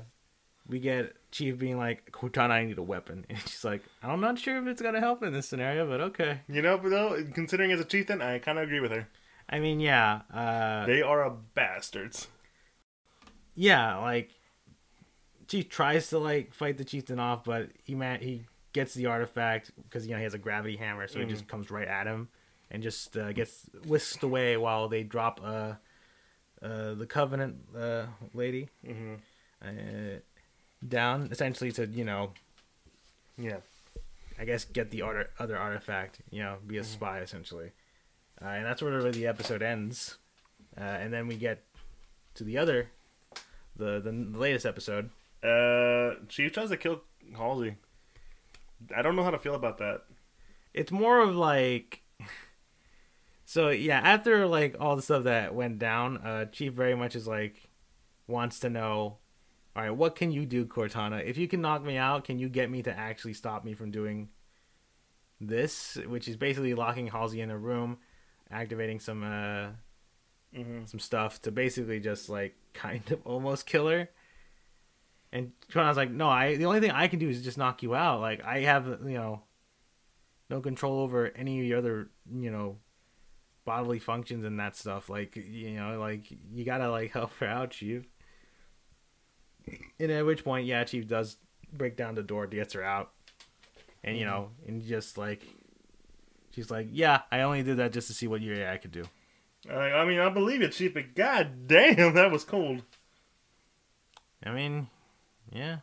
we 0.69 0.81
get 0.81 1.17
Chief 1.31 1.59
being 1.59 1.77
like, 1.77 2.11
"Cortana, 2.11 2.51
I 2.51 2.65
need 2.65 2.79
a 2.79 2.83
weapon," 2.83 3.27
and 3.31 3.39
she's 3.41 3.65
like, 3.65 3.83
"I'm 4.03 4.21
not 4.21 4.39
sure 4.39 4.59
if 4.59 4.67
it's 4.67 4.81
gonna 4.83 5.01
help 5.01 5.23
in 5.23 5.33
this 5.33 5.47
scenario, 5.49 5.87
but 5.89 6.01
okay." 6.01 6.41
You 6.49 6.63
know, 6.63 6.79
but 6.79 6.89
though, 6.91 7.23
considering 7.35 7.71
as 7.73 7.81
a 7.81 7.85
chieftain, 7.85 8.23
I 8.23 8.39
kind 8.39 8.59
of 8.59 8.65
agree 8.65 8.81
with 8.81 8.91
her. 8.93 9.09
I 9.49 9.61
mean, 9.61 9.81
yeah, 9.81 10.23
uh, 10.33 10.87
They 10.87 11.03
are 11.03 11.25
a 11.25 11.31
bastards. 11.31 12.29
yeah, 13.55 13.97
like 13.97 14.31
Chief 15.49 15.69
tries 15.69 16.09
to 16.11 16.19
like 16.19 16.53
fight 16.53 16.77
the 16.77 16.85
chieftain 16.85 17.19
off, 17.19 17.45
but 17.45 17.71
he 17.85 17.95
man 17.95 18.21
he 18.21 18.45
gets 18.75 18.93
the 18.95 19.07
artifact 19.07 19.71
because 19.83 20.07
you 20.07 20.13
know 20.13 20.19
he 20.19 20.25
has 20.25 20.35
a 20.35 20.39
gravity 20.39 20.77
hammer, 20.77 21.09
so 21.09 21.21
Mm. 21.21 21.23
it 21.23 21.29
just 21.31 21.49
comes 21.49 21.71
right 21.71 21.89
at 21.89 22.07
him 22.07 22.29
and 22.71 22.83
just 22.83 23.17
uh, 23.17 23.33
gets 23.33 23.69
whisked 23.87 24.23
away 24.23 24.57
while 24.59 24.89
they 24.89 25.03
drop 25.03 25.41
uh, 25.43 25.73
uh 26.61 26.93
the 26.95 27.07
covenant 27.07 27.57
uh 27.77 28.05
lady 28.35 28.69
hmm 28.85 29.15
uh, 29.63 30.19
down 30.87 31.29
essentially 31.31 31.73
to 31.73 31.87
you 31.87 32.05
know 32.05 32.33
Yeah. 33.37 33.59
I 34.41 34.45
guess 34.45 34.65
get 34.65 34.91
the 34.91 35.03
other 35.03 35.31
other 35.39 35.57
artifact, 35.59 36.21
you 36.31 36.41
know, 36.43 36.59
be 36.67 36.77
a 36.79 36.83
Mm-hmm. 36.83 36.93
spy 36.93 37.21
essentially, 37.21 37.73
uh, 38.41 38.47
and 38.47 38.65
that's 38.65 38.81
where 38.81 39.11
the 39.11 39.27
episode 39.27 39.63
ends, 39.63 40.19
uh, 40.77 40.81
and 40.85 41.13
then 41.13 41.27
we 41.27 41.35
get 41.37 41.65
to 42.35 42.45
the 42.45 42.57
other, 42.57 42.91
the 43.77 43.99
the, 44.01 44.13
the 44.13 44.39
latest 44.39 44.65
episode. 44.65 45.11
Uh, 45.43 46.23
Chief 46.29 46.53
tries 46.53 46.69
to 46.71 46.77
kill 46.77 47.03
Halsey. 47.37 47.75
I 48.97 49.03
don't 49.03 49.17
know 49.17 49.25
how 49.25 49.31
to 49.33 49.39
feel 49.41 49.57
about 49.57 49.79
that. 49.79 50.03
It's 50.73 50.93
more 50.93 51.19
of 51.21 51.35
like, 51.35 52.03
so 53.45 53.71
yeah, 53.71 53.99
after 53.99 54.47
like 54.47 54.77
all 54.79 54.95
the 54.95 55.03
stuff 55.03 55.25
that 55.25 55.53
went 55.55 55.81
down, 55.81 56.19
uh, 56.19 56.45
Chief 56.45 56.73
very 56.73 56.95
much 56.95 57.17
is 57.17 57.27
like 57.27 57.69
wants 58.29 58.61
to 58.61 58.71
know, 58.71 59.17
all 59.79 59.85
right, 59.85 59.97
what 59.97 60.17
can 60.17 60.33
you 60.33 60.45
do, 60.45 60.67
Cortana? 60.67 61.25
If 61.25 61.39
you 61.39 61.47
can 61.47 61.61
knock 61.61 61.85
me 61.85 61.97
out, 61.97 62.25
can 62.25 62.41
you 62.41 62.49
get 62.49 62.69
me 62.69 62.83
to 62.83 62.91
actually 62.91 63.35
stop 63.35 63.65
me 63.65 63.75
from 63.75 63.93
doing 63.93 64.29
this? 65.41 65.97
Which 66.05 66.27
is 66.27 66.35
basically 66.35 66.75
locking 66.75 67.07
Halsey 67.07 67.41
in 67.41 67.49
a 67.49 67.57
room, 67.57 67.99
activating 68.51 68.99
some 68.99 69.23
uh 69.23 69.69
Mm-hmm. 70.57 70.87
some 70.87 70.99
stuff 70.99 71.43
to 71.43 71.53
basically 71.53 72.01
just 72.01 72.29
like 72.29 72.57
kind 72.73 73.09
of 73.13 73.21
almost 73.25 73.67
kill 73.67 73.87
her. 73.87 74.09
And 75.33 75.53
Cortana's 75.71 75.97
like, 75.97 76.11
no, 76.11 76.29
I 76.29 76.57
the 76.57 76.67
only 76.67 76.81
thing 76.81 76.91
I 76.91 77.07
can 77.07 77.21
do 77.21 77.29
is 77.29 77.43
just 77.43 77.59
knock 77.59 77.85
you 77.85 77.95
out. 77.95 78.21
Like 78.21 78.45
I 78.45 78.61
have 78.61 78.87
you 79.05 79.15
know 79.15 79.43
no 80.51 80.61
control 80.61 81.01
over 81.01 81.31
any 81.37 81.61
of 81.61 81.67
your 81.67 81.79
other 81.79 82.11
you 82.35 82.51
know 82.51 82.79
bodily 83.65 84.01
functions 84.01 84.45
and 84.45 84.59
that 84.59 84.75
stuff. 84.75 85.09
Like 85.09 85.37
you 85.37 85.77
know, 85.77 86.01
like 86.01 86.25
you 86.53 86.65
gotta 86.65 86.91
like 86.91 87.11
help 87.19 87.33
her 87.35 87.47
out, 87.47 87.71
Chief. 87.71 88.09
And 90.01 90.11
at 90.13 90.25
which 90.27 90.45
point, 90.45 90.67
yeah, 90.67 90.85
Chief 90.85 91.07
does 91.07 91.37
break 91.73 91.97
down 91.97 92.15
the 92.15 92.23
door, 92.23 92.47
gets 92.47 92.75
her 92.75 92.83
out, 92.83 93.11
and 94.05 94.17
you 94.17 94.25
know, 94.25 94.51
and 94.67 94.83
just 94.85 95.19
like 95.19 95.43
she's 96.55 96.71
like, 96.71 96.89
yeah, 96.91 97.23
I 97.31 97.41
only 97.41 97.63
did 97.63 97.77
that 97.79 97.93
just 97.93 98.09
to 98.09 98.15
see 98.15 98.27
what 98.27 98.41
your 98.41 98.57
AI 98.57 98.77
could 98.79 98.93
do. 98.93 99.05
I, 99.71 99.75
I 99.75 100.05
mean, 100.05 100.19
I 100.19 100.29
believe 100.29 100.63
it, 100.63 100.73
Chief, 100.73 100.95
but 100.95 101.15
god 101.15 101.67
damn, 101.67 102.15
that 102.15 102.31
was 102.31 102.45
cold. 102.45 102.83
I 104.45 104.53
mean, 104.53 104.89
yeah. 105.53 105.79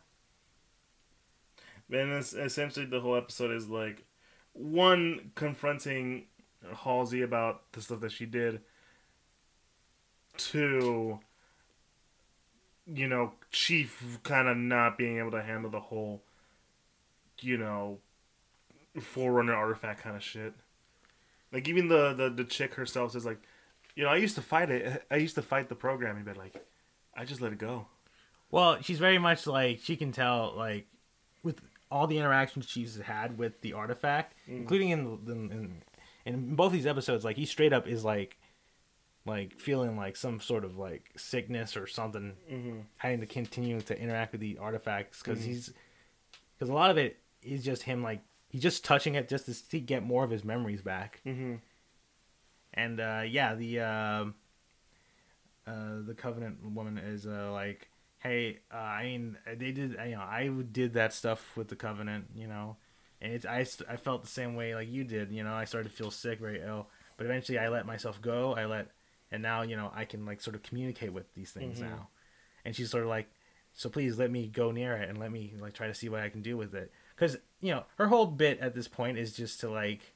And 1.90 2.12
it's, 2.12 2.32
essentially, 2.32 2.86
the 2.86 3.00
whole 3.00 3.16
episode 3.16 3.52
is 3.52 3.68
like 3.68 4.04
one 4.52 5.30
confronting 5.34 6.24
Halsey 6.74 7.22
about 7.22 7.72
the 7.72 7.80
stuff 7.80 8.00
that 8.00 8.12
she 8.12 8.26
did. 8.26 8.60
Two, 10.36 11.20
you 12.86 13.08
know, 13.08 13.32
Chief 13.56 14.18
kind 14.22 14.48
of 14.48 14.58
not 14.58 14.98
being 14.98 15.16
able 15.18 15.30
to 15.30 15.42
handle 15.42 15.70
the 15.70 15.80
whole, 15.80 16.20
you 17.40 17.56
know, 17.56 18.00
Forerunner 19.00 19.54
artifact 19.54 20.02
kind 20.02 20.14
of 20.14 20.22
shit. 20.22 20.52
Like 21.50 21.66
even 21.66 21.88
the, 21.88 22.12
the 22.12 22.28
the 22.28 22.44
chick 22.44 22.74
herself 22.74 23.12
says 23.12 23.24
like, 23.24 23.40
you 23.94 24.04
know, 24.04 24.10
I 24.10 24.16
used 24.16 24.34
to 24.34 24.42
fight 24.42 24.70
it. 24.70 25.06
I 25.10 25.16
used 25.16 25.36
to 25.36 25.42
fight 25.42 25.70
the 25.70 25.74
programming, 25.74 26.24
but 26.24 26.36
like, 26.36 26.62
I 27.16 27.24
just 27.24 27.40
let 27.40 27.50
it 27.50 27.58
go. 27.58 27.86
Well, 28.50 28.82
she's 28.82 28.98
very 28.98 29.16
much 29.16 29.46
like 29.46 29.80
she 29.82 29.96
can 29.96 30.12
tell 30.12 30.52
like 30.54 30.86
with 31.42 31.62
all 31.90 32.06
the 32.06 32.18
interactions 32.18 32.68
she's 32.68 32.98
had 32.98 33.38
with 33.38 33.62
the 33.62 33.72
artifact, 33.72 34.34
mm. 34.46 34.58
including 34.58 34.90
in, 34.90 35.18
the, 35.24 35.32
in 35.32 35.82
in 36.26 36.56
both 36.56 36.72
these 36.72 36.86
episodes. 36.86 37.24
Like 37.24 37.36
he 37.36 37.46
straight 37.46 37.72
up 37.72 37.88
is 37.88 38.04
like 38.04 38.36
like 39.26 39.58
feeling 39.58 39.96
like 39.96 40.16
some 40.16 40.40
sort 40.40 40.64
of 40.64 40.76
like 40.78 41.10
sickness 41.16 41.76
or 41.76 41.86
something, 41.86 42.34
Mm-hmm. 42.50 42.78
having 42.98 43.20
to 43.20 43.26
continue 43.26 43.80
to 43.80 44.00
interact 44.00 44.32
with 44.32 44.40
the 44.40 44.58
artifacts 44.58 45.22
because 45.22 45.44
he's 45.44 45.72
because 46.56 46.70
a 46.70 46.74
lot 46.74 46.90
of 46.90 46.96
it 46.98 47.18
is 47.42 47.64
just 47.64 47.82
him 47.82 48.02
like 48.02 48.22
he's 48.48 48.62
just 48.62 48.84
touching 48.84 49.14
it 49.16 49.28
just 49.28 49.46
to 49.46 49.54
see, 49.54 49.80
get 49.80 50.02
more 50.04 50.24
of 50.24 50.30
his 50.30 50.44
memories 50.44 50.80
back. 50.82 51.20
Mm-hmm. 51.26 51.56
And 52.74 53.00
uh, 53.00 53.22
yeah, 53.26 53.54
the 53.54 53.80
uh, 53.80 54.24
uh, 55.66 56.02
the 56.06 56.14
Covenant 56.16 56.58
woman 56.74 56.98
is 56.98 57.26
uh, 57.26 57.50
like, 57.52 57.88
hey, 58.20 58.60
uh, 58.72 58.76
I 58.76 59.04
mean, 59.04 59.36
they 59.46 59.72
did, 59.72 59.96
you 60.06 60.14
know, 60.14 60.20
I 60.22 60.48
did 60.70 60.94
that 60.94 61.12
stuff 61.12 61.56
with 61.56 61.68
the 61.68 61.76
Covenant, 61.76 62.26
you 62.34 62.46
know, 62.46 62.76
and 63.20 63.32
it's 63.32 63.46
I, 63.46 63.66
I 63.90 63.96
felt 63.96 64.22
the 64.22 64.28
same 64.28 64.54
way 64.54 64.74
like 64.74 64.88
you 64.88 65.04
did, 65.04 65.32
you 65.32 65.42
know, 65.42 65.54
I 65.54 65.64
started 65.64 65.90
to 65.90 65.96
feel 65.96 66.10
sick, 66.10 66.38
very 66.40 66.60
ill, 66.62 66.88
but 67.16 67.26
eventually 67.26 67.58
I 67.58 67.68
let 67.68 67.86
myself 67.86 68.20
go, 68.20 68.54
I 68.54 68.66
let, 68.66 68.88
and 69.30 69.42
now 69.42 69.62
you 69.62 69.76
know 69.76 69.90
I 69.94 70.04
can 70.04 70.24
like 70.26 70.40
sort 70.40 70.56
of 70.56 70.62
communicate 70.62 71.12
with 71.12 71.32
these 71.34 71.50
things 71.52 71.78
Mhm. 71.78 71.82
now, 71.90 72.08
and 72.64 72.74
she's 72.76 72.90
sort 72.90 73.02
of 73.04 73.08
like, 73.08 73.28
so 73.72 73.88
please 73.88 74.18
let 74.18 74.30
me 74.30 74.46
go 74.48 74.70
near 74.70 74.94
it 74.96 75.08
and 75.08 75.18
let 75.18 75.30
me 75.32 75.54
like 75.60 75.74
try 75.74 75.86
to 75.86 75.94
see 75.94 76.08
what 76.08 76.20
I 76.20 76.28
can 76.28 76.42
do 76.42 76.56
with 76.56 76.74
it, 76.74 76.92
because 77.14 77.36
you 77.60 77.72
know 77.72 77.84
her 77.98 78.06
whole 78.08 78.26
bit 78.26 78.58
at 78.60 78.74
this 78.74 78.88
point 78.88 79.18
is 79.18 79.32
just 79.32 79.60
to 79.60 79.70
like 79.70 80.14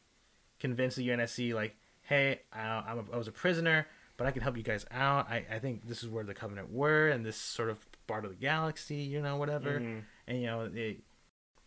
convince 0.58 0.94
the 0.96 1.08
UNSC 1.08 1.54
like 1.54 1.76
"Hey, 2.02 2.40
I, 2.52 2.61
I'm 2.61 2.98
a, 2.98 3.14
I 3.14 3.16
was 3.16 3.28
a 3.28 3.32
prisoner, 3.32 3.86
but 4.16 4.26
I 4.26 4.30
can 4.30 4.42
help 4.42 4.56
you 4.56 4.62
guys 4.62 4.84
out. 4.90 5.30
I, 5.30 5.44
I 5.50 5.58
think 5.58 5.86
this 5.86 6.02
is 6.02 6.08
where 6.08 6.24
the 6.24 6.34
Covenant 6.34 6.72
were, 6.72 7.08
and 7.08 7.24
this 7.24 7.36
sort 7.36 7.70
of 7.70 7.78
part 8.06 8.24
of 8.24 8.30
the 8.30 8.36
galaxy, 8.36 8.96
you 8.96 9.20
know, 9.22 9.36
whatever." 9.36 9.80
Mhm. 9.80 10.02
And 10.26 10.40
you 10.40 10.46
know, 10.46 10.70
it. 10.72 11.02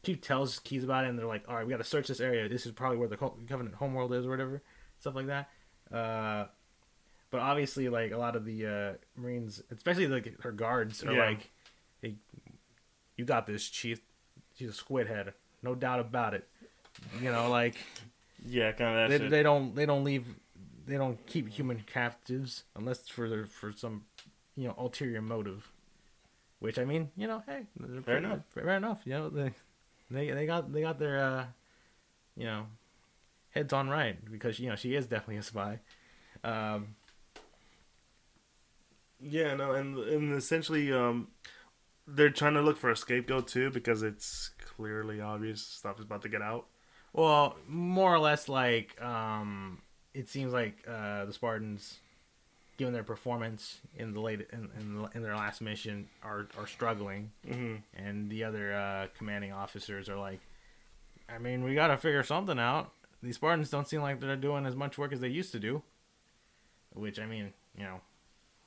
Chief 0.04 0.20
tells 0.20 0.60
Keyes 0.60 0.84
about 0.84 1.06
it, 1.06 1.10
and 1.10 1.18
they're 1.18 1.26
like, 1.26 1.48
"All 1.48 1.56
right, 1.56 1.66
we 1.66 1.72
got 1.72 1.78
to 1.78 1.84
search 1.86 2.08
this 2.10 2.20
area. 2.20 2.50
This 2.50 2.66
is 2.66 2.74
probably 2.74 2.98
where 2.98 3.08
the 3.08 3.16
Co- 3.16 3.38
Covenant 3.48 3.76
homeworld 3.76 4.14
is, 4.14 4.26
or 4.26 4.32
whatever, 4.32 4.62
stuff 5.00 5.16
like 5.16 5.28
that." 5.28 5.50
Uh, 5.90 6.48
but 7.34 7.42
obviously, 7.42 7.90
like 7.90 8.12
a 8.12 8.18
lot 8.18 8.36
of 8.36 8.46
the 8.46 8.68
uh, 8.68 8.94
Marines, 9.20 9.60
especially 9.72 10.06
like 10.06 10.40
her 10.44 10.52
guards, 10.52 11.04
are 11.04 11.12
Yeah. 11.14 11.26
like, 11.26 11.50
"Hey, 12.00 12.16
you 13.18 13.26
got 13.26 13.48
this, 13.48 13.68
Chief. 13.68 14.00
She's 14.56 14.70
a 14.70 14.74
squid 14.74 15.08
head, 15.08 15.34
no 15.64 15.74
doubt 15.74 16.00
about 16.00 16.36
it." 16.36 16.48
You 17.20 17.32
know, 17.32 17.50
like 17.50 17.76
Yeah, 18.46 18.72
kind 18.74 18.92
of 18.92 19.10
that 19.10 19.10
they, 19.10 19.24
shit. 19.26 19.32
they 19.32 19.42
don't 19.42 19.74
they 19.74 19.88
don't 19.88 20.04
leave 20.04 20.36
they 20.86 20.96
don't 20.98 21.18
keep 21.26 21.50
human 21.50 21.80
captives 21.88 22.66
unless 22.76 23.08
for 23.08 23.28
their, 23.28 23.46
for 23.46 23.72
some 23.72 24.06
you 24.56 24.68
know 24.68 24.76
ulterior 24.78 25.22
motive. 25.24 25.72
Which 26.60 26.78
I 26.78 26.86
mean, 26.86 27.10
you 27.18 27.26
know, 27.26 27.42
hey, 27.48 27.66
Fair 27.82 28.02
pretty- 28.04 28.26
enough. 28.26 28.40
Fair 28.54 28.70
enough. 28.70 29.02
You 29.06 29.14
know, 29.14 29.30
they 29.30 29.54
they 30.12 30.30
they 30.30 30.46
got 30.46 30.72
they 30.72 30.82
got 30.82 31.00
their 31.00 31.18
uh, 31.20 31.46
you 32.38 32.46
know, 32.46 32.68
heads 33.50 33.74
on 33.74 33.90
right 33.90 34.24
because 34.32 34.60
you 34.60 34.70
know 34.70 34.76
she 34.76 34.94
is 34.94 35.08
definitely 35.08 35.38
a 35.38 35.44
spy. 35.44 35.80
Um, 36.44 36.96
Yeah, 39.24 39.56
no, 39.56 39.72
and 39.72 39.98
and 39.98 40.34
essentially, 40.34 40.92
um, 40.92 41.30
they're 42.08 42.30
trying 42.30 42.54
to 42.56 42.62
look 42.62 42.78
for 42.78 42.90
a 42.90 42.98
scapegoat 42.98 43.48
too 43.48 43.70
because 43.72 44.04
it's 44.04 44.52
clearly 44.76 45.22
obvious 45.22 45.62
stuff 45.66 45.98
is 46.00 46.06
about 46.06 46.22
to 46.24 46.30
get 46.30 46.42
out. 46.42 46.66
well, 47.14 47.56
more 47.68 48.14
or 48.14 48.20
less 48.20 48.50
like 48.50 49.02
um, 49.02 49.82
it 50.14 50.28
seems 50.30 50.52
like 50.54 50.78
uh, 50.88 51.26
the 51.26 51.34
Spartans, 51.34 52.00
given 52.78 52.94
their 52.94 53.04
performance 53.04 53.80
in 53.96 54.14
the 54.14 54.20
late 54.20 54.42
in 54.52 54.70
in, 54.80 55.08
in 55.14 55.22
their 55.24 55.36
last 55.36 55.62
mission, 55.62 56.08
are 56.24 56.48
are 56.58 56.68
struggling. 56.68 57.32
hmm 57.48 57.76
and 57.96 58.30
the 58.30 58.44
other 58.44 58.74
uh, 58.74 59.08
commanding 59.18 59.54
officers 59.54 60.10
are 60.10 60.18
like, 60.18 60.42
I 61.30 61.38
mean, 61.38 61.64
we 61.64 61.76
got 61.76 61.88
to 61.88 61.98
figure 61.98 62.24
something 62.24 62.60
out. 62.60 62.92
These 63.22 63.36
Spartans 63.36 63.70
don't 63.70 63.88
seem 63.88 64.02
like 64.02 64.20
they're 64.20 64.36
doing 64.36 64.66
as 64.66 64.76
much 64.76 64.98
work 64.98 65.14
as 65.14 65.22
they 65.22 65.30
used 65.30 65.54
to 65.54 65.60
do. 65.60 65.82
Which 66.94 67.20
I 67.20 67.26
mean, 67.26 67.54
you 67.78 67.84
know, 67.86 68.02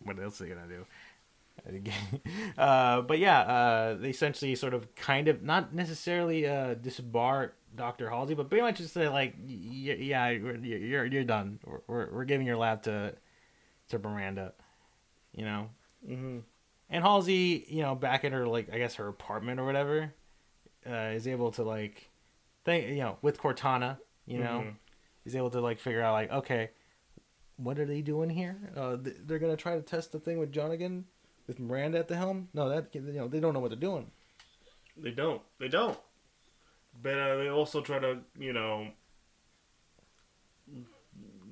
what 0.02 0.18
else 0.18 0.40
are 0.40 0.44
they 0.46 0.54
gonna 0.54 0.68
do? 0.68 0.86
uh, 2.58 3.00
but 3.02 3.18
yeah, 3.18 3.40
uh, 3.40 3.94
they 3.94 4.10
essentially 4.10 4.54
sort 4.54 4.74
of 4.74 4.94
kind 4.94 5.26
of 5.28 5.42
not 5.42 5.74
necessarily 5.74 6.46
uh, 6.46 6.74
disbar 6.74 7.52
Doctor 7.74 8.10
Halsey, 8.10 8.34
but 8.34 8.48
pretty 8.48 8.62
much 8.62 8.76
just 8.78 8.94
say 8.94 9.08
like, 9.08 9.34
yeah, 9.46 10.28
you're 10.28 10.56
you're, 10.56 11.04
you're 11.06 11.24
done. 11.24 11.58
We're, 11.64 11.80
we're 11.86 12.10
we're 12.12 12.24
giving 12.24 12.46
your 12.46 12.56
lab 12.56 12.82
to 12.82 13.14
to 13.88 13.98
Miranda. 13.98 14.52
You 15.34 15.44
know, 15.44 15.70
hmm 16.06 16.38
and 16.88 17.02
Halsey, 17.02 17.64
you 17.68 17.82
know, 17.82 17.94
back 17.94 18.24
at 18.24 18.32
her 18.32 18.46
like 18.46 18.72
I 18.72 18.78
guess 18.78 18.94
her 18.94 19.08
apartment 19.08 19.58
or 19.58 19.64
whatever, 19.66 20.14
uh, 20.88 21.10
is 21.14 21.26
able 21.26 21.50
to 21.52 21.62
like, 21.64 22.10
think 22.64 22.88
you 22.88 22.96
know, 22.98 23.18
with 23.22 23.38
Cortana, 23.38 23.98
you 24.26 24.38
know, 24.38 24.60
Mhm. 24.66 24.74
is 25.24 25.34
able 25.34 25.50
to 25.50 25.60
like 25.60 25.78
figure 25.80 26.00
out 26.02 26.12
like, 26.12 26.30
okay, 26.30 26.70
what 27.56 27.78
are 27.78 27.86
they 27.86 28.02
doing 28.02 28.30
here? 28.30 28.56
Uh, 28.76 28.96
they're 29.00 29.38
gonna 29.38 29.56
try 29.56 29.74
to 29.76 29.82
test 29.82 30.12
the 30.12 30.18
thing 30.20 30.38
with 30.38 30.52
John 30.52 30.70
again, 30.70 31.04
with 31.46 31.58
Miranda 31.58 31.98
at 31.98 32.08
the 32.08 32.16
helm. 32.16 32.48
No, 32.54 32.68
that 32.68 32.94
you 32.94 33.00
know 33.00 33.28
they 33.28 33.40
don't 33.40 33.54
know 33.54 33.60
what 33.60 33.70
they're 33.70 33.78
doing. 33.78 34.10
They 34.96 35.10
don't. 35.10 35.42
They 35.58 35.68
don't. 35.68 35.98
But 37.02 37.18
uh, 37.18 37.36
they 37.36 37.48
also 37.48 37.82
try 37.82 37.98
to, 37.98 38.18
you 38.38 38.54
know, 38.54 38.88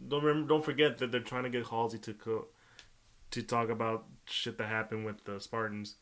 don't 0.08 0.24
remember, 0.24 0.48
don't 0.48 0.64
forget 0.64 0.98
that 0.98 1.12
they're 1.12 1.20
trying 1.20 1.44
to 1.44 1.50
get 1.50 1.66
Halsey 1.66 1.98
to 1.98 2.14
co- 2.14 2.46
to 3.30 3.42
talk 3.42 3.68
about 3.68 4.04
shit 4.26 4.58
that 4.58 4.68
happened 4.68 5.04
with 5.04 5.24
the 5.24 5.40
Spartans. 5.40 5.96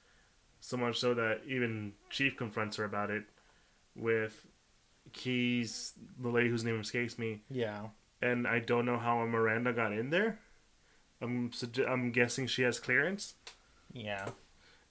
So 0.61 0.77
much 0.77 0.99
so 1.01 1.13
that 1.15 1.41
even 1.47 1.95
Chief 2.11 2.37
confronts 2.37 2.77
her 2.77 2.85
about 2.85 3.11
it 3.11 3.25
with 3.97 4.47
Keyes, 5.13 5.95
the 6.21 6.29
lady 6.29 6.49
whose 6.49 6.63
name 6.65 6.81
escapes 6.81 7.19
me, 7.19 7.43
Yeah. 7.51 7.89
And 8.23 8.47
I 8.47 8.61
don't 8.61 8.87
know 8.87 8.99
how 8.99 9.25
Miranda 9.27 9.73
got 9.73 9.93
in 9.93 10.11
there. 10.11 10.39
I'm 11.21 11.51
sugge- 11.51 11.87
I'm 11.89 12.11
guessing 12.13 12.47
she 12.47 12.63
has 12.63 12.81
clearance, 12.81 13.35
Yeah. 13.93 14.31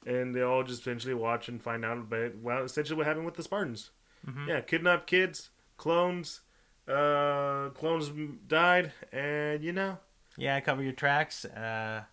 and 0.05 0.35
they 0.35 0.41
all 0.41 0.63
just 0.63 0.81
eventually 0.85 1.13
watch 1.13 1.47
and 1.49 1.61
find 1.61 1.83
out 1.83 1.97
about 1.97 2.35
well, 2.37 2.63
essentially 2.63 2.97
what 2.97 3.07
happened 3.07 3.25
with 3.25 3.35
the 3.35 3.43
Spartans. 3.43 3.91
Mhm. 4.27 4.47
Yeah, 4.47 4.61
kidnapped 4.61 5.07
kids, 5.07 5.49
clones, 5.77 6.41
uh, 6.87 7.69
clones 7.69 8.09
died, 8.47 8.93
and 9.11 9.63
you 9.63 9.71
know, 9.73 9.97
Yeah, 10.37 10.59
cover 10.61 10.81
your 10.83 10.93
tracks. 10.93 11.43
Uh, 11.45 12.03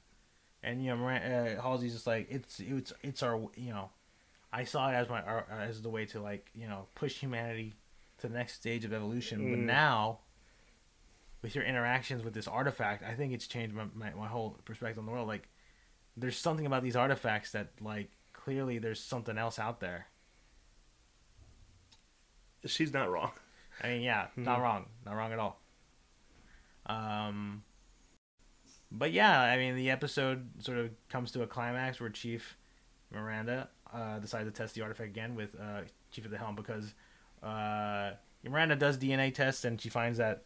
and 0.63 0.83
you 0.83 0.91
know, 0.91 0.97
Moran- 0.97 1.23
uh, 1.57 1.63
Halsey's 1.63 1.93
just 1.95 2.07
like 2.07 2.27
it's 2.31 2.59
it's 2.61 2.93
it's 3.03 3.23
our 3.23 3.39
you 3.55 3.71
know, 3.73 3.91
I 4.53 4.65
saw 4.65 4.91
it 4.91 4.95
as 4.95 5.09
my 5.09 5.23
our, 5.23 5.47
as 5.51 5.83
the 5.83 5.91
way 5.91 6.07
to 6.07 6.21
like 6.21 6.51
you 6.55 6.67
know 6.67 6.89
push 6.97 7.19
humanity 7.19 7.75
to 8.19 8.29
the 8.29 8.35
next 8.35 8.55
stage 8.55 8.85
of 8.85 8.93
evolution. 8.93 9.51
But 9.53 9.61
Mm. 9.61 9.65
now, 9.67 10.19
with 11.43 11.55
your 11.55 11.65
interactions 11.65 12.25
with 12.25 12.35
this 12.35 12.49
artifact, 12.49 13.03
I 13.05 13.15
think 13.15 13.33
it's 13.33 13.47
changed 13.47 13.75
my, 13.75 13.85
my 13.95 14.11
my 14.15 14.27
whole 14.29 14.57
perspective 14.65 14.99
on 14.99 15.07
the 15.07 15.13
world. 15.13 15.29
Like, 15.29 15.49
there's 16.17 16.37
something 16.37 16.67
about 16.67 16.83
these 16.83 16.97
artifacts 16.97 17.53
that 17.53 17.69
like 17.81 18.11
clearly 18.33 18.79
there's 18.79 19.01
something 19.01 19.39
else 19.39 19.59
out 19.59 19.81
there. 19.81 20.07
she's 22.67 22.93
not 22.93 23.11
wrong. 23.11 23.31
I 23.83 23.89
mean, 23.89 24.03
yeah, 24.03 24.27
not 24.37 24.59
Mhm. 24.59 24.63
wrong, 24.63 24.87
not 25.07 25.13
wrong 25.15 25.33
at 25.33 25.39
all. 25.39 25.61
Um, 26.87 27.63
but 28.91 29.13
yeah, 29.13 29.41
I 29.41 29.57
mean, 29.57 29.77
the 29.77 29.91
episode 29.91 30.49
sort 30.65 30.79
of 30.79 30.91
comes 31.09 31.31
to 31.33 31.43
a 31.43 31.47
climax 31.47 32.01
where 32.01 32.11
Chief 32.11 32.57
Miranda 33.11 33.69
uh, 33.93 34.19
decides 34.19 34.47
to 34.47 34.51
test 34.53 34.75
the 34.75 34.83
artifact 34.83 35.11
again 35.11 35.35
with 35.35 35.55
uh, 35.61 35.83
Chief 36.11 36.25
of 36.25 36.31
the 36.31 36.39
helm 36.39 36.57
because 36.57 36.95
uh, 37.43 38.13
Miranda 38.43 38.77
does 38.77 38.99
DNA 38.99 39.33
tests 39.33 39.65
and 39.65 39.81
she 39.81 39.89
finds 39.89 40.19
that 40.19 40.45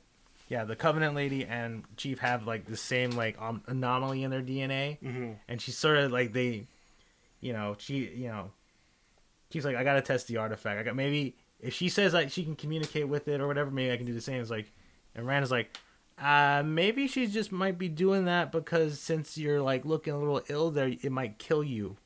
yeah, 0.52 0.64
the 0.64 0.76
Covenant 0.76 1.14
lady 1.14 1.46
and 1.46 1.82
Chief 1.96 2.18
have 2.18 2.46
like 2.46 2.66
the 2.66 2.76
same 2.76 3.12
like 3.12 3.40
um, 3.40 3.62
anomaly 3.66 4.22
in 4.22 4.30
their 4.30 4.42
DNA, 4.42 4.98
Mm-hmm. 5.00 5.32
and 5.48 5.60
she's 5.62 5.78
sort 5.78 5.96
of 5.96 6.12
like 6.12 6.34
they, 6.34 6.66
you 7.40 7.54
know, 7.54 7.74
she 7.78 8.06
you 8.14 8.28
know, 8.28 8.50
she's 9.50 9.64
like 9.64 9.76
I 9.76 9.82
gotta 9.82 10.02
test 10.02 10.28
the 10.28 10.36
artifact. 10.36 10.78
I 10.78 10.82
got 10.82 10.94
maybe 10.94 11.36
if 11.58 11.72
she 11.72 11.88
says 11.88 12.12
like 12.12 12.30
she 12.30 12.44
can 12.44 12.54
communicate 12.54 13.08
with 13.08 13.28
it 13.28 13.40
or 13.40 13.46
whatever, 13.46 13.70
maybe 13.70 13.92
I 13.92 13.96
can 13.96 14.04
do 14.04 14.12
the 14.12 14.20
same. 14.20 14.40
It's 14.42 14.50
like, 14.50 14.70
and 15.14 15.26
Rand 15.26 15.42
is 15.44 15.50
like, 15.50 15.74
uh, 16.20 16.62
maybe 16.66 17.06
she 17.08 17.26
just 17.26 17.50
might 17.50 17.78
be 17.78 17.88
doing 17.88 18.26
that 18.26 18.52
because 18.52 19.00
since 19.00 19.38
you're 19.38 19.62
like 19.62 19.84
looking 19.86 20.12
a 20.12 20.18
little 20.18 20.42
ill 20.48 20.70
there, 20.70 20.88
it 20.88 21.10
might 21.12 21.38
kill 21.38 21.64
you. 21.64 21.96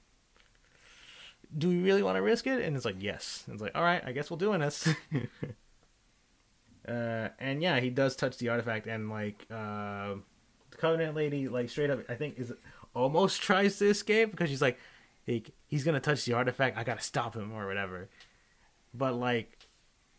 Do 1.57 1.69
we 1.69 1.81
really 1.83 2.03
want 2.03 2.17
to 2.17 2.23
risk 2.23 2.47
it? 2.47 2.61
And 2.63 2.77
it's 2.77 2.85
like, 2.85 2.97
yes. 3.01 3.43
And 3.47 3.55
it's 3.55 3.63
like, 3.63 3.75
all 3.75 3.83
right, 3.83 4.03
I 4.07 4.13
guess 4.13 4.31
we're 4.31 4.37
doing 4.37 4.61
this. 4.61 4.89
uh, 6.89 7.29
and 7.39 7.63
yeah, 7.63 7.81
he 7.81 7.91
does 7.91 8.17
touch 8.17 8.39
the 8.39 8.49
artifact, 8.49 8.87
and 8.87 9.11
like 9.11 9.47
uh, 9.51 10.15
the 10.71 10.77
Covenant 10.77 11.15
lady, 11.15 11.49
like 11.49 11.69
straight 11.71 11.91
up, 11.91 12.01
I 12.09 12.15
think 12.15 12.39
is 12.39 12.53
almost 12.95 13.43
tries 13.43 13.79
to 13.79 13.87
escape 13.89 14.31
because 14.31 14.49
she's 14.51 14.63
like, 14.63 14.79
he, 15.25 15.45
he's 15.67 15.85
gonna 15.85 16.01
touch 16.01 16.25
the 16.25 16.33
artifact. 16.35 16.77
I 16.79 16.85
gotta 16.85 17.03
stop 17.03 17.35
him 17.35 17.53
or 17.53 17.67
whatever. 17.67 18.09
But 18.95 19.15
like, 19.15 19.59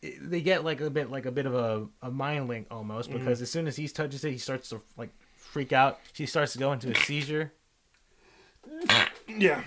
it- 0.01 0.30
they 0.30 0.41
get 0.41 0.63
like 0.63 0.82
a 0.82 0.89
bit 0.89 1.09
like 1.09 1.26
a 1.26 1.32
bit 1.32 1.45
of 1.45 1.55
a, 1.55 1.88
a 2.01 2.11
mind 2.11 2.47
link 2.47 2.68
almost 2.70 3.11
because 3.11 3.41
as 3.41 3.49
soon 3.49 3.68
as 3.68 3.76
he 3.78 3.88
touches 3.88 4.24
it, 4.24 4.32
he 4.32 4.38
starts 4.38 4.70
to 4.70 4.82
like 4.97 5.09
freak 5.36 5.72
out. 5.74 5.99
She 6.13 6.26
starts 6.26 6.53
to 6.53 6.59
go 6.59 6.72
into 6.74 6.91
a 6.91 6.95
seizure. 6.95 7.53
Yeah, 9.28 9.63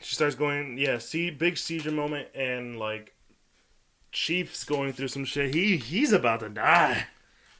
she 0.00 0.14
starts 0.14 0.34
going. 0.34 0.78
Yeah, 0.78 0.98
see, 0.98 1.30
big 1.30 1.58
seizure 1.58 1.90
moment, 1.92 2.28
and 2.34 2.78
like, 2.78 3.14
Chief's 4.18 4.64
going 4.64 4.92
through 4.92 5.08
some 5.08 5.24
shit. 5.24 5.54
He 5.54 5.76
he's 5.76 6.12
about 6.12 6.40
to 6.40 6.48
die. 6.48 7.06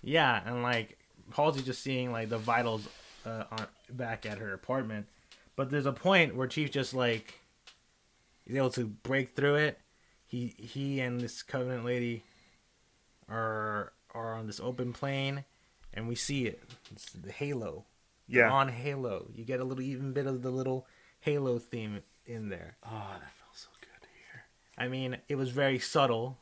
Yeah, 0.02 0.42
and 0.44 0.60
like 0.64 0.98
Halsey 1.32 1.62
just 1.62 1.82
seeing 1.82 2.10
like 2.10 2.30
the 2.30 2.38
vitals 2.38 2.88
uh, 3.24 3.44
on 3.52 3.66
back 3.90 4.26
at 4.26 4.38
her 4.38 4.52
apartment, 4.54 5.06
but 5.54 5.70
there's 5.70 5.86
a 5.86 5.92
point 5.92 6.34
where 6.34 6.48
Chief 6.48 6.72
just 6.72 6.94
like 6.94 7.38
he's 8.44 8.56
able 8.56 8.70
to 8.70 8.86
break 8.86 9.36
through 9.36 9.54
it. 9.54 9.78
He 10.26 10.48
he 10.58 10.98
and 10.98 11.20
this 11.20 11.44
Covenant 11.44 11.84
lady 11.84 12.24
are 13.28 13.92
are 14.12 14.34
on 14.34 14.48
this 14.48 14.58
open 14.58 14.92
plane, 14.92 15.44
and 15.94 16.08
we 16.08 16.16
see 16.16 16.46
it. 16.46 16.60
It's 16.90 17.12
the 17.12 17.30
Halo. 17.30 17.84
Yeah. 18.26 18.50
on 18.50 18.68
Halo. 18.68 19.30
You 19.32 19.44
get 19.44 19.60
a 19.60 19.64
little 19.64 19.84
even 19.84 20.12
bit 20.12 20.26
of 20.26 20.42
the 20.42 20.50
little 20.50 20.88
Halo 21.20 21.60
theme 21.60 22.00
in 22.26 22.48
there. 22.48 22.76
Oh, 22.84 23.12
that 23.12 23.32
felt 23.32 23.54
so 23.54 23.68
good 23.80 24.02
to 24.02 24.08
hear. 24.08 24.44
I 24.76 24.88
mean, 24.88 25.18
it 25.28 25.36
was 25.36 25.50
very 25.50 25.78
subtle. 25.78 26.36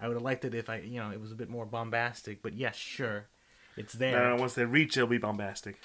I 0.00 0.06
would 0.08 0.14
have 0.14 0.22
liked 0.22 0.44
it 0.44 0.54
if 0.54 0.68
I, 0.70 0.78
you 0.78 1.00
know, 1.00 1.10
it 1.10 1.20
was 1.20 1.32
a 1.32 1.34
bit 1.34 1.48
more 1.48 1.66
bombastic. 1.66 2.42
But 2.42 2.54
yes, 2.54 2.76
sure, 2.76 3.26
it's 3.76 3.92
there. 3.94 4.36
Once 4.36 4.54
they 4.54 4.64
reach, 4.64 4.96
it'll 4.96 5.08
be 5.08 5.18
bombastic. 5.18 5.80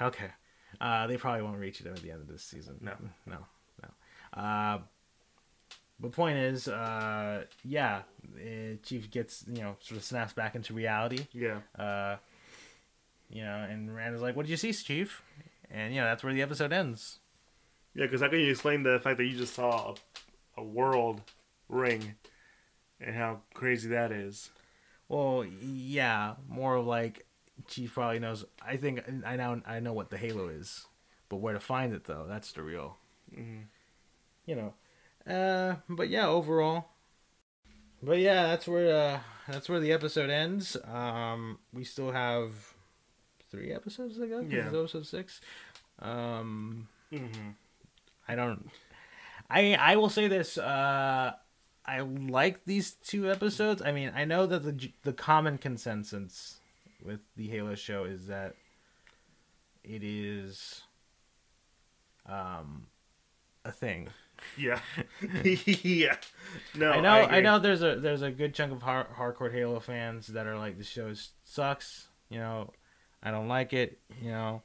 Okay. 0.00 0.30
Uh, 0.80 1.06
they 1.06 1.16
probably 1.16 1.42
won't 1.42 1.58
reach 1.58 1.80
it 1.80 1.86
at 1.86 1.96
the 1.96 2.10
end 2.10 2.20
of 2.20 2.28
this 2.28 2.42
season. 2.42 2.76
No. 2.80 2.92
no, 3.26 3.38
no. 3.82 4.40
Uh, 4.42 4.78
But 6.00 6.12
point 6.12 6.36
is, 6.36 6.66
uh, 6.66 7.44
yeah, 7.64 8.02
uh, 8.36 8.76
Chief 8.82 9.10
gets 9.10 9.44
you 9.46 9.62
know 9.62 9.76
sort 9.80 9.98
of 9.98 10.04
snaps 10.04 10.32
back 10.32 10.56
into 10.56 10.74
reality. 10.74 11.26
Yeah. 11.32 11.60
Uh, 11.78 12.16
you 13.30 13.42
know, 13.42 13.66
and 13.70 13.94
Rand 13.94 14.14
is 14.16 14.20
like, 14.20 14.34
"What 14.36 14.42
did 14.46 14.50
you 14.50 14.56
see, 14.56 14.72
Chief?" 14.72 15.22
And 15.70 15.94
you 15.94 16.00
know 16.00 16.06
that's 16.06 16.22
where 16.24 16.34
the 16.34 16.42
episode 16.42 16.72
ends. 16.72 17.20
Yeah, 17.94 18.06
because 18.06 18.20
how 18.20 18.28
can 18.28 18.40
you 18.40 18.50
explain 18.50 18.82
the 18.82 18.98
fact 18.98 19.18
that 19.18 19.24
you 19.24 19.36
just 19.36 19.54
saw 19.54 19.94
a, 20.56 20.60
a 20.60 20.64
world 20.64 21.20
ring 21.68 22.16
and 23.00 23.14
how 23.14 23.40
crazy 23.54 23.88
that 23.90 24.12
is? 24.12 24.50
Well, 25.08 25.44
yeah, 25.44 26.34
more 26.48 26.76
of 26.76 26.86
like 26.86 27.26
she 27.68 27.86
probably 27.86 28.18
knows. 28.18 28.44
I 28.64 28.76
think 28.76 29.00
I 29.24 29.36
now 29.36 29.60
I 29.66 29.80
know 29.80 29.92
what 29.92 30.10
the 30.10 30.16
Halo 30.18 30.48
is, 30.48 30.86
but 31.28 31.36
where 31.36 31.54
to 31.54 31.60
find 31.60 31.92
it 31.92 32.04
though, 32.04 32.26
that's 32.28 32.52
the 32.52 32.62
real. 32.62 32.96
Mhm. 33.34 33.64
You 34.46 34.56
know, 34.56 34.74
uh, 35.32 35.76
but 35.88 36.08
yeah, 36.08 36.26
overall. 36.26 36.86
But 38.02 38.18
yeah, 38.18 38.48
that's 38.48 38.68
where 38.68 38.94
uh, 38.94 39.20
that's 39.48 39.68
where 39.68 39.80
the 39.80 39.92
episode 39.92 40.28
ends. 40.30 40.76
Um, 40.84 41.58
we 41.72 41.84
still 41.84 42.12
have 42.12 42.52
three 43.50 43.72
episodes 43.72 44.18
to 44.18 44.26
go. 44.26 44.40
Yeah. 44.40 44.66
episode 44.68 45.06
six. 45.06 45.40
Um, 46.00 46.88
Mm-hmm. 47.12 47.50
I 48.26 48.34
don't. 48.34 48.68
I 49.48 49.74
I 49.74 49.96
will 49.96 50.08
say 50.10 50.28
this. 50.28 50.58
Uh, 50.58 51.32
I 51.86 52.00
like 52.00 52.64
these 52.64 52.92
two 52.92 53.30
episodes. 53.30 53.82
I 53.82 53.92
mean, 53.92 54.12
I 54.14 54.24
know 54.24 54.46
that 54.46 54.60
the 54.60 54.90
the 55.02 55.12
common 55.12 55.58
consensus 55.58 56.56
with 57.04 57.20
the 57.36 57.48
Halo 57.48 57.74
show 57.74 58.04
is 58.04 58.26
that 58.26 58.54
it 59.82 60.02
is 60.02 60.82
um 62.26 62.86
a 63.64 63.72
thing. 63.72 64.08
Yeah. 64.56 64.80
yeah. 65.64 66.16
No, 66.74 66.90
I 66.90 67.00
know. 67.00 67.08
I, 67.10 67.20
agree. 67.20 67.40
know. 67.42 67.58
There's 67.58 67.82
a 67.82 67.96
there's 67.96 68.22
a 68.22 68.30
good 68.30 68.54
chunk 68.54 68.72
of 68.72 68.82
har- 68.82 69.08
hardcore 69.16 69.52
Halo 69.52 69.80
fans 69.80 70.28
that 70.28 70.46
are 70.46 70.56
like 70.56 70.78
the 70.78 70.84
show 70.84 71.12
sucks. 71.44 72.08
You 72.30 72.38
know, 72.38 72.70
I 73.22 73.30
don't 73.30 73.48
like 73.48 73.72
it. 73.72 73.98
You 74.22 74.30
know, 74.30 74.62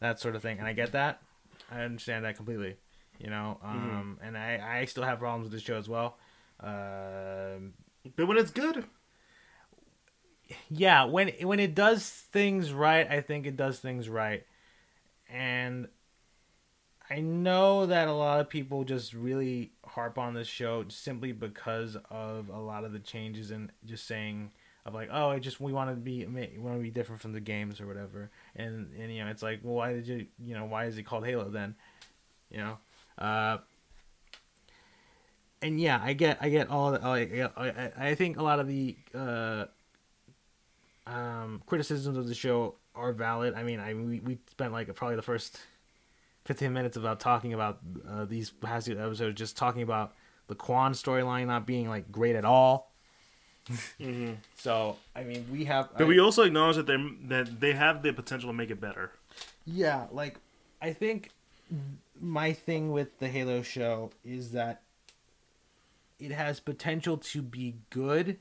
that 0.00 0.20
sort 0.20 0.36
of 0.36 0.42
thing, 0.42 0.58
and 0.58 0.66
I 0.66 0.72
get 0.72 0.92
that. 0.92 1.22
I 1.70 1.82
understand 1.82 2.24
that 2.24 2.36
completely. 2.36 2.76
You 3.18 3.30
know, 3.30 3.58
um, 3.64 4.18
and 4.22 4.36
I 4.36 4.80
I 4.80 4.84
still 4.84 5.02
have 5.04 5.18
problems 5.18 5.44
with 5.44 5.52
the 5.52 5.64
show 5.64 5.76
as 5.76 5.88
well. 5.88 6.18
Um, 6.60 7.74
But 8.16 8.26
when 8.26 8.36
it's 8.38 8.50
good, 8.50 8.84
yeah, 10.68 11.04
when 11.04 11.28
when 11.42 11.60
it 11.60 11.74
does 11.74 12.08
things 12.08 12.72
right, 12.72 13.08
I 13.08 13.20
think 13.20 13.46
it 13.46 13.56
does 13.56 13.78
things 13.80 14.08
right, 14.08 14.44
and 15.28 15.88
I 17.10 17.20
know 17.20 17.86
that 17.86 18.08
a 18.08 18.12
lot 18.12 18.40
of 18.40 18.48
people 18.48 18.84
just 18.84 19.12
really 19.14 19.72
harp 19.84 20.18
on 20.18 20.34
this 20.34 20.48
show 20.48 20.84
simply 20.88 21.32
because 21.32 21.96
of 22.10 22.48
a 22.48 22.58
lot 22.58 22.84
of 22.84 22.92
the 22.92 22.98
changes 22.98 23.50
and 23.50 23.72
just 23.84 24.06
saying 24.06 24.50
of 24.84 24.94
like, 24.94 25.08
oh, 25.12 25.30
it 25.32 25.40
just 25.40 25.60
we 25.60 25.72
want 25.72 25.90
to 25.90 25.96
be 25.96 26.24
we 26.26 26.58
want 26.58 26.76
to 26.76 26.82
be 26.82 26.90
different 26.90 27.20
from 27.20 27.32
the 27.32 27.40
games 27.40 27.80
or 27.80 27.86
whatever, 27.86 28.30
and 28.56 28.92
and 28.94 29.14
you 29.14 29.22
know 29.24 29.30
it's 29.30 29.42
like, 29.42 29.60
well, 29.62 29.74
why 29.74 29.92
did 29.92 30.06
you 30.06 30.26
you 30.42 30.54
know 30.54 30.64
why 30.64 30.86
is 30.86 30.98
it 30.98 31.04
called 31.04 31.26
Halo 31.26 31.48
then, 31.50 31.74
you 32.50 32.58
know, 32.58 32.78
uh. 33.18 33.58
And 35.60 35.80
yeah, 35.80 36.00
I 36.02 36.12
get, 36.12 36.38
I 36.40 36.48
get 36.50 36.70
all. 36.70 36.92
The, 36.92 37.00
I, 37.02 37.50
I, 37.56 38.10
I 38.10 38.14
think 38.14 38.36
a 38.38 38.42
lot 38.42 38.60
of 38.60 38.68
the 38.68 38.96
uh, 39.14 39.64
um, 41.06 41.62
criticisms 41.66 42.16
of 42.16 42.28
the 42.28 42.34
show 42.34 42.76
are 42.94 43.12
valid. 43.12 43.54
I 43.54 43.62
mean, 43.62 43.80
I 43.80 43.94
we, 43.94 44.20
we 44.20 44.38
spent 44.50 44.72
like 44.72 44.94
probably 44.94 45.16
the 45.16 45.22
first 45.22 45.58
fifteen 46.44 46.72
minutes 46.72 46.96
about 46.96 47.20
talking 47.20 47.54
about 47.54 47.78
uh, 48.08 48.24
these 48.24 48.50
past 48.50 48.86
two 48.86 48.98
episodes, 48.98 49.38
just 49.38 49.56
talking 49.56 49.82
about 49.82 50.14
the 50.48 50.54
Kwan 50.54 50.92
storyline 50.92 51.46
not 51.46 51.66
being 51.66 51.88
like 51.88 52.10
great 52.12 52.36
at 52.36 52.44
all. 52.44 52.92
mm-hmm. 54.00 54.34
So 54.56 54.96
I 55.14 55.24
mean, 55.24 55.46
we 55.50 55.64
have. 55.64 55.90
but 55.96 56.06
we 56.06 56.18
also 56.18 56.42
acknowledge 56.42 56.76
that 56.76 56.86
they 56.86 56.96
that 57.26 57.60
they 57.60 57.72
have 57.72 58.02
the 58.02 58.12
potential 58.12 58.48
to 58.48 58.54
make 58.54 58.70
it 58.70 58.80
better. 58.80 59.12
Yeah, 59.64 60.06
like 60.12 60.36
I 60.80 60.92
think 60.92 61.30
my 62.20 62.52
thing 62.52 62.92
with 62.92 63.18
the 63.18 63.28
Halo 63.28 63.62
show 63.62 64.10
is 64.24 64.52
that 64.52 64.82
it 66.18 66.32
has 66.32 66.60
potential 66.60 67.16
to 67.18 67.42
be 67.42 67.76
good. 67.90 68.38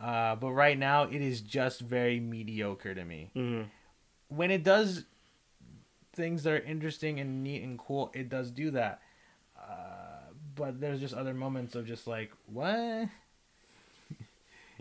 Uh, 0.00 0.34
but 0.36 0.52
right 0.52 0.78
now 0.78 1.02
it 1.04 1.20
is 1.20 1.40
just 1.42 1.80
very 1.80 2.20
mediocre 2.20 2.94
to 2.94 3.04
me. 3.04 3.30
Mm-hmm. 3.36 3.64
When 4.28 4.50
it 4.50 4.62
does 4.64 5.04
things 6.14 6.42
that 6.44 6.52
are 6.52 6.58
interesting 6.60 7.20
and 7.20 7.42
neat 7.44 7.62
and 7.62 7.78
cool, 7.78 8.10
it 8.14 8.28
does 8.28 8.50
do 8.50 8.70
that. 8.70 9.02
Uh, 9.58 10.30
but 10.54 10.80
there's 10.80 11.00
just 11.00 11.14
other 11.14 11.34
moments 11.34 11.74
of 11.74 11.86
just 11.86 12.06
like 12.06 12.32
what, 12.46 12.74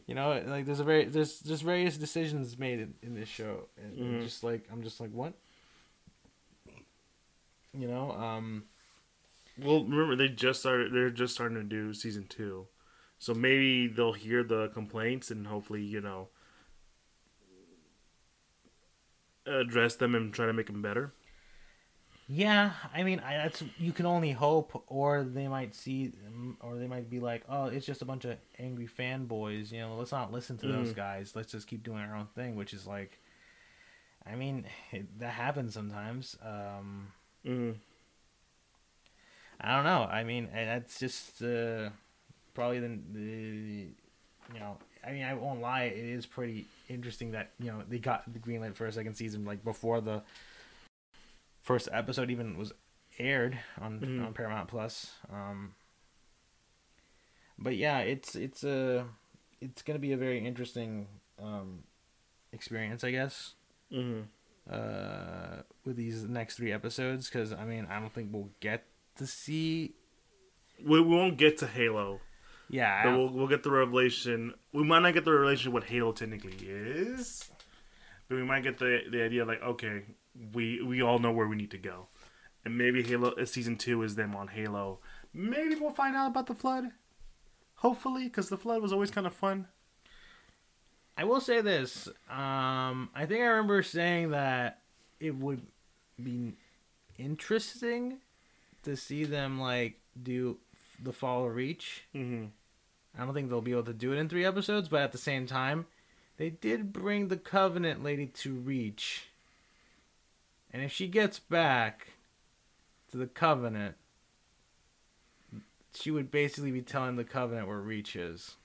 you 0.08 0.16
know, 0.16 0.42
like 0.48 0.66
there's 0.66 0.80
a 0.80 0.84
very 0.86 1.04
there's 1.06 1.40
just 1.42 1.64
various 1.64 1.98
decisions 1.98 2.58
made 2.58 2.80
in, 2.80 2.94
in 3.02 3.14
this 3.16 3.28
show, 3.30 3.68
and 3.78 3.98
Mhm. 3.98 4.24
just 4.24 4.44
like 4.44 4.66
I'm 4.72 4.84
just 4.84 5.00
like 5.02 5.12
what, 5.12 5.34
you 7.78 7.88
know, 7.88 8.12
um, 8.14 8.64
Well, 9.62 9.84
remember 9.84 10.16
they 10.16 10.30
just 10.30 10.60
started. 10.62 10.94
They're 10.94 11.10
just 11.10 11.34
starting 11.34 11.58
to 11.58 11.64
do 11.64 11.94
season 11.94 12.28
two, 12.28 12.68
so 13.18 13.34
maybe 13.34 13.88
they'll 13.88 14.14
hear 14.14 14.44
the 14.44 14.70
complaints 14.70 15.32
and 15.32 15.48
hopefully 15.48 15.84
you 15.84 16.02
know 16.02 16.30
address 19.46 19.96
them 19.96 20.16
and 20.16 20.34
try 20.34 20.46
to 20.46 20.54
make 20.54 20.68
them 20.68 20.82
better. 20.82 21.14
Yeah, 22.28 22.74
I 22.94 23.02
mean, 23.04 23.20
I, 23.22 23.38
that's 23.38 23.64
you 23.80 23.92
can 23.92 24.06
only 24.06 24.32
hope, 24.32 24.84
or 24.88 25.24
they 25.24 25.48
might 25.48 25.74
see, 25.74 26.14
um, 26.28 26.58
or 26.62 26.78
they 26.78 26.86
might 26.88 27.10
be 27.10 27.20
like, 27.20 27.44
"Oh, 27.50 27.66
it's 27.66 27.86
just 27.88 28.04
a 28.04 28.06
bunch 28.06 28.24
of 28.26 28.38
angry 28.60 28.88
fanboys." 28.88 29.72
You 29.72 29.80
know, 29.82 29.96
let's 29.96 30.12
not 30.12 30.32
listen 30.32 30.58
to 30.60 30.68
those 30.68 30.92
Mhm. 30.92 30.96
guys. 30.96 31.36
Let's 31.36 31.52
just 31.52 31.68
keep 31.68 31.84
doing 31.84 31.98
our 32.00 32.16
own 32.16 32.28
thing, 32.36 32.56
which 32.56 32.72
is 32.74 32.86
like, 32.86 33.20
I 34.26 34.36
mean, 34.36 34.66
it, 34.92 35.20
that 35.20 35.34
happens 35.34 35.74
sometimes. 35.74 36.38
Um, 36.44 37.14
Mm-hmm. 37.46 37.80
I 39.62 39.76
don't 39.76 39.84
know. 39.84 40.04
I 40.10 40.24
mean, 40.24 40.48
that's 40.54 41.00
just 41.00 41.42
uh, 41.44 41.90
probably 42.54 42.80
the, 42.80 43.00
the, 43.12 43.22
you 44.54 44.60
know, 44.60 44.78
I 45.06 45.12
mean, 45.12 45.24
I 45.24 45.34
won't 45.34 45.62
lie. 45.62 45.84
It 45.84 45.98
is 46.06 46.26
pretty 46.26 46.68
interesting 46.88 47.32
that 47.32 47.52
you 47.60 47.68
know 47.72 47.84
they 47.88 48.00
got 48.00 48.32
the 48.32 48.40
green 48.40 48.62
light 48.62 48.76
for 48.76 48.86
a 48.86 48.92
second 48.92 49.16
season, 49.16 49.46
like 49.46 49.64
before 49.64 50.02
the 50.02 50.22
first 51.62 51.90
episode 51.92 52.32
even 52.32 52.58
was 52.58 52.72
aired 53.18 53.60
on 53.82 54.00
Mhm. 54.00 54.26
on 54.28 54.34
Paramount 54.34 54.70
Plus. 54.70 55.14
Um, 55.32 55.76
but 57.58 57.76
yeah, 57.76 58.00
it's 58.00 58.36
it's 58.36 58.64
a 58.64 59.06
it's 59.62 59.82
gonna 59.82 60.00
be 60.00 60.14
a 60.14 60.18
very 60.18 60.46
interesting 60.46 61.08
um, 61.42 61.84
experience, 62.52 63.04
I 63.04 63.12
guess 63.12 63.54
Mm-hmm. 63.92 64.22
uh, 64.72 65.64
with 65.86 65.96
these 65.96 66.24
next 66.26 66.56
three 66.58 66.72
episodes 66.72 67.28
because 67.30 67.52
I 67.54 67.66
mean 67.66 67.88
I 67.90 68.00
don't 68.00 68.14
think 68.14 68.30
we'll 68.32 68.50
get 68.60 68.86
to 69.20 69.28
see. 69.28 69.96
We, 70.84 71.00
we 71.02 71.16
won't 71.16 71.38
get 71.38 71.58
to 71.60 71.68
Halo, 71.68 72.20
Yeah, 72.70 73.04
but 73.04 73.18
we'll 73.18 73.30
we'll 73.30 73.48
get 73.48 73.64
the 73.64 73.72
revelation. 73.72 74.54
We 74.74 74.84
might 74.84 75.00
not 75.02 75.14
get 75.14 75.26
the 75.26 75.32
revelation 75.34 75.68
of 75.70 75.74
what 75.74 75.84
Halo 75.86 76.12
technically 76.12 76.56
is, 76.62 77.50
but 78.28 78.36
we 78.36 78.44
might 78.44 78.64
get 78.64 78.80
the 78.80 79.02
the 79.12 79.22
idea 79.24 79.46
like 79.46 79.62
okay, 79.62 80.04
we 80.54 80.82
we 80.82 81.02
all 81.02 81.20
know 81.20 81.32
where 81.32 81.48
we 81.48 81.56
need 81.56 81.72
to 81.72 81.78
go, 81.78 82.08
and 82.66 82.78
maybe 82.78 83.04
Halo 83.04 83.32
uh, 83.32 83.46
season 83.46 83.76
two 83.78 84.02
is 84.04 84.16
them 84.16 84.36
on 84.36 84.48
Halo. 84.48 85.00
Maybe 85.34 85.76
we'll 85.76 85.92
find 85.92 86.16
out 86.16 86.28
about 86.32 86.48
the 86.48 86.56
flood. 86.56 86.86
Hopefully, 87.76 88.26
because 88.26 88.50
the 88.50 88.58
flood 88.58 88.82
was 88.82 88.92
always 88.92 89.12
kind 89.12 89.26
of 89.28 89.34
fun. 89.34 89.68
I 91.18 91.24
will 91.26 91.42
say 91.42 91.62
this. 91.62 92.08
Um, 92.30 93.10
I 93.14 93.26
think 93.28 93.42
I 93.42 93.46
remember 93.46 93.84
saying 93.84 94.32
that 94.32 94.80
it 95.20 95.36
would 95.36 95.62
be 96.22 96.56
interesting 97.18 98.20
to 98.84 98.96
see 98.96 99.24
them 99.24 99.60
like 99.60 100.00
do 100.22 100.58
the 101.02 101.14
fall 101.14 101.46
of 101.46 101.56
reach. 101.56 102.04
Mm-hmm. 102.16 102.46
I 103.18 103.26
don't 103.26 103.34
think 103.34 103.50
they'll 103.50 103.62
be 103.62 103.72
able 103.72 103.84
to 103.84 103.94
do 103.94 104.14
it 104.14 104.18
in 104.18 104.30
three 104.30 104.46
episodes, 104.46 104.88
but 104.88 105.02
at 105.02 105.12
the 105.12 105.18
same 105.18 105.48
time, 105.48 105.88
they 106.38 106.50
did 106.50 106.94
bring 106.94 107.28
the 107.28 107.38
Covenant 107.38 108.04
lady 108.04 108.28
to 108.28 108.54
Reach. 108.54 109.28
And 110.72 110.82
if 110.84 110.92
she 110.92 111.08
gets 111.08 111.40
back 111.40 112.14
to 113.12 113.18
the 113.18 113.28
Covenant, 113.28 113.96
she 115.94 116.12
would 116.12 116.32
basically 116.32 116.72
be 116.72 116.82
telling 116.82 117.16
the 117.16 117.24
Covenant 117.24 117.68
where 117.68 117.80
Reach 117.80 118.16
is. 118.16 118.56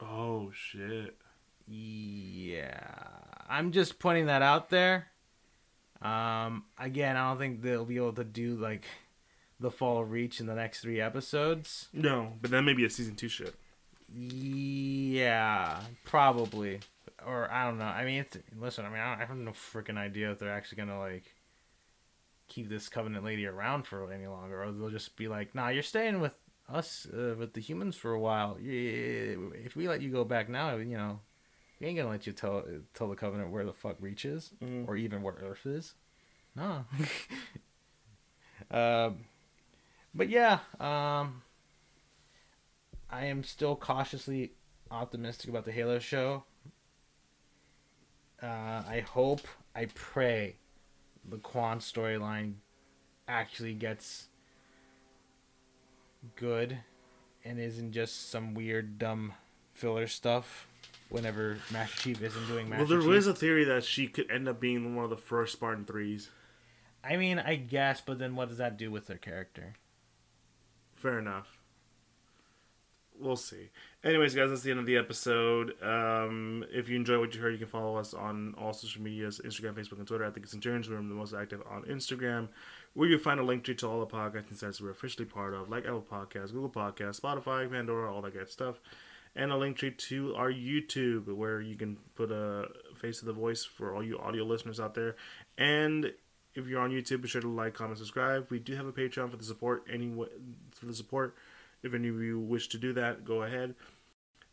Oh 0.00 0.50
shit! 0.52 1.16
Yeah. 1.68 2.80
I'm 3.48 3.70
just 3.70 3.98
putting 3.98 4.26
that 4.26 4.42
out 4.42 4.70
there. 4.70 5.08
Um, 6.02 6.64
again, 6.78 7.16
I 7.16 7.28
don't 7.28 7.38
think 7.38 7.62
they'll 7.62 7.84
be 7.84 7.96
able 7.96 8.14
to 8.14 8.24
do 8.24 8.56
like 8.56 8.86
the 9.60 9.70
fall 9.70 10.00
of 10.02 10.10
Reach 10.10 10.40
in 10.40 10.46
the 10.46 10.54
next 10.54 10.80
three 10.80 11.00
episodes. 11.00 11.88
No, 11.92 12.34
but 12.42 12.50
that 12.50 12.62
may 12.62 12.72
be 12.74 12.84
a 12.84 12.90
season 12.90 13.14
two 13.14 13.28
shit. 13.28 13.54
Yeah, 14.16 15.80
probably. 16.04 16.80
Or 17.26 17.50
I 17.50 17.64
don't 17.64 17.78
know. 17.78 17.84
I 17.84 18.04
mean, 18.04 18.20
it's, 18.20 18.36
listen. 18.58 18.84
I 18.84 18.88
mean, 18.90 18.98
I, 19.00 19.12
don't, 19.12 19.22
I 19.22 19.24
have 19.26 19.36
no 19.36 19.52
freaking 19.52 19.96
idea 19.96 20.30
if 20.32 20.38
they're 20.38 20.52
actually 20.52 20.76
gonna 20.76 20.98
like 20.98 21.34
keep 22.48 22.68
this 22.68 22.88
Covenant 22.88 23.24
lady 23.24 23.46
around 23.46 23.86
for 23.86 24.12
any 24.12 24.26
longer, 24.26 24.62
or 24.62 24.70
they'll 24.72 24.90
just 24.90 25.16
be 25.16 25.28
like, 25.28 25.54
"Nah, 25.54 25.68
you're 25.68 25.82
staying 25.82 26.20
with 26.20 26.36
us 26.68 27.06
uh, 27.12 27.34
with 27.38 27.54
the 27.54 27.60
humans 27.60 27.96
for 27.96 28.12
a 28.12 28.20
while. 28.20 28.56
If 28.60 29.74
we 29.76 29.88
let 29.88 30.02
you 30.02 30.10
go 30.10 30.24
back 30.24 30.48
now, 30.48 30.76
you 30.76 30.96
know, 30.96 31.20
we 31.80 31.86
ain't 31.86 31.96
gonna 31.96 32.10
let 32.10 32.26
you 32.26 32.32
tell 32.32 32.64
tell 32.92 33.08
the 33.08 33.16
Covenant 33.16 33.50
where 33.50 33.64
the 33.64 33.72
fuck 33.72 33.96
Reach 34.00 34.24
is, 34.26 34.50
Mhm. 34.62 34.86
or 34.86 34.96
even 34.96 35.22
where 35.22 35.34
Earth 35.42 35.64
is. 35.66 35.94
No. 36.54 36.84
um, 38.70 39.24
but 40.14 40.28
yeah, 40.28 40.60
um, 40.80 41.42
I 43.10 43.26
am 43.26 43.44
still 43.44 43.76
cautiously 43.76 44.52
optimistic 44.90 45.50
about 45.50 45.64
the 45.64 45.72
Halo 45.72 45.98
show. 45.98 46.44
Uh, 48.42 48.46
I 48.86 49.04
hope, 49.08 49.46
I 49.74 49.86
pray, 49.94 50.56
the 51.28 51.38
Kwan 51.38 51.78
storyline 51.78 52.54
actually 53.26 53.74
gets 53.74 54.28
good 56.36 56.78
and 57.44 57.58
isn't 57.58 57.92
just 57.92 58.30
some 58.30 58.54
weird 58.54 58.98
dumb 58.98 59.32
filler 59.72 60.06
stuff 60.06 60.66
whenever 61.08 61.58
Master 61.72 61.96
Chief 62.02 62.22
isn't 62.22 62.46
doing 62.46 62.68
Master 62.68 62.82
Well, 62.82 62.88
there 62.88 63.00
Chief. 63.00 63.08
was 63.08 63.26
a 63.26 63.34
theory 63.34 63.64
that 63.64 63.84
she 63.84 64.06
could 64.08 64.30
end 64.30 64.48
up 64.48 64.60
being 64.60 64.94
one 64.94 65.04
of 65.04 65.10
the 65.10 65.16
first 65.16 65.52
Spartan 65.52 65.84
threes. 65.84 66.30
I 67.02 67.16
mean, 67.16 67.38
I 67.38 67.56
guess, 67.56 68.00
but 68.00 68.18
then 68.18 68.34
what 68.34 68.48
does 68.48 68.58
that 68.58 68.76
do 68.76 68.90
with 68.90 69.08
her 69.08 69.16
character? 69.16 69.74
Fair 71.04 71.18
enough. 71.18 71.58
We'll 73.20 73.36
see. 73.36 73.68
Anyways, 74.02 74.34
guys, 74.34 74.48
that's 74.48 74.62
the 74.62 74.70
end 74.70 74.80
of 74.80 74.86
the 74.86 74.96
episode. 74.96 75.74
Um, 75.82 76.64
if 76.72 76.88
you 76.88 76.96
enjoy 76.96 77.18
what 77.18 77.34
you 77.34 77.42
heard, 77.42 77.52
you 77.52 77.58
can 77.58 77.66
follow 77.66 77.98
us 77.98 78.14
on 78.14 78.54
all 78.56 78.72
social 78.72 79.02
medias 79.02 79.38
Instagram, 79.44 79.74
Facebook, 79.74 79.98
and 79.98 80.06
Twitter. 80.06 80.24
I 80.24 80.30
think 80.30 80.46
it's 80.46 80.54
in 80.54 80.62
turns. 80.62 80.88
We're 80.88 80.96
the 80.96 81.02
most 81.02 81.34
active 81.34 81.60
on 81.70 81.82
Instagram, 81.82 82.48
where 82.94 83.06
you'll 83.06 83.18
find 83.18 83.38
a 83.38 83.42
link 83.42 83.64
to 83.64 83.86
all 83.86 84.00
the 84.00 84.06
podcasting 84.06 84.56
sites 84.56 84.80
we're 84.80 84.92
officially 84.92 85.26
part 85.26 85.52
of, 85.52 85.68
like 85.68 85.84
Apple 85.84 86.06
Podcasts, 86.10 86.52
Google 86.52 86.70
Podcasts, 86.70 87.20
Spotify, 87.20 87.70
Pandora, 87.70 88.10
all 88.10 88.22
that 88.22 88.32
good 88.32 88.48
stuff. 88.48 88.80
And 89.36 89.52
a 89.52 89.58
link 89.58 89.76
tree 89.76 89.90
to 89.90 90.34
our 90.36 90.50
YouTube, 90.50 91.26
where 91.26 91.60
you 91.60 91.76
can 91.76 91.98
put 92.14 92.32
a 92.32 92.68
face 92.96 93.18
to 93.18 93.26
the 93.26 93.34
voice 93.34 93.62
for 93.62 93.94
all 93.94 94.02
you 94.02 94.18
audio 94.18 94.44
listeners 94.44 94.80
out 94.80 94.94
there. 94.94 95.16
And 95.58 96.14
if 96.54 96.66
you're 96.66 96.80
on 96.80 96.90
YouTube, 96.90 97.22
be 97.22 97.28
sure 97.28 97.40
to 97.40 97.48
like, 97.48 97.74
comment, 97.74 97.98
subscribe. 97.98 98.46
We 98.50 98.58
do 98.58 98.76
have 98.76 98.86
a 98.86 98.92
Patreon 98.92 99.30
for 99.30 99.36
the 99.36 99.44
support. 99.44 99.84
Any 99.92 100.12
for 100.72 100.86
the 100.86 100.94
support. 100.94 101.34
If 101.82 101.94
any 101.94 102.08
of 102.08 102.20
you 102.22 102.38
wish 102.38 102.68
to 102.68 102.78
do 102.78 102.92
that, 102.94 103.24
go 103.24 103.42
ahead. 103.42 103.74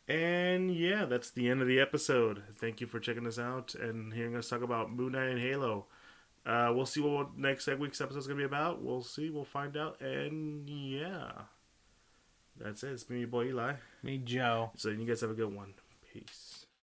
And 0.07 0.75
yeah, 0.75 1.05
that's 1.05 1.29
the 1.29 1.49
end 1.49 1.61
of 1.61 1.67
the 1.67 1.79
episode. 1.79 2.43
Thank 2.55 2.81
you 2.81 2.87
for 2.87 2.99
checking 2.99 3.25
us 3.25 3.39
out 3.39 3.75
and 3.75 4.13
hearing 4.13 4.35
us 4.35 4.49
talk 4.49 4.61
about 4.61 4.91
Moon 4.91 5.13
Knight 5.13 5.29
and 5.29 5.39
Halo. 5.39 5.85
Uh, 6.45 6.71
we'll 6.75 6.85
see 6.85 6.99
what 6.99 7.37
next 7.37 7.67
week's 7.67 8.01
episode 8.01 8.19
is 8.19 8.27
going 8.27 8.37
to 8.37 8.41
be 8.41 8.45
about. 8.45 8.81
We'll 8.81 9.03
see. 9.03 9.29
We'll 9.29 9.45
find 9.45 9.77
out. 9.77 10.01
And 10.01 10.67
yeah, 10.67 11.31
that's 12.59 12.83
it. 12.83 12.91
It's 12.91 13.09
me, 13.09 13.19
your 13.19 13.27
boy 13.27 13.45
Eli. 13.45 13.73
Me, 14.03 14.17
Joe. 14.17 14.71
So 14.75 14.89
you 14.89 15.05
guys 15.05 15.21
have 15.21 15.29
a 15.29 15.35
good 15.35 15.55
one. 15.55 15.75
Peace. 16.11 16.60